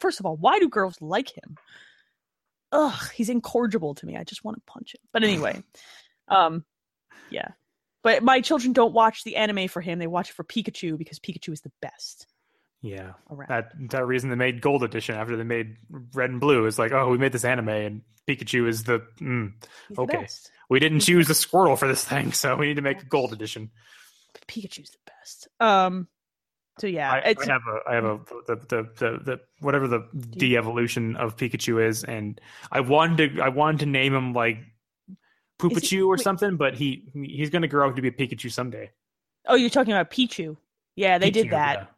[0.00, 1.56] First of all, why do girls like him?
[2.72, 4.16] Ugh, he's incorrigible to me.
[4.16, 5.00] I just want to punch him.
[5.12, 5.62] But anyway,
[6.28, 6.64] um,
[7.30, 7.48] yeah.
[8.02, 9.98] But my children don't watch the anime for him.
[9.98, 12.26] They watch it for Pikachu because Pikachu is the best.
[12.82, 13.48] Yeah, around.
[13.50, 15.76] that that reason they made Gold Edition after they made
[16.14, 19.52] Red and Blue is like, oh, we made this anime and Pikachu is the mm,
[19.98, 20.22] okay.
[20.22, 23.04] The we didn't choose the Squirtle for this thing, so we need to make a
[23.04, 23.70] Gold Edition.
[24.46, 25.48] Pikachu's the best.
[25.60, 26.08] Um,
[26.78, 30.08] so yeah, I, I have a I have a the, the the, the whatever the
[30.30, 32.40] de-evolution of Pikachu is, and
[32.72, 34.58] I wanted to I wanted to name him like
[35.58, 38.50] Poopachu or wait, something, but he he's going to grow up to be a Pikachu
[38.50, 38.90] someday.
[39.46, 40.56] Oh, you're talking about Pichu?
[40.96, 41.90] Yeah, they Pichu, did that.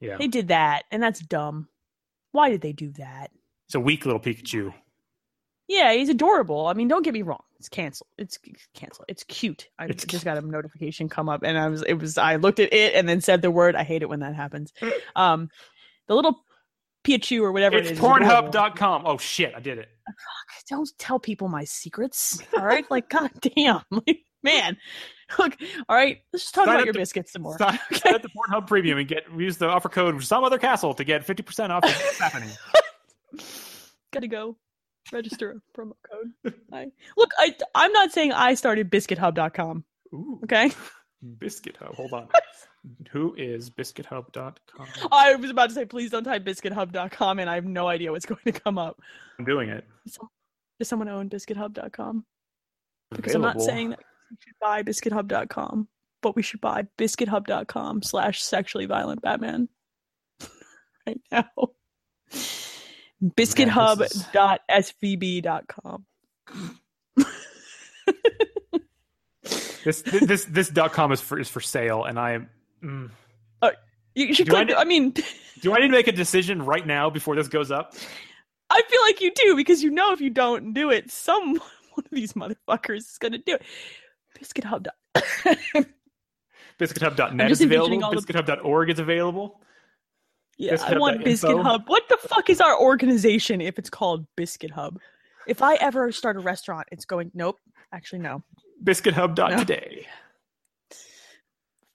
[0.00, 0.10] Yeah.
[0.10, 1.68] yeah, they did that, and that's dumb.
[2.32, 3.30] Why did they do that?
[3.66, 4.74] It's a weak little Pikachu.
[5.68, 6.68] Yeah, he's adorable.
[6.68, 7.42] I mean, don't get me wrong.
[7.58, 8.08] It's canceled.
[8.18, 8.38] It's
[8.74, 9.06] canceled.
[9.08, 9.68] It's cute.
[9.78, 12.60] I it's just got a notification come up, and I was it was I looked
[12.60, 13.74] at it and then said the word.
[13.74, 14.72] I hate it when that happens.
[15.16, 15.48] Um,
[16.08, 16.44] the little
[17.04, 17.98] Pichu or whatever it's it is.
[17.98, 19.02] Pornhub.com.
[19.06, 19.88] Oh shit, I did it.
[20.06, 22.42] Fuck, don't tell people my secrets.
[22.56, 23.80] All right, like god damn,
[24.42, 24.76] man.
[25.38, 25.56] Look,
[25.88, 27.58] all right, let's just talk sign about your to, biscuits some more.
[27.58, 27.98] Sign, okay.
[27.98, 31.02] sign up the Pornhub Premium and get use the offer code some other castle to
[31.02, 31.82] get fifty percent off.
[31.82, 32.50] What's happening?
[34.12, 34.56] Gotta go
[35.12, 36.54] register a promo code.
[36.72, 39.84] I, look, I I'm not saying I started biscuithub.com.
[40.14, 40.40] Ooh.
[40.44, 40.70] Okay.
[41.38, 41.94] Biscuit Hub.
[41.94, 42.28] Hold on.
[43.10, 44.86] Who is biscuithub.com?
[45.10, 48.26] I was about to say, please don't type biscuithub.com, and I have no idea what's
[48.26, 49.00] going to come up.
[49.38, 49.84] I'm doing it.
[50.78, 52.24] Does someone own biscuithub.com?
[53.10, 54.00] Because I'm not saying that
[54.30, 55.88] we should buy biscuithub.com,
[56.22, 59.68] but we should buy biscuithub.com slash sexually violent Batman
[61.06, 61.46] right now.
[63.22, 66.06] Biscuithub.svb.com.
[69.84, 72.50] This this this dot com is for is for sale, and I am.
[72.82, 73.10] Mm.
[74.16, 74.68] You should Do I click.
[74.68, 75.12] need- I mean,
[75.60, 77.94] Do I need to make a decision right now before this goes up?
[78.70, 81.56] I feel like you do because you know if you don't do it, some
[81.94, 83.62] one of these motherfuckers is going to do it.
[84.40, 84.86] Biscuithub.
[86.80, 88.04] Biscuithub.net is available.
[88.04, 89.60] all the- Biscuithub.org is available.
[90.58, 91.22] Yeah, I want.
[91.24, 91.84] Biscuit Hub.
[91.86, 94.98] What the fuck is our organization if it's called Biscuit Hub?
[95.46, 97.30] If I ever start a restaurant, it's going.
[97.34, 97.58] Nope.
[97.92, 98.42] Actually, no.
[98.82, 100.06] Biscuithub.today.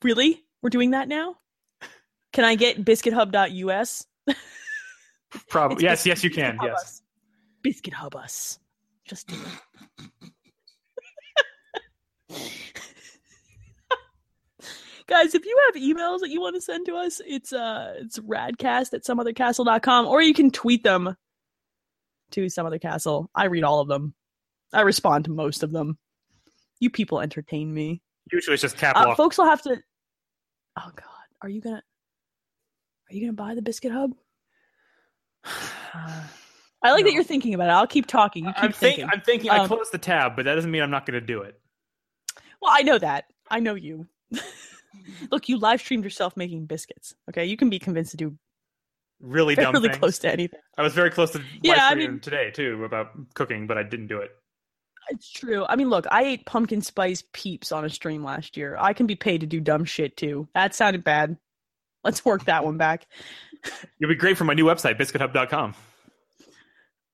[0.04, 0.44] Really?
[0.62, 1.36] We're doing that now?
[2.34, 4.06] Can I get biscuithub.us?
[5.50, 5.84] Probably.
[5.84, 6.52] Yes, Biscuit- yes, you can.
[6.58, 7.02] Biscuit Yes.
[7.64, 8.60] Biscuit Hub us.
[9.06, 10.10] Just do it.
[15.12, 18.18] Guys, if you have emails that you want to send to us, it's uh it's
[18.20, 21.18] radcast at someothercastle.com or you can tweet them
[22.32, 23.30] to some other castle.
[23.36, 24.14] I read all of them.
[24.72, 25.98] I respond to most of them.
[26.80, 28.02] You people entertain me.
[28.32, 29.12] Usually it's just capital.
[29.12, 29.82] Uh, folks will have to
[30.80, 31.84] Oh god, are you gonna
[33.10, 34.14] are you gonna buy the biscuit hub?
[35.44, 37.74] I like that you're thinking about it.
[37.74, 38.46] I'll keep talking.
[38.46, 39.10] You keep I'm, think, thinking.
[39.12, 39.50] I'm thinking.
[39.52, 41.60] I Um, closed the tab, but that doesn't mean I'm not going to do it.
[42.62, 43.26] Well, I know that.
[43.50, 44.08] I know you.
[45.32, 47.14] Look, you live streamed yourself making biscuits.
[47.30, 48.38] Okay, you can be convinced to do
[49.20, 49.98] Really dumb things.
[49.98, 50.60] close to anything.
[50.78, 53.78] I was very close to Yeah, live I streaming mean- today too about cooking, but
[53.78, 54.32] I didn't do it.
[55.10, 55.66] It's true.
[55.68, 58.78] I mean, look, I ate pumpkin spice peeps on a stream last year.
[58.80, 60.48] I can be paid to do dumb shit too.
[60.56, 61.38] That sounded bad.
[62.04, 63.08] Let's work that one back.
[64.00, 65.76] You'll be great for my new website, biscuithub.com.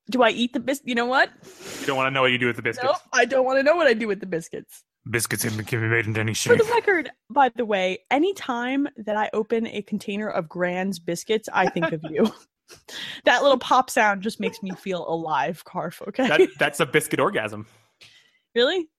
[0.09, 0.81] Do I eat the bis?
[0.85, 1.29] You know what?
[1.81, 2.87] You don't want to know what you do with the biscuits.
[2.87, 3.01] Nope.
[3.11, 4.83] I don't want to know what I do with the biscuits.
[5.09, 6.57] Biscuits can be made into any shape.
[6.57, 11.47] For the record, by the way, anytime that I open a container of Grand's biscuits,
[11.53, 12.31] I think of you.
[13.25, 16.05] that little pop sound just makes me feel alive, Carf.
[16.07, 16.27] Okay.
[16.27, 17.67] That, that's a biscuit orgasm.
[18.55, 18.89] really?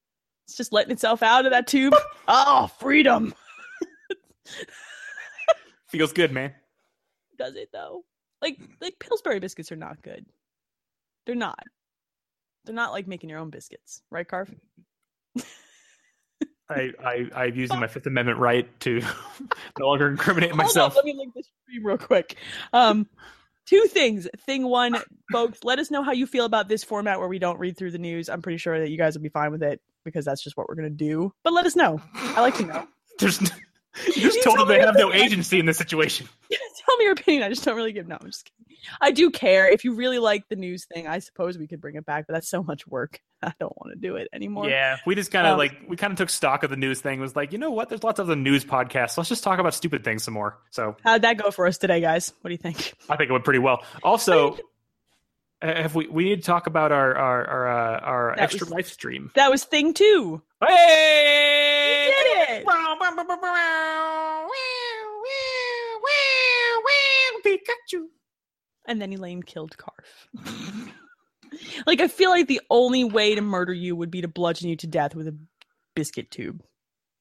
[0.49, 1.95] It's just letting itself out of that tube.
[2.27, 3.35] Oh, freedom.
[5.89, 6.55] Feels good, man.
[7.39, 8.05] Does it though?
[8.41, 10.25] Like like Pillsbury biscuits are not good.
[11.27, 11.63] They're not.
[12.65, 14.49] They're not like making your own biscuits, right, Carf?
[16.71, 19.01] I, I, I'm using my Fifth Amendment right to
[19.79, 20.97] no longer incriminate up, myself.
[20.97, 22.37] let me link the stream real quick.
[22.73, 23.09] Um,
[23.67, 24.29] two things.
[24.47, 24.97] Thing one,
[25.33, 27.93] folks, let us know how you feel about this format where we don't read through
[27.93, 28.29] the news.
[28.29, 30.69] I'm pretty sure that you guys will be fine with it because that's just what
[30.69, 31.33] we're gonna do.
[31.43, 32.01] But let us know.
[32.15, 32.89] I like to know.
[33.19, 33.41] There's,
[34.07, 36.29] you just You told them they have no agency in this situation.
[36.87, 37.43] Tell me your opinion.
[37.43, 38.07] I just don't really give.
[38.09, 38.55] No, I'm just kidding.
[39.01, 39.69] I do care.
[39.69, 42.35] If you really like the news thing, I suppose we could bring it back, but
[42.35, 43.21] that's so much work.
[43.43, 44.69] I don't want to do it anymore.
[44.69, 47.01] Yeah, we just kind of Um, like we kind of took stock of the news
[47.01, 47.21] thing.
[47.21, 47.89] Was like, you know what?
[47.89, 49.17] There's lots of other news podcasts.
[49.17, 50.59] Let's just talk about stupid things some more.
[50.71, 52.33] So How'd that go for us today, guys?
[52.41, 52.95] What do you think?
[53.11, 53.83] I think it went pretty well.
[54.03, 54.59] Also,
[55.61, 58.73] have we we need to talk about our our our, uh, our That extra was-
[58.73, 59.31] life stream?
[59.35, 60.41] That was thing two.
[60.65, 62.11] Hey!
[62.49, 62.67] did it!
[68.89, 70.89] And then Elaine killed Carf.
[71.87, 74.77] like I feel like the only way to murder you would be to bludgeon you
[74.77, 75.37] to death with a
[75.95, 76.63] biscuit tube.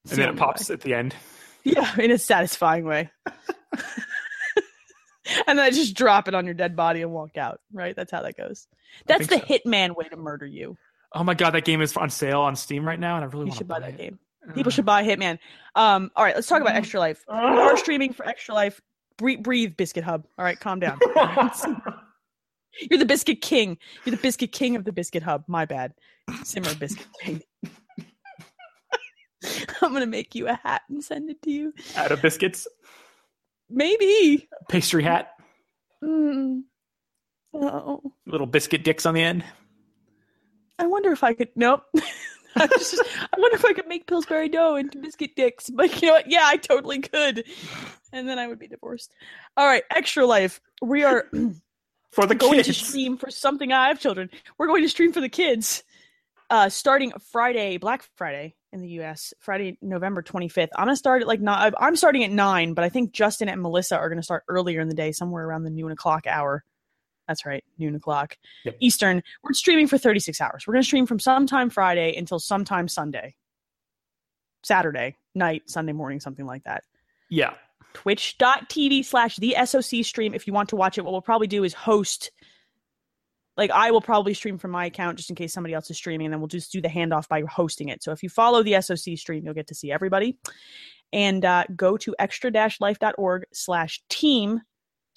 [0.06, 0.74] It's And the then it pops way.
[0.74, 1.16] at the end.
[1.64, 3.12] Yeah, in a satisfying way.
[5.46, 7.60] and then I just drop it on your dead body and walk out.
[7.74, 7.96] Right?
[7.96, 8.68] That's how that goes.
[9.06, 10.78] That's the think hitman way to murder you.
[11.14, 13.40] Oh my god, that game is on sale on Steam right now, and I really
[13.46, 13.98] You want to should buy buy that it.
[13.98, 14.20] game.
[14.56, 15.40] People should buy Hitman.
[15.76, 17.26] Um, all right, let's talk about Extra Life.
[17.30, 18.80] We are streaming for Extra Life.
[19.18, 20.26] Breathe, breathe, Biscuit Hub.
[20.38, 21.00] All right, calm down.
[22.90, 23.78] You're the Biscuit King.
[24.06, 25.44] You're the Biscuit King of the Biscuit Hub.
[25.48, 25.94] My bad.
[26.44, 27.42] Simmer Biscuit King.
[29.82, 31.74] I'm gonna make you a hat and send it to you.
[31.96, 32.68] Out of biscuits,
[33.70, 34.48] Maybe.
[34.70, 35.32] pastry hat,
[36.04, 36.64] Mm.
[37.54, 39.44] Oh, little biscuit dicks on the end.
[40.78, 41.50] I wonder if I could.
[41.56, 41.84] Nope.
[42.62, 45.70] I, just, I wonder if I could make Pillsbury dough into biscuit dicks.
[45.76, 46.30] But you know what?
[46.30, 47.44] Yeah, I totally could.
[48.12, 49.12] And then I would be divorced.
[49.56, 50.60] All right, Extra Life.
[50.82, 51.26] We are
[52.12, 52.78] For the going to kids.
[52.78, 53.72] stream for something.
[53.72, 54.30] I have children.
[54.58, 55.84] We're going to stream for the kids.
[56.50, 59.34] Uh, starting Friday, Black Friday in the U.S.
[59.40, 60.70] Friday, November 25th.
[60.76, 61.74] I'm gonna start at like nine.
[61.78, 64.88] I'm starting at nine, but I think Justin and Melissa are gonna start earlier in
[64.88, 66.64] the day, somewhere around the noon o'clock hour.
[67.28, 68.78] That's right, noon o'clock Yep.
[68.80, 69.24] Eastern.
[69.44, 70.66] We're streaming for 36 hours.
[70.66, 73.36] We're gonna stream from sometime Friday until sometime Sunday,
[74.64, 76.84] Saturday night, Sunday morning, something like that.
[77.30, 77.54] Yeah.
[77.94, 81.02] twitch.tv slash the SOC stream if you want to watch it.
[81.04, 82.32] What we'll probably do is host,
[83.56, 86.28] like, I will probably stream from my account just in case somebody else is streaming,
[86.28, 88.04] and then we'll just do the handoff by hosting it.
[88.04, 90.38] So if you follow the SOC stream, you'll get to see everybody.
[91.12, 94.62] And uh, go to extra life.org slash team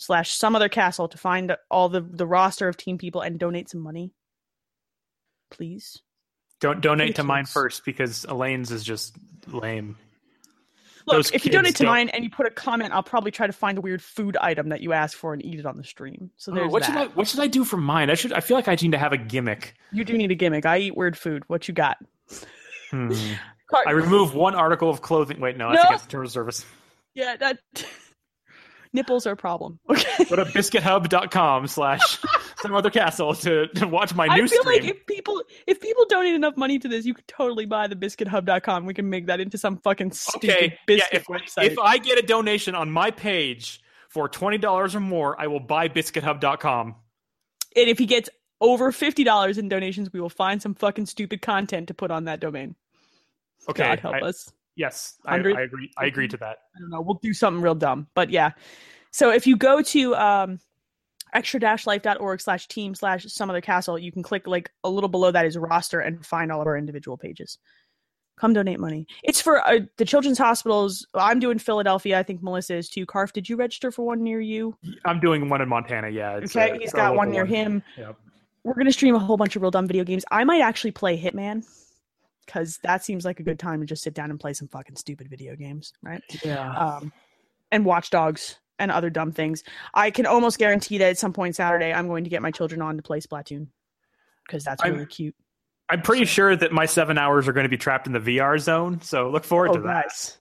[0.00, 3.68] slash some other castle to find all the, the roster of team people and donate
[3.68, 4.12] some money.
[5.50, 6.00] Please.
[6.60, 9.14] Don't donate to mine first because Elaine's is just
[9.46, 9.96] lame.
[11.06, 13.30] Look, Those if you donate to don't- mine and you put a comment, I'll probably
[13.30, 15.76] try to find a weird food item that you asked for and eat it on
[15.76, 16.30] the stream.
[16.36, 16.86] So Oh, there's what that.
[16.88, 18.10] should I what should I do for mine?
[18.10, 19.74] I should I feel like I need to have a gimmick.
[19.92, 20.66] You do need a gimmick.
[20.66, 21.42] I eat weird food.
[21.46, 21.96] What you got?
[22.90, 23.12] Hmm.
[23.86, 25.40] I remove one article of clothing.
[25.40, 25.88] Wait, no, that's No.
[25.88, 26.66] against the terms of service.
[27.14, 27.58] yeah, that
[28.92, 29.78] nipples are a problem.
[29.90, 30.24] Okay.
[30.24, 32.18] Go to biscuithub.com slash
[32.58, 34.60] some other castle to, to watch my new stuff.
[34.60, 34.82] I feel stream.
[34.82, 37.96] like if people if people donate enough money to this, you could totally buy the
[37.96, 38.86] biscuithub.com.
[38.86, 41.64] We can make that into some fucking stupid okay, yeah, biscuit if, website.
[41.64, 45.60] if I get a donation on my page for twenty dollars or more, I will
[45.60, 46.94] buy biscuithub.com.
[47.76, 48.28] and if he gets
[48.60, 52.24] over fifty dollars in donations, we will find some fucking stupid content to put on
[52.24, 52.74] that domain.
[53.68, 54.52] Okay, God help I- us.
[54.76, 55.36] Yes, I?
[55.36, 55.90] I agree.
[55.98, 56.58] I agree to that.
[56.76, 57.00] I don't know.
[57.00, 58.06] We'll do something real dumb.
[58.14, 58.52] But yeah.
[59.10, 60.60] So if you go to um
[61.32, 65.46] extra-life.org slash team slash some other castle, you can click like a little below that
[65.46, 67.58] is roster and find all of our individual pages.
[68.38, 69.06] Come donate money.
[69.22, 71.06] It's for uh, the children's hospitals.
[71.14, 72.18] I'm doing Philadelphia.
[72.18, 73.04] I think Melissa is too.
[73.04, 74.76] Carf, did you register for one near you?
[75.04, 76.08] I'm doing one in Montana.
[76.08, 77.82] Yeah, Okay, uh, he's got one near him.
[77.98, 78.16] Yep.
[78.64, 80.24] We're gonna stream a whole bunch of real dumb video games.
[80.30, 81.66] I might actually play Hitman
[82.50, 84.96] because that seems like a good time to just sit down and play some fucking
[84.96, 86.20] stupid video games, right?
[86.44, 86.72] Yeah.
[86.74, 87.12] um,
[87.70, 89.62] and Watch Dogs and other dumb things.
[89.94, 92.82] I can almost guarantee that at some point Saturday, I'm going to get my children
[92.82, 93.68] on to play Splatoon
[94.46, 95.34] because that's I'm- really cute.
[95.88, 98.60] I'm pretty sure that my seven hours are going to be trapped in the VR
[98.60, 99.00] zone.
[99.00, 99.86] So look forward Oh, to that.
[100.06, 100.38] nice.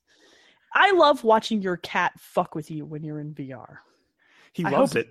[0.75, 3.77] I love watching your cat fuck with you when you're in VR.
[4.53, 5.09] He I loves it.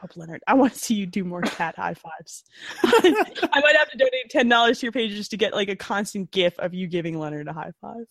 [0.00, 0.42] Hope Leonard.
[0.46, 2.44] I want to see you do more cat high fives.
[2.82, 5.76] I might have to donate ten dollars to your page just to get like a
[5.76, 8.06] constant GIF of you giving Leonard a high five.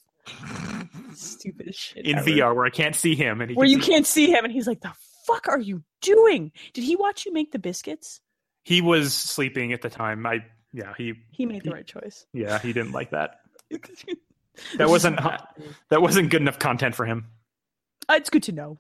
[1.16, 2.06] Stupid shit.
[2.06, 2.30] in ever.
[2.30, 4.44] VR where I can't see him and he where can you see- can't see him,
[4.46, 4.92] and he's like, "The
[5.26, 6.52] fuck are you doing?
[6.74, 8.22] Did he watch you make the biscuits?
[8.64, 10.26] He was sleeping at the time.
[10.26, 13.40] I yeah he He made the right choice." yeah he didn't like that.
[14.78, 15.18] That wasn't
[15.90, 17.28] that wasn't good enough content for him.
[18.10, 18.78] Uh, it's good to know.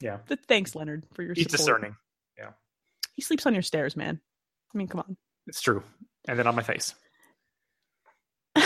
[0.00, 0.18] Yeah.
[0.26, 1.58] But thanks, Leonard, for your He's support.
[1.58, 1.96] discerning.
[3.20, 4.18] He sleeps on your stairs, man.
[4.74, 5.14] I mean, come on.
[5.46, 5.82] It's true.
[6.26, 6.94] And then on my face.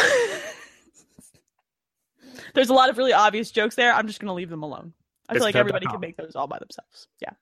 [2.54, 3.92] There's a lot of really obvious jokes there.
[3.92, 4.92] I'm just going to leave them alone.
[5.28, 7.08] I feel like everybody can make those all by themselves.
[7.20, 7.32] Yeah.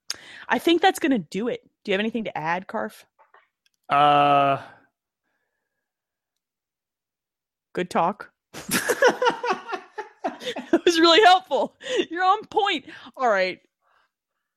[0.49, 1.61] I think that's going to do it.
[1.85, 3.05] Do you have anything to add, Carf?
[3.91, 4.63] Uh
[7.75, 8.31] Good talk.
[8.55, 8.71] it
[10.87, 11.77] was really helpful.
[12.09, 12.87] You're on point.
[13.19, 13.61] All right.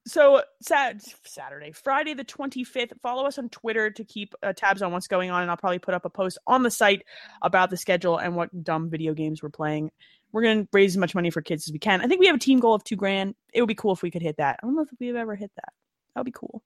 [0.07, 2.91] So Sat Saturday, Friday the 25th.
[3.01, 5.79] Follow us on Twitter to keep uh, tabs on what's going on, and I'll probably
[5.79, 7.03] put up a post on the site
[7.41, 9.91] about the schedule and what dumb video games we're playing.
[10.31, 12.01] We're gonna raise as much money for kids as we can.
[12.01, 13.33] I think we have a team goal of two grand.
[13.53, 14.59] It would be cool if we could hit that.
[14.61, 15.73] I don't know if we've ever hit that.
[16.13, 16.61] That would be cool.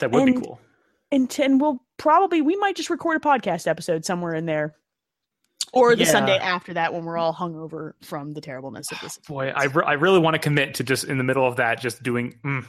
[0.00, 0.60] that would be cool.
[1.10, 4.76] And and we'll probably we might just record a podcast episode somewhere in there,
[5.72, 6.10] or the Yeah.
[6.10, 9.18] Sunday after that when we're all hungover from the terribleness of this.
[9.28, 11.80] Boy, I, re- I really want to commit to just in the middle of that,
[11.80, 12.34] just doing.
[12.44, 12.64] Mm,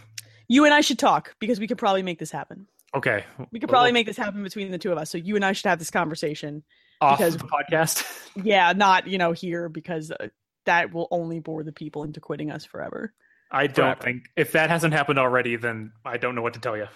[0.47, 2.67] You and I should talk because we could probably make this happen.
[2.93, 5.09] okay, We could probably make this happen between the two of us.
[5.09, 6.63] So you and I should have this conversation.
[7.01, 8.03] off because- the podcast.
[8.43, 10.27] Yeah, not you know here because uh,
[10.65, 13.13] that will only bore the people into quitting us forever.
[13.51, 14.01] I don't Forever.
[14.01, 16.87] think if that hasn't happened already, then I don't know what to tell you.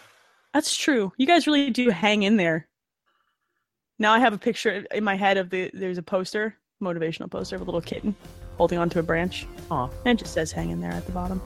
[0.54, 1.12] That's true.
[1.18, 2.70] You guys really do hang in there.
[3.98, 7.56] Now I have a picture in my head of the there's a poster, motivational poster
[7.56, 8.16] of a little kitten
[8.58, 9.46] holding onto a branch.
[9.72, 9.90] Aw.
[10.06, 11.42] And it just says hang in there at the bottom.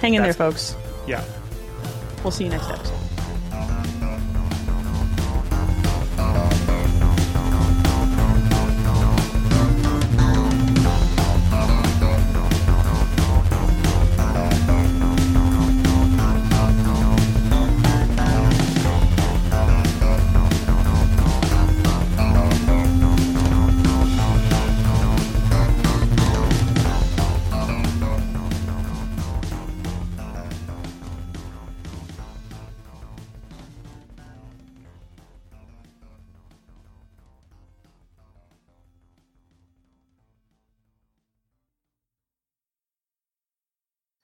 [0.00, 0.76] Hang in That's- there, folks.
[1.06, 1.24] Yeah.
[2.22, 2.94] We'll see you next episode.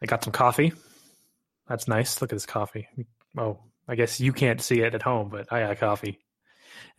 [0.04, 0.74] I got some coffee.
[1.66, 2.20] That's nice.
[2.20, 2.86] Look at this coffee.
[3.38, 3.58] Oh,
[3.88, 6.18] I guess you can't see it at home, but I got coffee.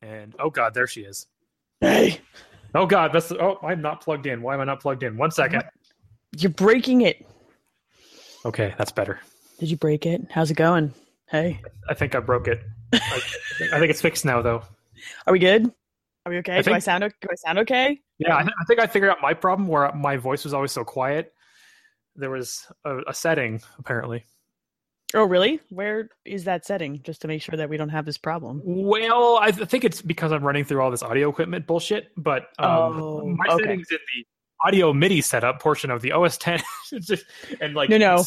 [0.02, 1.28] And oh god, there she is.
[1.82, 2.20] Hey.
[2.74, 4.42] Oh god, that's oh I'm not plugged in.
[4.42, 5.18] Why am I not plugged in?
[5.18, 5.62] One second.
[6.36, 7.24] You're breaking it.
[8.44, 9.20] Okay, that's better.
[9.60, 10.22] Did you break it?
[10.32, 10.92] How's it going?
[11.30, 12.64] Hey, I think I broke it.
[12.92, 13.22] I,
[13.72, 14.64] I think it's fixed now, though.
[15.28, 15.72] are we good?
[16.26, 16.58] Are we okay?
[16.58, 18.00] I do I sound do I sound okay?
[18.18, 20.84] Yeah, I, I think I figured out my problem where my voice was always so
[20.84, 21.35] quiet.
[22.16, 24.26] There was a, a setting apparently.
[25.14, 25.60] Oh, really?
[25.70, 27.02] Where is that setting?
[27.04, 28.62] Just to make sure that we don't have this problem.
[28.66, 32.08] Well, I th- think it's because I'm running through all this audio equipment bullshit.
[32.18, 33.64] But um, Oh, my okay.
[33.64, 34.26] settings in the
[34.68, 36.60] audio MIDI setup portion of the OS 10,
[37.00, 37.24] just,
[37.62, 38.24] and like No, no.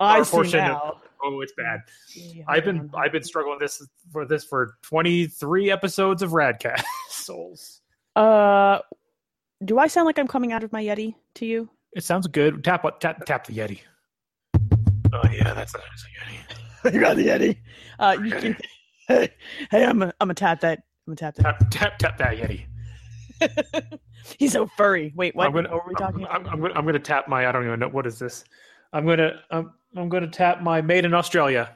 [0.00, 1.00] I portion of- now.
[1.24, 1.80] oh, it's bad.
[2.14, 7.80] Yeah, I've been I've been struggling this for this for 23 episodes of Radcast Souls.
[8.14, 8.78] Uh,
[9.64, 11.68] do I sound like I'm coming out of my Yeti to you?
[11.94, 12.64] It sounds good.
[12.64, 12.84] Tap?
[13.00, 13.80] Tap tap the Yeti.
[15.12, 16.94] Oh yeah, that's that is a Yeti.
[16.94, 17.58] you got the Yeti.
[17.98, 18.56] Uh, you can.
[19.08, 19.30] Hey,
[19.72, 20.84] hey, I'm a, I'm a tap that.
[21.06, 21.42] I'm a tap that.
[21.42, 22.66] Tap tap tap that Yeti.
[24.38, 25.12] He's so furry.
[25.16, 25.48] Wait, what?
[25.48, 26.52] I'm gonna, what were we talking I'm, about?
[26.52, 27.48] I'm, gonna, I'm gonna tap my.
[27.48, 28.44] I don't even know what is this.
[28.92, 29.40] I'm gonna.
[29.50, 31.74] I'm, I'm gonna tap my made in Australia.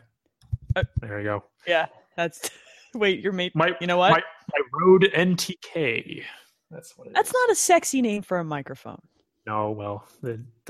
[0.76, 1.44] Uh, there you go.
[1.66, 1.86] yeah,
[2.16, 2.48] that's.
[2.94, 3.52] Wait, your mate.
[3.56, 4.12] My You know what?
[4.12, 4.22] My,
[4.52, 6.22] my Rode NTK.
[6.70, 7.09] That's what.
[7.09, 7.34] It That's is.
[7.34, 9.01] not a sexy name for a microphone.
[9.47, 10.06] No, well,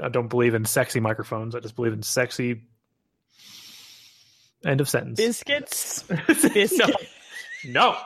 [0.02, 1.54] I don't believe in sexy microphones.
[1.54, 2.62] I just believe in sexy.
[4.64, 5.16] End of sentence.
[5.18, 6.04] Biscuits.
[6.74, 6.86] no,
[7.64, 7.96] no.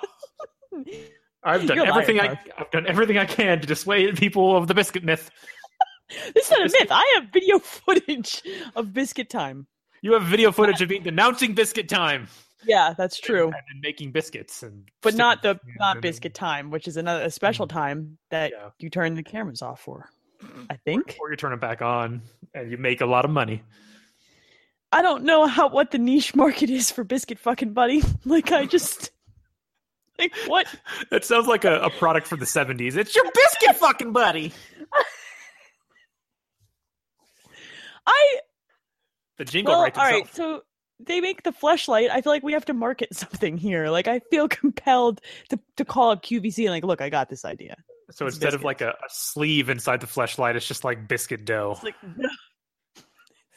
[1.43, 4.69] I've done You're a everything I, I've done everything I can to dissuade people of
[4.69, 5.31] the biscuit myth.
[6.35, 6.89] This is not a Biscuit- myth.
[6.93, 8.43] I have video footage
[8.77, 9.67] of biscuit time.
[10.03, 12.27] You have video footage of me denouncing biscuit time
[12.65, 13.45] Yeah, that's true.
[13.45, 17.25] and, then making biscuits and But not the not and- biscuit time, which is another
[17.25, 17.71] a special mm.
[17.71, 18.71] time that Yeah.
[18.79, 20.11] you turn the cameras off for.
[20.69, 21.17] I think.
[21.21, 22.23] or you turn it back on
[22.55, 23.63] and you make a lot of money.
[24.93, 28.03] I don't know how what the niche market is for biscuit fucking buddy.
[28.25, 29.11] Like I just
[30.19, 30.67] like what
[31.11, 32.97] That sounds like a, a product from the seventies.
[32.97, 34.53] It's your biscuit fucking buddy.
[38.07, 38.41] I
[39.39, 40.35] The jingle well, writes all right.
[40.35, 40.63] So
[40.99, 43.89] they make the fleshlight I feel like we have to market something here.
[43.89, 47.45] Like I feel compelled to to call up QVC and like, look, I got this
[47.45, 47.77] idea.
[48.11, 51.45] So it's instead of like a, a sleeve inside the fleshlight, it's just like biscuit
[51.45, 51.73] dough.
[51.77, 51.95] It's like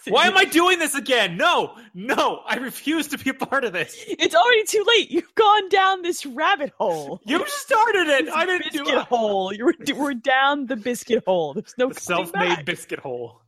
[0.09, 1.37] Why am I doing this again?
[1.37, 3.95] No, no, I refuse to be a part of this.
[4.07, 5.09] It's already too late.
[5.11, 7.21] You've gone down this rabbit hole.
[7.25, 8.27] You started it.
[8.29, 9.07] I didn't do biscuit it.
[9.07, 9.53] hole.
[9.53, 11.53] You're we're down the biscuit hole.
[11.53, 12.65] There's no The self-made back.
[12.65, 13.41] biscuit hole.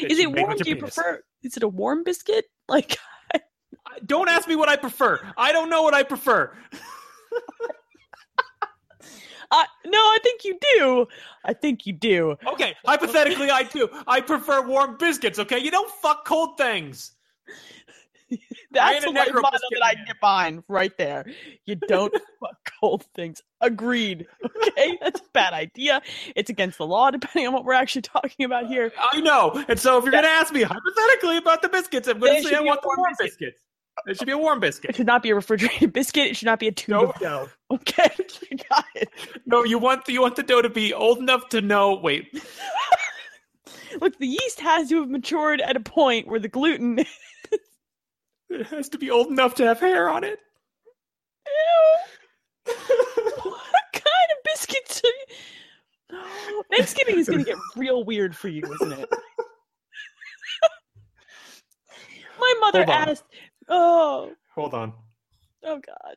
[0.00, 0.56] Is it warm?
[0.56, 0.94] Do you penis.
[0.96, 1.22] prefer?
[1.44, 2.46] Is it a warm biscuit?
[2.68, 2.98] Like
[4.04, 5.20] Don't ask me what I prefer.
[5.36, 6.52] I don't know what I prefer.
[9.50, 11.06] Uh, no, I think you do.
[11.44, 12.36] I think you do.
[12.46, 13.88] Okay, hypothetically, I do.
[14.06, 15.38] I prefer warm biscuits.
[15.38, 17.12] Okay, you don't fuck cold things.
[18.70, 21.26] That's a life motto that I get behind right there.
[21.66, 23.42] You don't fuck cold things.
[23.60, 24.26] Agreed.
[24.44, 26.00] Okay, that's a bad idea.
[26.36, 28.92] It's against the law, depending on what we're actually talking about here.
[29.12, 29.64] I know.
[29.68, 32.48] And so, if you're going to ask me hypothetically about the biscuits, I'm going to
[32.48, 33.38] say I want the warm warm biscuit.
[33.40, 33.62] biscuits.
[34.06, 34.90] It should be a warm biscuit.
[34.90, 36.28] It should not be a refrigerated biscuit.
[36.28, 37.48] It should not be a tube No.
[37.70, 38.10] Okay,
[38.50, 39.08] you got it.
[39.46, 41.94] no, you want the, you want the dough to be old enough to know.
[41.94, 42.26] Wait,
[44.00, 46.98] Look, the yeast has to have matured at a point where the gluten.
[48.50, 50.38] it has to be old enough to have hair on it.
[52.66, 52.74] Ew.
[53.44, 55.02] what kind of biscuits?
[55.04, 55.08] Are
[56.12, 56.64] you...
[56.72, 59.08] Thanksgiving is going to get real weird for you, isn't it?
[62.38, 63.24] My mother asked.
[63.70, 64.92] Oh, Hold on.
[65.64, 66.16] oh God.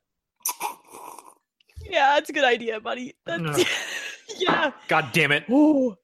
[1.85, 3.13] Yeah, that's a good idea, buddy.
[3.25, 3.65] That's
[4.37, 4.71] yeah.
[4.87, 5.43] God damn it!
[5.49, 5.95] Oh,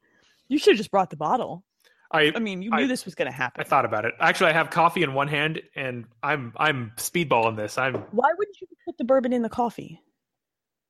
[0.47, 1.63] you should have just brought the bottle.
[2.11, 3.61] I I mean, you I- knew this was going to happen.
[3.61, 4.13] I thought about it.
[4.19, 7.77] Actually, I have coffee in one hand, and I'm I'm speedballing this.
[7.77, 10.01] I'm Why wouldn't you put the bourbon in the coffee?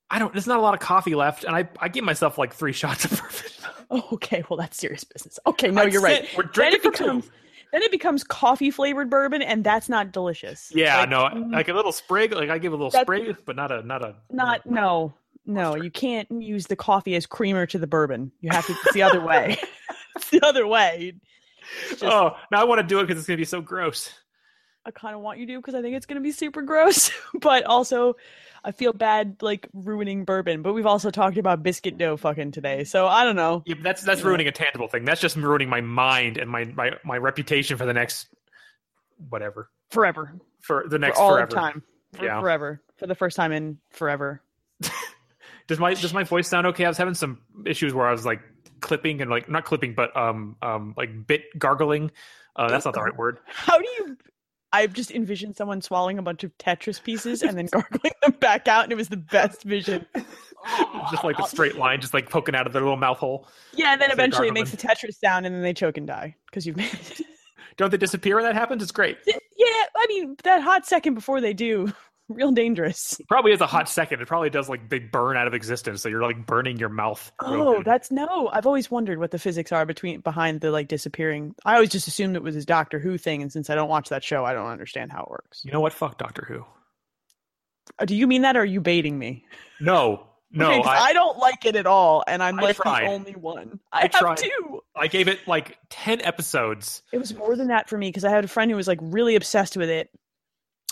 [0.09, 0.33] I don't.
[0.33, 3.05] There's not a lot of coffee left, and I I give myself like three shots
[3.05, 3.51] of bourbon.
[3.91, 4.43] Oh, okay.
[4.49, 5.39] Well, that's serious business.
[5.45, 6.27] Okay, no, That's you're right.
[6.37, 7.03] We're Then drinking it for two.
[7.05, 7.29] becomes
[7.71, 10.71] then it becomes coffee flavored bourbon, and that's not delicious.
[10.73, 12.33] Yeah, Like, no, mm, like a little sprig.
[12.33, 15.13] Like I give a little sprig, but not a not a not no
[15.45, 15.75] no.
[15.75, 18.31] You can't use the coffee as creamer to the bourbon.
[18.41, 18.73] You have to.
[18.73, 19.57] It's the other way.
[20.15, 21.13] it's the other way.
[21.89, 24.11] Just- oh, now I want to do it because it's gonna be so gross.
[24.85, 27.11] I kind of want you to because I think it's going to be super gross,
[27.41, 28.15] but also
[28.63, 30.61] I feel bad like ruining bourbon.
[30.61, 33.63] But we've also talked about biscuit dough fucking today, so I don't know.
[33.65, 35.05] Yeah, that's that's ruining a tangible thing.
[35.05, 38.27] That's just ruining my mind and my my, my reputation for the next
[39.29, 41.51] whatever Forever, for the for next all forever.
[41.51, 41.83] time,
[42.13, 42.39] for Yeah.
[42.39, 44.41] forever, for the first time in forever.
[45.67, 46.83] Does my does my voice sound okay?
[46.85, 48.41] I was having some issues where I was like
[48.79, 52.09] clipping and like not clipping, but um um like bit gargling.
[52.55, 53.37] Uh, that's not the right word.
[53.45, 54.17] How do you
[54.71, 58.67] I just envisioned someone swallowing a bunch of Tetris pieces and then gargling them back
[58.67, 60.05] out, and it was the best vision.
[61.11, 63.47] just like a straight line, just like poking out of their little mouth hole.
[63.73, 66.35] Yeah, and then eventually it makes the Tetris sound, and then they choke and die
[66.45, 67.21] because you've made it.
[67.77, 68.83] Don't they disappear when that happens?
[68.83, 69.17] It's great.
[69.25, 69.35] Yeah,
[69.95, 71.91] I mean that hot second before they do,
[72.35, 73.19] real dangerous.
[73.19, 74.21] It probably is a hot second.
[74.21, 77.31] It probably does like they burn out of existence, so you're like burning your mouth.
[77.39, 77.85] Oh, good.
[77.85, 78.49] that's no.
[78.51, 81.55] I've always wondered what the physics are between behind the like disappearing.
[81.65, 84.09] I always just assumed it was his Doctor Who thing, and since I don't watch
[84.09, 85.61] that show, I don't understand how it works.
[85.65, 85.93] you know what?
[85.93, 86.65] Fuck Doctor Who.
[87.97, 89.45] Uh, Do you mean that, or are you baiting me?
[89.81, 90.71] No, no.
[90.71, 93.03] Okay, I, I, don't like it at all, and I'm I like tried.
[93.05, 93.79] the only one.
[93.91, 94.37] I, I have tried.
[94.37, 94.81] two.
[94.95, 97.01] I gave it like ten episodes.
[97.11, 98.99] It was more than that for me because I had a friend who was like
[99.01, 100.09] really obsessed with it.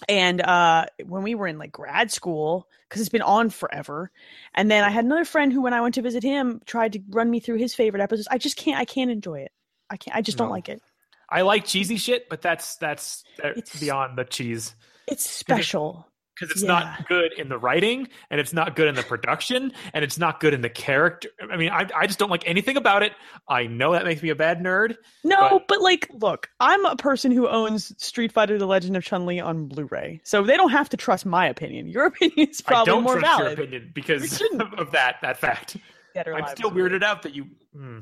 [0.08, 4.12] And uh when we were in like grad school, because it's been on forever,
[4.54, 7.00] and then I had another friend who, when I went to visit him, tried to
[7.10, 8.28] run me through his favorite episodes.
[8.30, 8.80] I just can't.
[8.80, 9.52] I can't enjoy it.
[9.90, 10.16] I can't.
[10.16, 10.82] I just don't like it.
[11.30, 14.76] I like cheesy shit, but that's that's uh, It's- beyond the cheese
[15.08, 16.07] It's special.
[16.40, 16.68] Because it's Yeah.
[16.68, 20.40] not good in the writing and it's not good in the production and it's not
[20.40, 21.30] good in the character.
[21.52, 23.14] I mean, I I just don't like anything about it.
[23.50, 24.96] I know that makes me a bad nerd.
[25.24, 29.04] No, But- but, like, look, I'm a person who owns Street Fighter: The Legend of
[29.04, 31.88] Chun Li on Blu-ray, so they don't have to trust my opinion.
[31.88, 33.58] Your opinion is I probably don't more trust valid.
[33.58, 34.42] your opinion because
[34.78, 35.78] of that that fact.
[36.14, 37.48] Dead or I'm still a really- weirded out that you.
[37.74, 38.00] Hmm,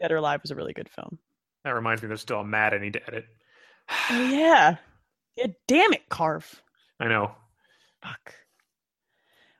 [0.00, 1.18] Dead or Alive was a really good film.
[1.64, 3.26] that reminds me, there's still a Mad I need to edit.
[4.10, 4.76] Oh yeah,
[5.36, 5.46] yeah.
[5.66, 6.60] Damn it, Carf.
[7.00, 7.34] I know.
[8.02, 8.34] Fuck.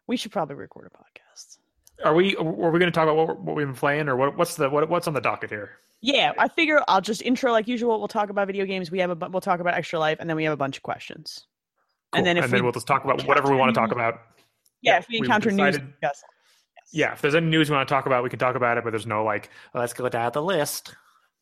[0.06, 1.58] We should probably record a podcast.
[2.04, 2.36] Are we?
[2.36, 4.70] Are we going to talk about what, what we've been playing, or what, what's the
[4.70, 5.72] what, what's on the docket here?
[6.00, 7.98] Yeah, I figure I'll just intro like usual.
[7.98, 8.90] We'll talk about video games.
[8.90, 10.82] We have a we'll talk about Extra Life, and then we have a bunch of
[10.84, 11.46] questions.
[12.12, 12.18] Cool.
[12.18, 14.14] And then if we, we'll just talk about whatever we want to talk about.
[14.80, 16.22] yeah, yeah, if we encounter news, yes.
[16.92, 18.84] Yeah, if there's any news we want to talk about, we can talk about it.
[18.84, 20.94] But there's no like, let's go down the list.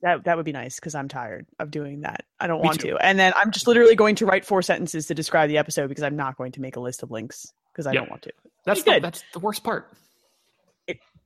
[0.03, 2.25] That that would be nice because I'm tired of doing that.
[2.39, 2.91] I don't Me want too.
[2.91, 2.97] to.
[2.99, 6.05] And then I'm just literally going to write four sentences to describe the episode because
[6.05, 8.03] I'm not going to make a list of links because I Yep.
[8.03, 8.33] don't want to.
[8.65, 9.03] That's the, good.
[9.05, 9.91] that's the worst part.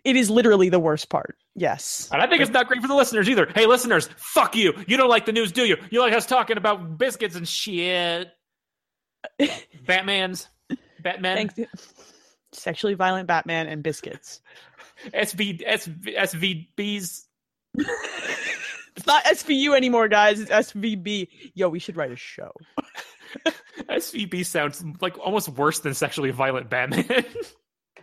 [0.03, 1.37] It is literally the worst part.
[1.55, 2.09] Yes.
[2.11, 3.47] And I think it's not great for the listeners either.
[3.55, 4.73] Hey, listeners, fuck you.
[4.87, 5.77] You don't like the news, do you?
[5.91, 8.29] You like us talking about biscuits and shit.
[9.87, 10.49] Batman's,
[11.03, 11.93] Batman, Thanks.
[12.53, 14.41] Sexually violent Batman and biscuits.
[15.13, 16.17] SV, SV,
[16.79, 17.27] SVBs.
[19.01, 20.41] It's not SVU anymore, guys.
[20.41, 21.29] It's SVB.
[21.55, 22.51] Yo, we should write a show.
[23.89, 27.07] SVB sounds like almost worse than sexually violent Batman.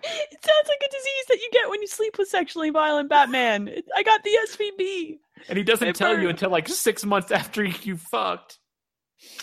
[0.03, 3.67] It sounds like a disease that you get when you sleep with sexually violent Batman.
[3.67, 5.17] It- I got the SVB.
[5.49, 8.59] and he doesn't It tell you until like six months after you fucked.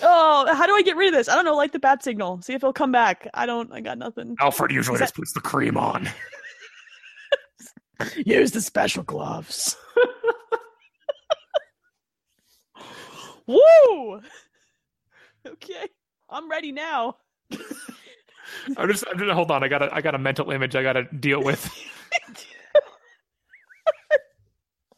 [0.01, 1.29] Oh, how do I get rid of this?
[1.29, 1.57] I don't know.
[1.57, 2.41] Light the bat signal.
[2.43, 3.29] See if he'll come back.
[3.35, 3.73] I don't.
[3.73, 4.37] I got nothing.
[4.41, 6.09] Alfred usually that- just puts the cream on.
[8.25, 9.77] Use the special gloves.
[13.47, 14.21] Woo!
[15.47, 15.89] Okay,
[16.31, 17.19] I'm ready now.
[18.79, 19.63] I'm just, I'm just hold on.
[19.63, 21.71] I got a, I got a mental image I got to deal with.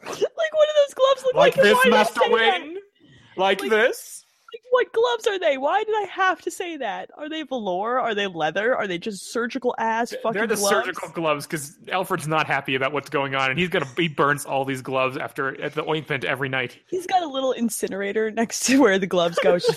[0.05, 1.65] Like, what do those gloves look like like?
[1.65, 2.21] this, why did I Master?
[2.31, 2.77] Wayne.
[3.37, 4.25] Like, Like- this.
[4.71, 5.57] What gloves are they?
[5.59, 7.11] Why did I have to say that?
[7.17, 7.99] Are they velour?
[8.01, 8.77] Are they leather?
[8.77, 10.87] Are they just surgical ass fucking They're the gloves?
[10.87, 14.45] surgical gloves because Alfred's not happy about what's going on, and he's gonna he burns
[14.45, 16.79] all these gloves after at the ointment every night.
[16.89, 19.59] He's got a little incinerator next to where the gloves go.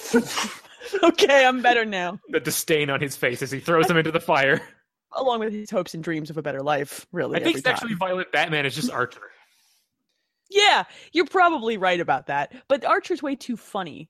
[1.04, 2.20] Okay, I'm better now.
[2.30, 4.62] The disdain on his face as he throws them into the fire.
[5.14, 7.40] Along with his hopes and dreams of a better life, really.
[7.40, 7.74] I think time.
[7.76, 9.20] sexually violent Batman is just Archer.
[10.50, 12.54] Yeah, you're probably right about that.
[12.68, 14.10] But Archer's way too funny,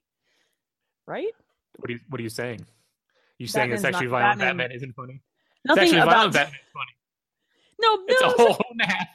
[1.10, 1.34] right?
[1.78, 2.66] What are you What are you saying?
[3.38, 5.22] You saying that Batman's sexually violent Batman- Batman, isn't funny?
[5.66, 6.92] Nothing sexually about violent Batman is funny.
[7.82, 9.08] no, no, It's a whole math.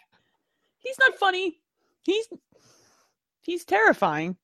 [0.78, 1.58] He's not funny.
[2.04, 2.28] He's
[3.42, 4.36] he's terrifying.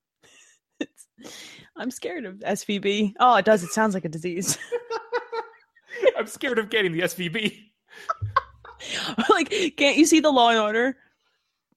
[0.79, 1.07] It's,
[1.77, 3.15] I'm scared of SVB.
[3.21, 3.63] Oh, it does.
[3.63, 4.59] It sounds like a disease.
[6.17, 7.59] I'm scared of getting the SVB.
[9.31, 10.97] like, can't you see the Law and Order?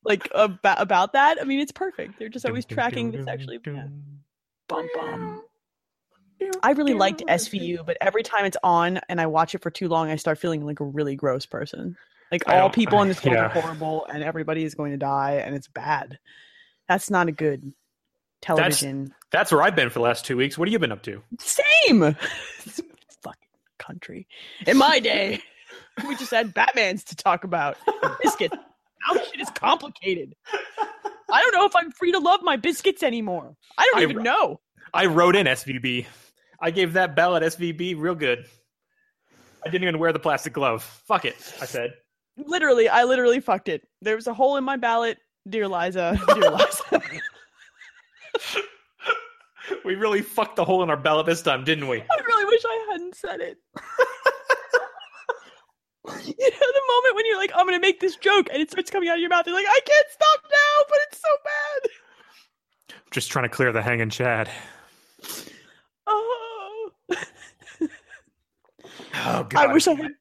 [0.06, 1.38] Like about about that?
[1.40, 2.20] I mean, it's perfect.
[2.20, 3.60] They're just always tracking the actually.
[3.66, 3.88] Yeah.
[4.68, 5.44] Bum bum.
[6.62, 9.88] I really liked SVU, but every time it's on and I watch it for too
[9.88, 11.98] long, I start feeling like a really gross person.
[12.32, 13.46] Like all people in this world yeah.
[13.46, 16.18] are horrible and everybody is going to die and it's bad.
[16.88, 17.74] That's not a good
[18.42, 19.14] television.
[19.32, 20.58] That's where I've been for the last two weeks.
[20.58, 21.22] What have you been up to?
[21.40, 22.02] Same.
[23.22, 24.28] Fucking country.
[24.66, 25.42] In my day,
[26.08, 27.78] we just had Batmans to talk about.
[28.22, 28.56] Biscuits.
[29.06, 30.34] Now shit is complicated.
[31.30, 33.58] I don't know if I'm free to love my biscuits anymore.
[33.78, 34.62] I don't I- even know.
[34.94, 36.06] I wrote in SVB.
[36.64, 38.46] I gave that bell at SVB real good.
[39.66, 40.82] I didn't even wear the plastic glove.
[41.06, 41.96] Fuck it, I said.
[42.38, 43.86] Literally, I literally fucked it.
[44.02, 45.18] There was a hole in my ballot.
[45.50, 47.02] Dear Liza, dear Liza.
[49.86, 51.98] we really fucked the hole in our ballot this time, didn't we?
[52.00, 53.58] I really wish I hadn't said it.
[56.06, 58.90] you know the moment when you're like, I'm gonna make this joke and it starts
[58.90, 61.92] coming out of your mouth, you're like, I can't stop now, but it's so bad.
[63.12, 64.50] Just trying to clear the hanging Chad.
[66.08, 66.92] Oh,
[69.14, 69.70] Oh god.
[69.70, 70.12] I wish I had.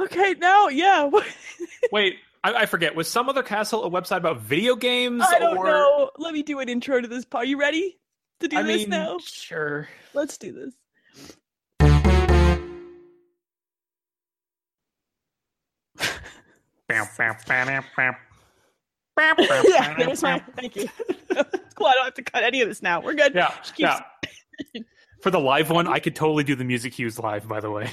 [0.00, 1.10] Okay, now, yeah.
[1.92, 2.94] Wait, I, I forget.
[2.94, 5.24] Was some other castle a website about video games?
[5.26, 5.66] I don't or...
[5.66, 6.10] know.
[6.18, 7.24] Let me do an intro to this.
[7.24, 7.44] Part.
[7.44, 7.98] Are you ready
[8.40, 9.18] to do I this mean, now?
[9.20, 9.88] sure.
[10.14, 10.74] Let's do this.
[19.68, 20.42] yeah, there's my.
[20.56, 20.88] Thank you.
[21.74, 21.86] cool.
[21.86, 23.00] I don't have to cut any of this now.
[23.00, 23.34] We're good.
[23.34, 24.82] Yeah, Just keep- yeah.
[25.20, 27.48] For the live one, I could totally do the music cues live.
[27.48, 27.90] By the way,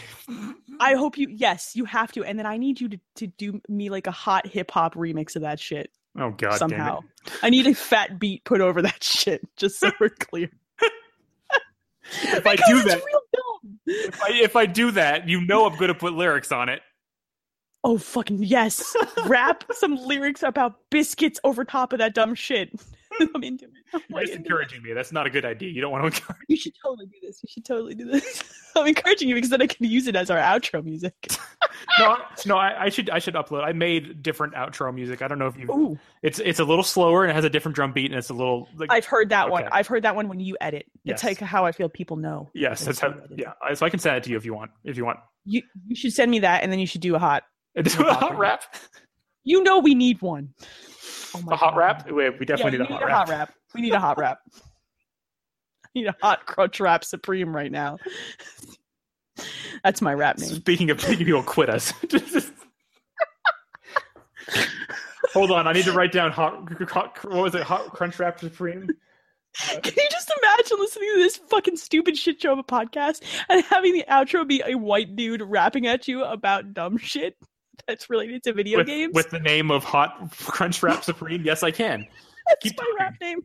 [0.80, 1.28] I hope you.
[1.30, 4.12] Yes, you have to, and then I need you to to do me like a
[4.12, 7.02] hot hip hop remix of that shit oh god, somehow.
[7.42, 10.50] I need a fat beat put over that shit, just so we're clear.
[12.22, 13.02] If I do that,
[13.88, 16.82] if I, if I do that, you know I'm to put lyrics on it.
[17.84, 18.96] Oh fucking yes!
[19.26, 22.80] Rap some lyrics about biscuits over top of that dumb shit.
[23.36, 24.02] I'm into it.
[24.10, 24.94] You're just encouraging me.
[24.94, 25.70] That's not a good idea.
[25.70, 26.42] You don't want to encourage.
[26.48, 27.40] You should totally do this.
[27.44, 28.44] You should totally do this.
[28.76, 31.14] I'm encouraging you because then I can use it as our outro music.
[32.00, 32.58] No, no.
[32.58, 33.64] I, I should I should upload.
[33.64, 35.22] I made different outro music.
[35.22, 35.70] I don't know if you.
[35.72, 38.30] Ooh, It's it's a little slower and it has a different drum beat and it's
[38.30, 38.68] a little.
[38.76, 39.66] Like, I've heard that one.
[39.72, 40.86] I've heard that one when you edit.
[41.06, 41.24] It's Yes.
[41.24, 42.50] like how I feel people know.
[42.54, 43.14] yes, that's how.
[43.36, 44.72] Yeah, so I can send it to you if you want.
[44.84, 45.20] If you want.
[45.46, 47.44] You you should send me that and then you should do a hot.
[47.82, 48.64] Do a hot rap.
[49.44, 50.54] You know we need one.
[51.36, 51.78] Oh A hot God.
[51.78, 52.10] rap.
[52.10, 53.54] Wait, we Yeah, definitely we need a hot rap.
[53.74, 54.40] We need a hot rap.
[54.56, 54.60] I
[55.96, 57.98] need a hot crunch rap supreme right now.
[59.84, 60.50] That's my rap name.
[60.50, 61.94] Speaking of making people quit us.
[65.34, 67.64] Hold on, I need to write down hot, hot what was it?
[67.64, 68.88] Hot crunch rap supreme.
[69.58, 73.64] Can you just imagine listening to this fucking stupid shit show of a podcast and
[73.66, 77.38] having the outro be a white dude rapping at you about dumb shit
[77.88, 79.14] that's related to video With, games?
[79.14, 81.44] with the name of hot crunch rap supreme.
[81.44, 82.08] Yes, I can.
[82.48, 82.96] that's keep my talking.
[83.00, 83.40] rap name.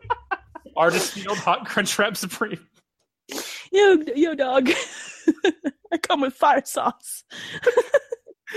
[0.76, 2.64] Artist field hot crunch rap supreme.
[3.72, 4.70] Yo, yo, dog.
[5.92, 7.24] I come with fire sauce.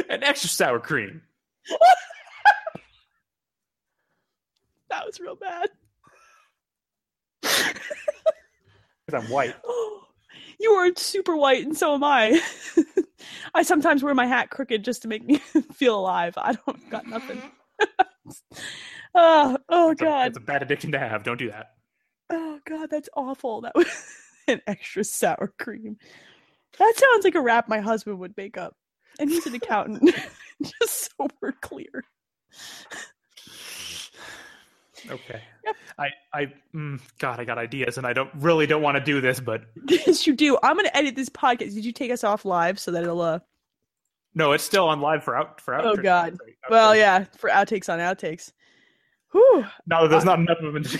[0.09, 1.21] And extra sour cream.
[4.89, 5.69] That was real bad.
[7.41, 7.65] Because
[9.13, 9.55] I'm white.
[10.59, 12.39] You are super white, and so am I.
[13.53, 15.37] I sometimes wear my hat crooked just to make me
[15.73, 16.33] feel alive.
[16.37, 17.37] I don't got nothing.
[17.37, 18.41] Mm-hmm.
[19.15, 20.27] oh, oh It's a, god.
[20.29, 21.23] it's a bad addiction to have.
[21.23, 21.67] Don't do that.
[22.29, 23.61] Oh god, that's awful.
[23.61, 23.87] That was
[24.47, 25.97] an extra sour cream.
[26.79, 28.75] That sounds like a rap my husband would make up.
[29.19, 30.09] And he's an accountant.
[30.63, 32.03] just so we're clear.
[35.09, 35.41] Okay.
[35.97, 39.21] I, I, mm, God, I got ideas, and I don't really don't want to do
[39.21, 40.57] this, but Yes, you do.
[40.63, 41.73] I'm gonna edit this podcast.
[41.73, 43.39] Did you take us off live so that it'll uh
[44.33, 45.85] no, it's still on live for out for out.
[45.85, 46.37] Oh, God.
[46.37, 48.51] sorry, well yeah, for outtakes on outtakes.
[49.31, 49.65] Whew.
[49.87, 50.83] No, there's not enough of them.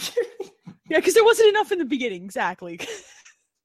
[0.89, 2.77] Yeah, because there wasn't enough in the beginning, exactly.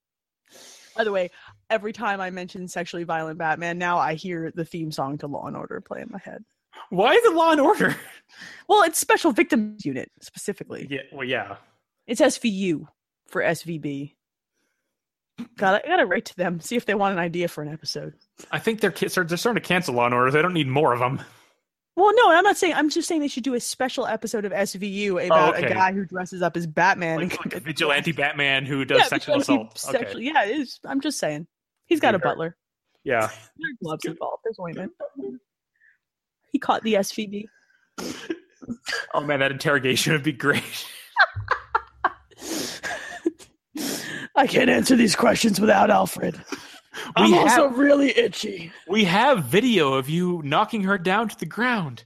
[0.97, 1.33] By the way,
[1.69, 5.49] every time I mention sexually violent Batman, now I hear the theme song to Law
[5.49, 6.45] and Order play in my head.
[6.91, 7.97] Why is it Law and Order?
[8.69, 10.89] Well, it's Special Victims Unit specifically.
[10.91, 11.59] Yeah, well, yeah.
[12.09, 12.89] It's SVU
[13.29, 14.15] for SVB.
[15.57, 18.15] God, I gotta write to them, see if they want an idea for an episode.
[18.51, 20.33] I think they're they're starting to cancel Law and Order.
[20.33, 21.21] They don't need more of them.
[21.95, 22.75] Well, no, I'm not saying.
[22.75, 25.73] I'm just saying they should do a special episode of SVU about oh, a okay.
[25.73, 29.37] guy who dresses up as Batman Like, like a vigilante Batman who does Yeah, sexual
[29.37, 29.83] assault.
[29.89, 29.99] Okay.
[29.99, 30.79] sexual- Yeah, it is.
[30.85, 31.47] I'm just saying.
[31.87, 32.57] He's got a butler.
[33.05, 33.31] Yeah.
[33.59, 34.43] There are gloves involved.
[34.45, 34.93] There's ointment.
[36.57, 37.45] He caught the SVB.
[39.13, 40.63] Oh man, that interrogation would be great.
[44.35, 46.43] I can't answer these questions without Alfred.
[47.15, 48.73] I'm We also have really itchy.
[48.89, 52.05] we have video of you knocking her down to the ground.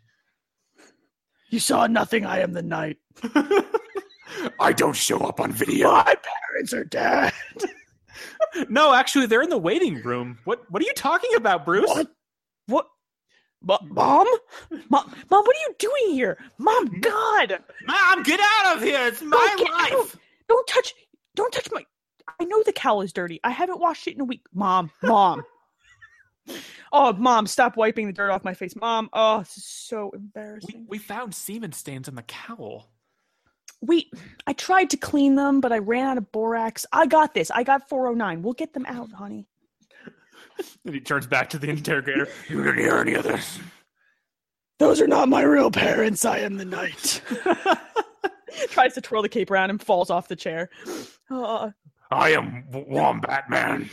[1.50, 2.26] You saw nothing.
[2.26, 2.96] I am the night.
[4.58, 5.92] I don't show up on video.
[5.92, 6.16] My
[6.50, 7.32] parents are dead.
[8.68, 10.40] No, actually, they're in the waiting room.
[10.44, 11.88] What What are you talking about, Bruce?
[11.88, 12.08] What?
[12.66, 12.86] What?
[13.62, 14.26] Mo- Mom?
[14.70, 14.80] Mom?
[14.88, 15.12] Mom?
[15.28, 16.38] What are you doing here?
[16.58, 16.86] Mom?
[16.86, 17.00] Hmm?
[17.00, 17.58] God!
[17.86, 19.06] Mom, get out of here!
[19.06, 19.92] It's my Don't life.
[19.92, 20.20] out.
[20.48, 20.94] Don't touch!
[21.34, 21.84] Don't touch my!
[22.40, 23.38] I know the cowl is dirty.
[23.44, 24.42] I haven't washed it in a week.
[24.54, 25.42] Mom, mom.
[26.92, 28.74] oh, mom, stop wiping the dirt off my face.
[28.76, 30.86] Mom, oh, this is so We, embarrassing.
[30.88, 32.88] we found semen stains on the cowl.
[33.82, 34.12] Wait,
[34.46, 36.86] I tried to clean them, but I ran out of borax.
[36.92, 37.50] I got this.
[37.50, 38.42] I got 409.
[38.42, 39.46] We'll get them out, honey.
[40.84, 42.28] And he turns back to the interrogator.
[42.48, 43.58] You didn't hear any of this.
[44.78, 46.24] Those are not my real parents.
[46.24, 47.20] I am the knight.
[48.68, 50.70] Tries to twirl the cape around and falls off the chair.
[51.30, 51.70] Uh,
[52.10, 53.90] I am Wombat Man.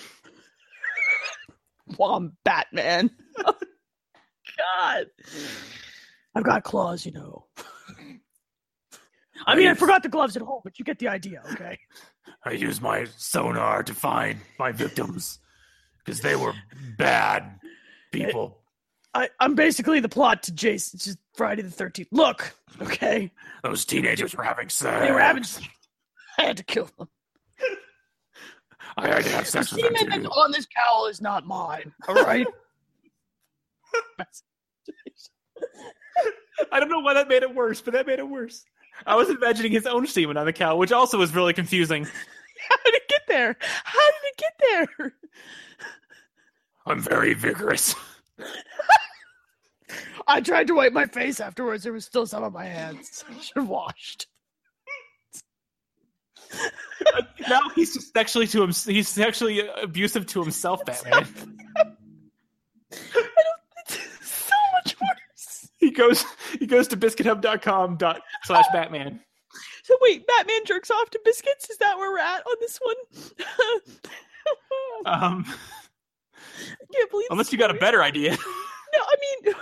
[1.97, 3.11] Wombat Man.
[3.45, 3.53] Oh,
[4.79, 5.05] God.
[6.33, 7.45] I've got claws, you know.
[9.45, 11.77] I mean, I forgot the gloves at home, but you get the idea, okay?
[12.43, 15.37] I use my sonar to find my victims
[16.07, 16.53] because they were
[16.97, 17.59] bad
[18.13, 18.57] people.
[19.13, 22.07] I, I'm basically the plot to Jason, just Friday the 13th.
[22.11, 23.29] Look, okay?
[23.61, 25.05] Those teenagers were having sex.
[25.05, 25.43] They were having.
[25.43, 25.67] Sex.
[26.37, 27.09] I had to kill them.
[28.95, 30.29] I had to have The sex with them semen too.
[30.29, 32.47] on this cowl is not mine, all right?
[36.71, 38.63] I don't know why that made it worse, but that made it worse.
[39.05, 42.05] I was imagining his own semen on the cow, which also was really confusing.
[42.05, 43.55] How did it get there?
[43.59, 45.13] How did it get there?
[46.85, 47.95] I'm very vigorous.
[50.27, 51.83] I tried to wipe my face afterwards.
[51.83, 53.23] There was still some on my hands.
[53.29, 54.27] I should have washed.
[57.49, 58.71] now he's just sexually to him.
[58.71, 61.27] He's sexually abusive to himself, Batman.
[62.91, 65.69] It's so much worse.
[65.77, 66.23] he goes
[66.57, 69.19] he goes to biscuithub.com dot slash Batman.
[69.87, 71.69] So wait, Batman jerks off to biscuits.
[71.69, 72.95] Is that where we're at on this one?
[75.05, 77.27] Um, I can't believe.
[77.29, 78.37] unless you got a better idea.
[78.95, 79.53] No, I mean,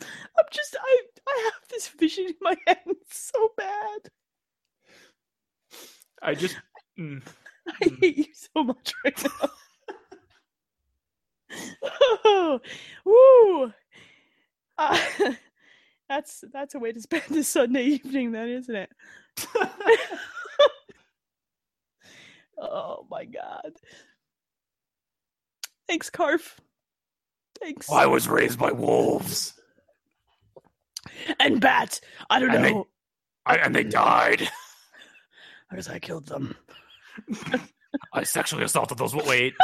[0.00, 2.78] I'm just I I have this vision in my head.
[2.86, 4.00] It's so bad.
[6.22, 6.56] I just
[6.98, 7.22] mm.
[7.68, 9.48] I hate you so much right now.
[12.24, 12.60] oh,
[13.04, 13.72] woo!
[14.78, 14.98] Uh,
[16.08, 18.90] that's that's a way to spend a Sunday evening, then, isn't it?
[22.58, 23.72] oh my god!
[25.88, 26.56] Thanks, Carf.
[27.60, 27.90] Thanks.
[27.90, 29.54] I was raised by wolves,
[31.40, 32.00] And bats.
[32.30, 32.86] I don't And they- know.
[33.46, 34.48] I, and they died.
[35.70, 36.54] Because I killed them.
[38.12, 39.12] I sexually assaulted those.
[39.12, 39.54] Wait,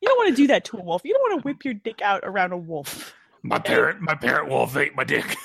[0.00, 1.02] You don't want to do that to a wolf.
[1.04, 3.14] You don't want to whip your dick out around a wolf.
[3.42, 5.36] My parent, my parent wolf ate my dick.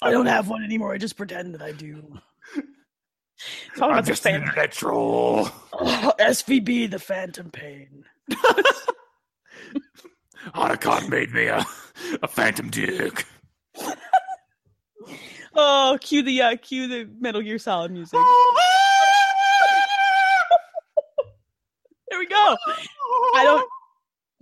[0.00, 0.92] I don't have one anymore.
[0.92, 2.02] I just pretend that I do.
[3.76, 4.48] Talk I'm about the just an phantom.
[4.48, 5.48] internet troll.
[5.72, 8.04] Oh, SVB, the phantom pain.
[10.54, 11.64] Otacon made me a,
[12.22, 13.26] a phantom dick.
[15.54, 18.18] Oh, cue the uh, cue the Metal Gear Solid music.
[22.10, 22.56] There we go.
[23.34, 23.66] I don't.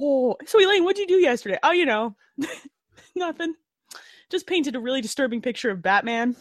[0.00, 1.58] Oh, so Elaine, what'd you do yesterday?
[1.62, 2.14] Oh, you know,
[3.14, 3.54] nothing.
[4.30, 6.36] Just painted a really disturbing picture of Batman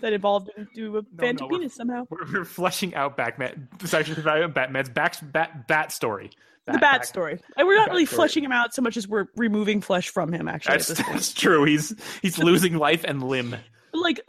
[0.00, 2.06] that evolved into a no, we're- penis somehow.
[2.10, 3.68] We're, we're fleshing out Batman.
[3.84, 6.30] Section about Batman's back, bat, bat story.
[6.66, 7.38] the bat back- story.
[7.56, 8.16] And we're not really story.
[8.16, 10.48] fleshing him out so much as we're removing flesh from him.
[10.48, 11.14] Actually, That's, at this point.
[11.16, 11.64] that's true.
[11.64, 13.56] He's he's losing life and limb.
[13.92, 14.20] like,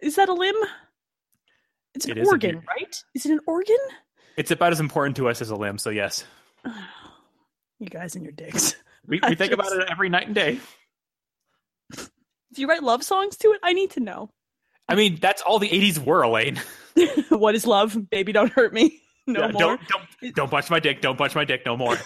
[0.00, 0.56] is that a limb?
[1.94, 3.02] It's an It organ, right?
[3.14, 3.76] Is it an organ?
[4.36, 5.78] It's about as important to us as a limb.
[5.78, 6.24] So yes,
[7.80, 8.76] You guys and your dicks.
[9.06, 10.60] we, we think about it every night and day.
[11.96, 13.60] Do you write love songs to it?
[13.62, 14.30] I need to know.
[14.88, 16.60] I mean, that's all the '80s were, Elaine.
[17.30, 18.10] what is love?
[18.10, 19.00] Baby, don't hurt me.
[19.26, 19.60] No Yeah, more.
[19.60, 21.00] Don't don't don't punch my dick.
[21.00, 21.62] Don't punch my dick.
[21.64, 21.96] No more.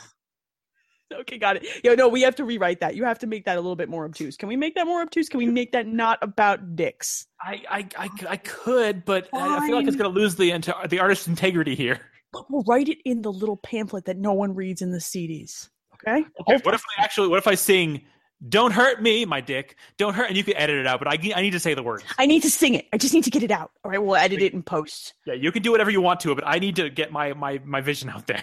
[1.13, 1.67] Okay, got it.
[1.85, 2.97] Yo, no, we have to rewrite that.
[2.97, 4.37] You have to make that a little bit more obtuse.
[4.37, 5.29] Can we make that more obtuse?
[5.29, 7.27] Can we make that not about dicks?
[7.41, 10.51] I I I, I could, but I I feel like it's going to lose the
[10.89, 12.01] the artist's integrity here.
[12.35, 15.69] But we'll write it in the little pamphlet that no one reads in the CDs.
[15.95, 16.27] Okay?
[16.41, 17.29] Okay, what if I actually?
[17.29, 18.03] What if I sing?
[18.49, 19.77] Don't hurt me, my dick.
[19.97, 20.99] Don't hurt, and you can edit it out.
[20.99, 22.05] But I I need to say the words.
[22.19, 22.87] I need to sing it.
[22.93, 23.71] I just need to get it out.
[23.85, 25.15] All right, we'll edit it in post.
[25.25, 27.61] Yeah, you can do whatever you want to, but I need to get my my
[27.65, 28.43] my vision out there.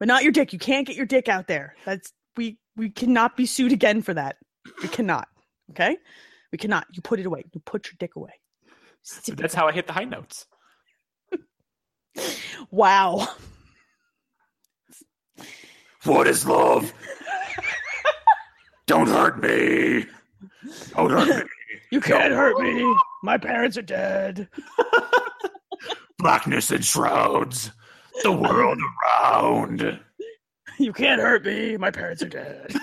[0.00, 0.52] But not your dick.
[0.52, 1.76] You can't get your dick out there.
[1.84, 4.36] That's we we cannot be sued again for that.
[4.82, 5.28] We cannot.
[5.70, 5.96] Okay?
[6.50, 6.86] We cannot.
[6.92, 7.44] You put it away.
[7.52, 8.32] You put your dick away.
[9.28, 10.46] That's how I hit the high notes.
[12.70, 13.28] Wow.
[16.04, 16.92] What is love?
[18.86, 20.06] Don't hurt me.
[20.94, 21.50] Don't hurt me.
[21.90, 22.94] You can't hurt me.
[23.22, 24.48] My parents are dead.
[26.18, 27.70] Blackness enshrouds
[28.22, 28.78] the world
[29.22, 30.00] around.
[30.78, 31.76] You can't hurt me.
[31.76, 32.74] My parents are dead.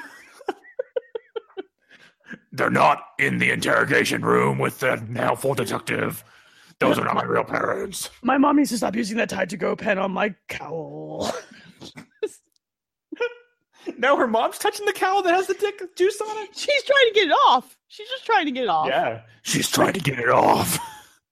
[2.53, 6.24] They're not in the interrogation room with the helpful detective.
[6.82, 8.10] Those are not my real parents.
[8.24, 11.32] My mom needs to stop using that Tide to Go pen on my cowl.
[13.98, 16.49] Now her mom's touching the cow that has the dick juice on it.
[16.56, 17.78] She's trying to get it off.
[17.88, 18.88] She's just trying to get it off.
[18.88, 20.78] Yeah, she's trying to get it off.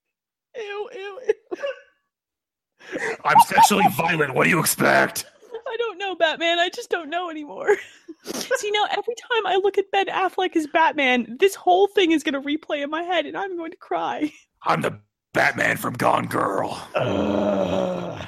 [0.56, 2.98] Ew, ew, ew.
[3.24, 4.34] I'm sexually violent.
[4.34, 5.26] What do you expect?
[5.54, 6.58] I don't know, Batman.
[6.58, 7.76] I just don't know anymore.
[8.24, 12.24] See, now every time I look at Ben Affleck as Batman, this whole thing is
[12.24, 14.32] going to replay in my head, and I'm going to cry.
[14.64, 15.00] I'm the
[15.34, 16.80] Batman from Gone Girl.
[16.94, 18.26] Ugh.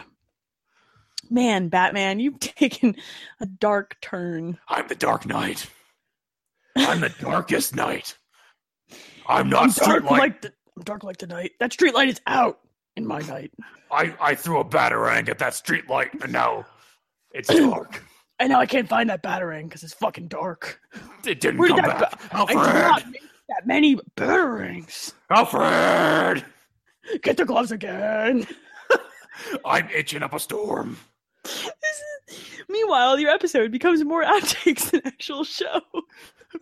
[1.30, 2.94] Man, Batman, you've taken
[3.40, 4.58] a dark turn.
[4.68, 5.66] I'm the Dark Knight.
[6.76, 8.16] I'm the darkest night.
[9.26, 10.18] I'm not I'm dark Streetlight.
[10.18, 11.52] like the I'm dark like the night.
[11.60, 12.58] That street light is out
[12.96, 13.50] in my night,
[13.90, 16.66] I, I threw a batarang at that streetlight, and now
[17.32, 18.02] it's dark.
[18.38, 20.78] and now I can't find that batarang because it's fucking dark.
[21.24, 22.00] It didn't Where did come that?
[22.00, 22.30] back.
[22.30, 22.74] Ba- I did Alfred!
[22.90, 25.12] not make that many batarangs.
[25.30, 26.44] Alfred!
[27.22, 28.46] Get the gloves again.
[29.64, 30.98] I'm itching up a storm.
[32.68, 35.80] Meanwhile, your episode becomes more outtakes than actual show.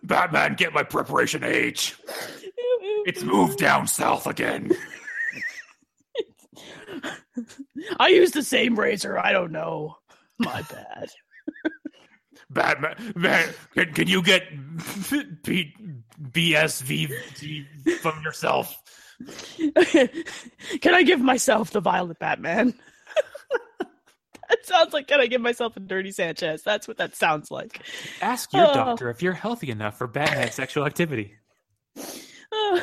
[0.03, 1.95] Batman, get my preparation H.
[3.05, 4.71] It's moved down south again.
[7.99, 9.17] I use the same razor.
[9.17, 9.95] I don't know.
[10.39, 11.09] My bad.
[12.49, 14.43] Batman, man, can, can you get
[15.43, 15.73] B,
[16.21, 17.13] BSV
[17.99, 18.75] from yourself?
[20.81, 22.73] can I give myself the Violet Batman?
[23.79, 26.63] that sounds like can I give myself a Dirty Sanchez?
[26.63, 27.81] That's what that sounds like.
[28.21, 28.73] Ask your Oh.
[28.73, 31.35] doctor if you're healthy enough for Batman sexual activity.
[31.97, 32.79] Uh,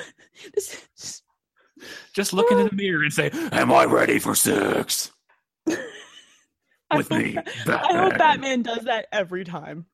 [0.54, 1.22] this,
[2.14, 5.10] Just look into the mirror and say, Am I ready for sex?
[5.66, 7.76] With hope me, Batman.
[7.76, 9.86] I hope Batman does that every time.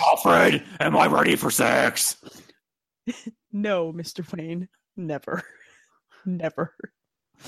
[0.00, 2.16] Alfred, am I ready for sex?
[3.52, 4.24] no, Mr.
[4.34, 4.68] Wayne,
[4.98, 5.42] never,
[6.26, 6.74] never.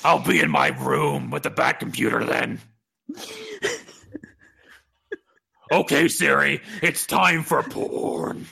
[0.04, 2.60] I'll be in my room with the back computer then.
[5.72, 8.46] Okay, Siri, it's time for porn.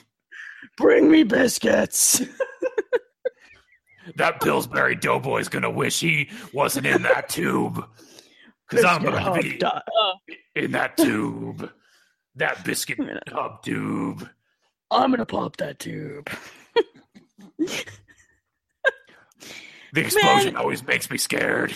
[0.76, 2.22] Bring me biscuits.
[4.16, 7.84] That Pillsbury Doughboy's gonna wish he wasn't in that tube.
[8.68, 9.80] Because I'm gonna be uh,
[10.56, 11.70] in that tube.
[12.34, 12.98] That biscuit
[13.28, 14.26] hub tube.
[14.90, 16.30] I'm gonna pop that tube.
[19.92, 20.56] The explosion Man.
[20.56, 21.74] always makes me scared.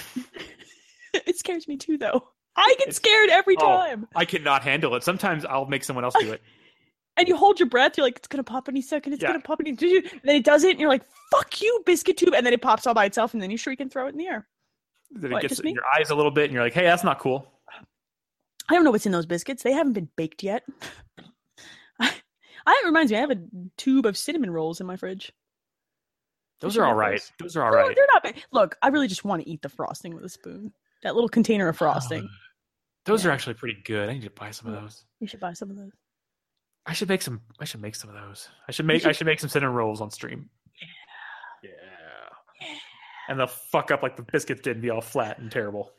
[1.14, 2.28] it scares me too, though.
[2.56, 3.60] I get scared every Oh.
[3.66, 4.06] time.
[4.14, 5.02] I cannot handle it.
[5.02, 6.43] Sometimes I'll make someone else do it.
[7.18, 7.98] And you hold your breath.
[7.98, 9.12] You're like, it's gonna pop any second.
[9.12, 9.28] It's Yeah.
[9.32, 9.76] gonna pop any.
[9.78, 10.01] You?
[10.24, 10.70] Then it doesn't.
[10.70, 12.32] And you're like, fuck you, biscuit tube.
[12.34, 13.34] And then it pops all by itself.
[13.34, 14.48] And then you shriek and throw it in the air.
[15.10, 15.72] Then it What, gets in me?
[15.74, 18.90] your eyes a little bit, and you're like, "Hey, that's not cool." I don't know
[18.90, 19.62] what's in those biscuits.
[19.62, 20.62] They haven't been baked yet.
[22.01, 22.14] I,
[22.66, 23.18] I it reminds me.
[23.18, 23.43] I have a
[23.76, 25.32] tube of cinnamon rolls in my fridge.
[26.62, 27.20] Those are all right.
[27.20, 27.32] those.
[27.40, 27.97] Those are all No, right.
[27.97, 28.34] they're not bad.
[28.52, 30.72] Look, I really just want to eat the frosting with a spoon.
[31.02, 32.28] That little container of frosting.
[33.05, 34.09] Those are actually pretty good.
[34.09, 34.82] I need to buy some of mm.
[34.82, 35.05] those.
[35.18, 35.90] You should buy some of those.
[36.86, 37.40] I should make some.
[37.59, 38.48] I should make some of those.
[38.68, 39.05] I should make.
[39.05, 40.48] I should make some cinnamon rolls on stream.
[41.64, 41.70] Yeah.
[41.70, 42.74] Yeah.
[43.28, 45.90] And they'll fuck up like the biscuits did and be all flat and terrible.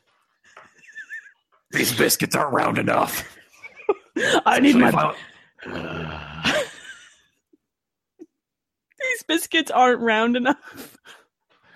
[1.72, 3.38] These biscuits aren't round enough.
[4.46, 5.16] I need Actually,
[5.66, 6.24] my.
[9.14, 10.98] These biscuits aren't round enough.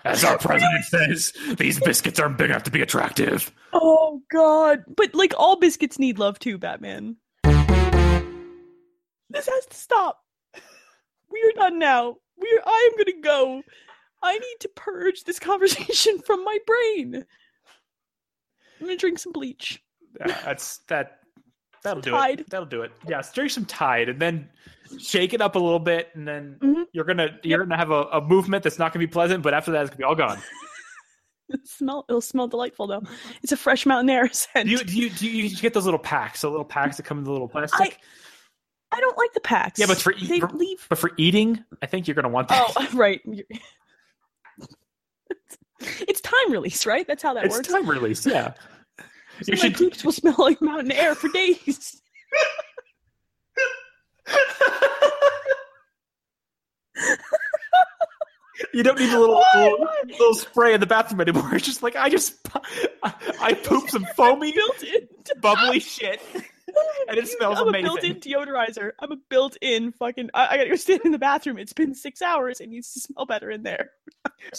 [0.04, 3.52] As our president says, these biscuits aren't big enough to be attractive.
[3.72, 4.82] Oh God!
[4.96, 7.16] But like all biscuits need love too, Batman.
[7.44, 10.24] This has to stop.
[11.30, 12.16] We are done now.
[12.36, 12.62] We are.
[12.66, 13.62] I am gonna go.
[14.20, 17.24] I need to purge this conversation from my brain.
[18.80, 19.80] I'm gonna drink some bleach.
[20.20, 21.17] Uh, that's that.
[21.88, 22.40] That'll do Tide.
[22.40, 22.50] it.
[22.50, 22.92] That'll do it.
[23.06, 24.48] Yeah, drink some Tide, and then
[25.00, 26.84] shake it up a little bit, and then Mhm.
[26.92, 29.70] you're gonna you're gonna have a, a movement that's not gonna be pleasant, but after
[29.72, 30.38] that, it's gonna be all gone.
[31.50, 32.04] It smell.
[32.08, 33.02] It'll smell delightful though.
[33.42, 34.66] It's a fresh mountain air scent.
[34.66, 36.40] Do you do you, do you get those little packs?
[36.42, 37.98] The little packs that come in the little plastic.
[38.90, 39.78] I don't like the packs.
[39.78, 40.86] Yeah, but for they for- leave.
[40.88, 42.72] But for eating, I think you're gonna want that.
[42.76, 43.20] Oh, right.
[45.80, 47.06] It's time release, right?
[47.06, 47.68] That's how that it's works.
[47.68, 48.26] time release.
[48.26, 48.54] Yeah,
[49.42, 49.74] So you my should.
[49.74, 52.00] poops will smell like mountain air for days.
[58.74, 61.54] You don't need a little, little, little spray in the bathroom anymore.
[61.54, 62.34] It's just like I just
[63.02, 64.52] I, I poop some foamy,
[65.40, 66.20] bubbly shit,
[67.08, 67.86] and it smells I'm amazing.
[67.86, 68.92] a built-in deodorizer.
[68.98, 70.30] I'm a built-in fucking.
[70.34, 71.56] I, I gotta go stand in the bathroom.
[71.58, 72.60] It's been six hours.
[72.60, 73.90] It needs to smell better in there.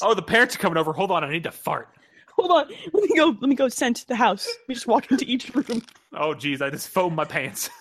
[0.02, 0.94] Oh, the parents are coming over.
[0.94, 1.90] Hold on, I need to fart.
[2.40, 2.76] Hold on.
[2.94, 3.36] Let me go.
[3.42, 4.48] Let me go scent the house.
[4.68, 5.84] We just walk into each room.
[6.14, 7.70] Oh, geez, I just foamed my pants.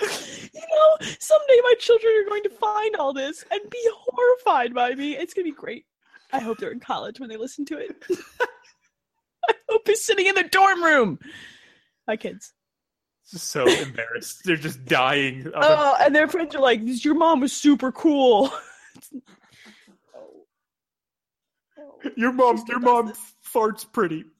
[0.00, 4.94] You know, someday my children are going to find all this and be horrified by
[4.94, 5.16] me.
[5.16, 5.84] It's gonna be great.
[6.32, 7.96] I hope they're in college when they listen to it.
[9.48, 11.18] I hope they're sitting in the dorm room.
[12.06, 12.54] My kids.
[13.24, 14.42] So embarrassed.
[14.44, 15.50] They're just dying.
[15.54, 18.50] Oh, and their friends are like, "Your mom was super cool."
[20.14, 20.44] Oh.
[21.78, 21.87] Oh.
[22.16, 23.34] Your mom, your mom bestest.
[23.52, 24.24] farts pretty.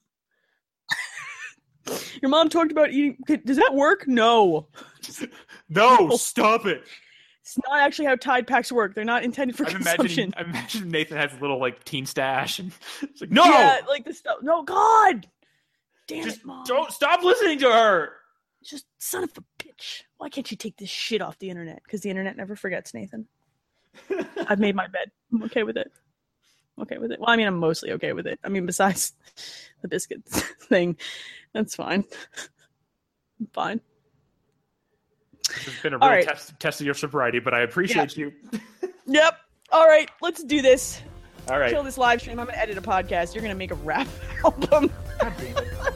[2.21, 3.17] Your mom talked about eating.
[3.45, 4.05] Does that work?
[4.07, 4.67] No.
[5.69, 6.83] No, stop it.
[7.41, 8.93] It's not actually how Tide Packs work.
[8.93, 10.03] They're not intended for I'm consumption.
[10.05, 12.71] imagining, I'm imagining Nathan has a little like teen stash, and
[13.01, 14.37] it's like, no, Yeah, like the stuff.
[14.43, 15.25] No, God.
[16.07, 16.63] Damn just it, mom.
[16.65, 18.11] don't stop listening to her.
[18.63, 20.03] Just son of a bitch.
[20.17, 21.81] Why can't you take this shit off the internet?
[21.83, 23.25] Because the internet never forgets, Nathan.
[24.47, 25.09] I've made my bed.
[25.33, 25.91] I'm okay with it.
[26.81, 27.19] Okay with it.
[27.19, 28.39] Well, I mean, I'm mostly okay with it.
[28.43, 29.13] I mean, besides
[29.81, 30.97] the biscuits thing,
[31.53, 32.05] that's fine.
[33.39, 33.81] I'm fine.
[35.49, 36.27] It's been a real right.
[36.27, 38.31] test, test of your sobriety, but I appreciate you.
[39.07, 39.35] Yep.
[39.71, 41.01] All right, let's do this.
[41.49, 41.71] All right.
[41.71, 42.39] Kill this live stream.
[42.39, 43.33] I'm gonna edit a podcast.
[43.33, 44.07] You're gonna make a rap
[44.43, 44.91] album.
[45.19, 45.93] God damn it.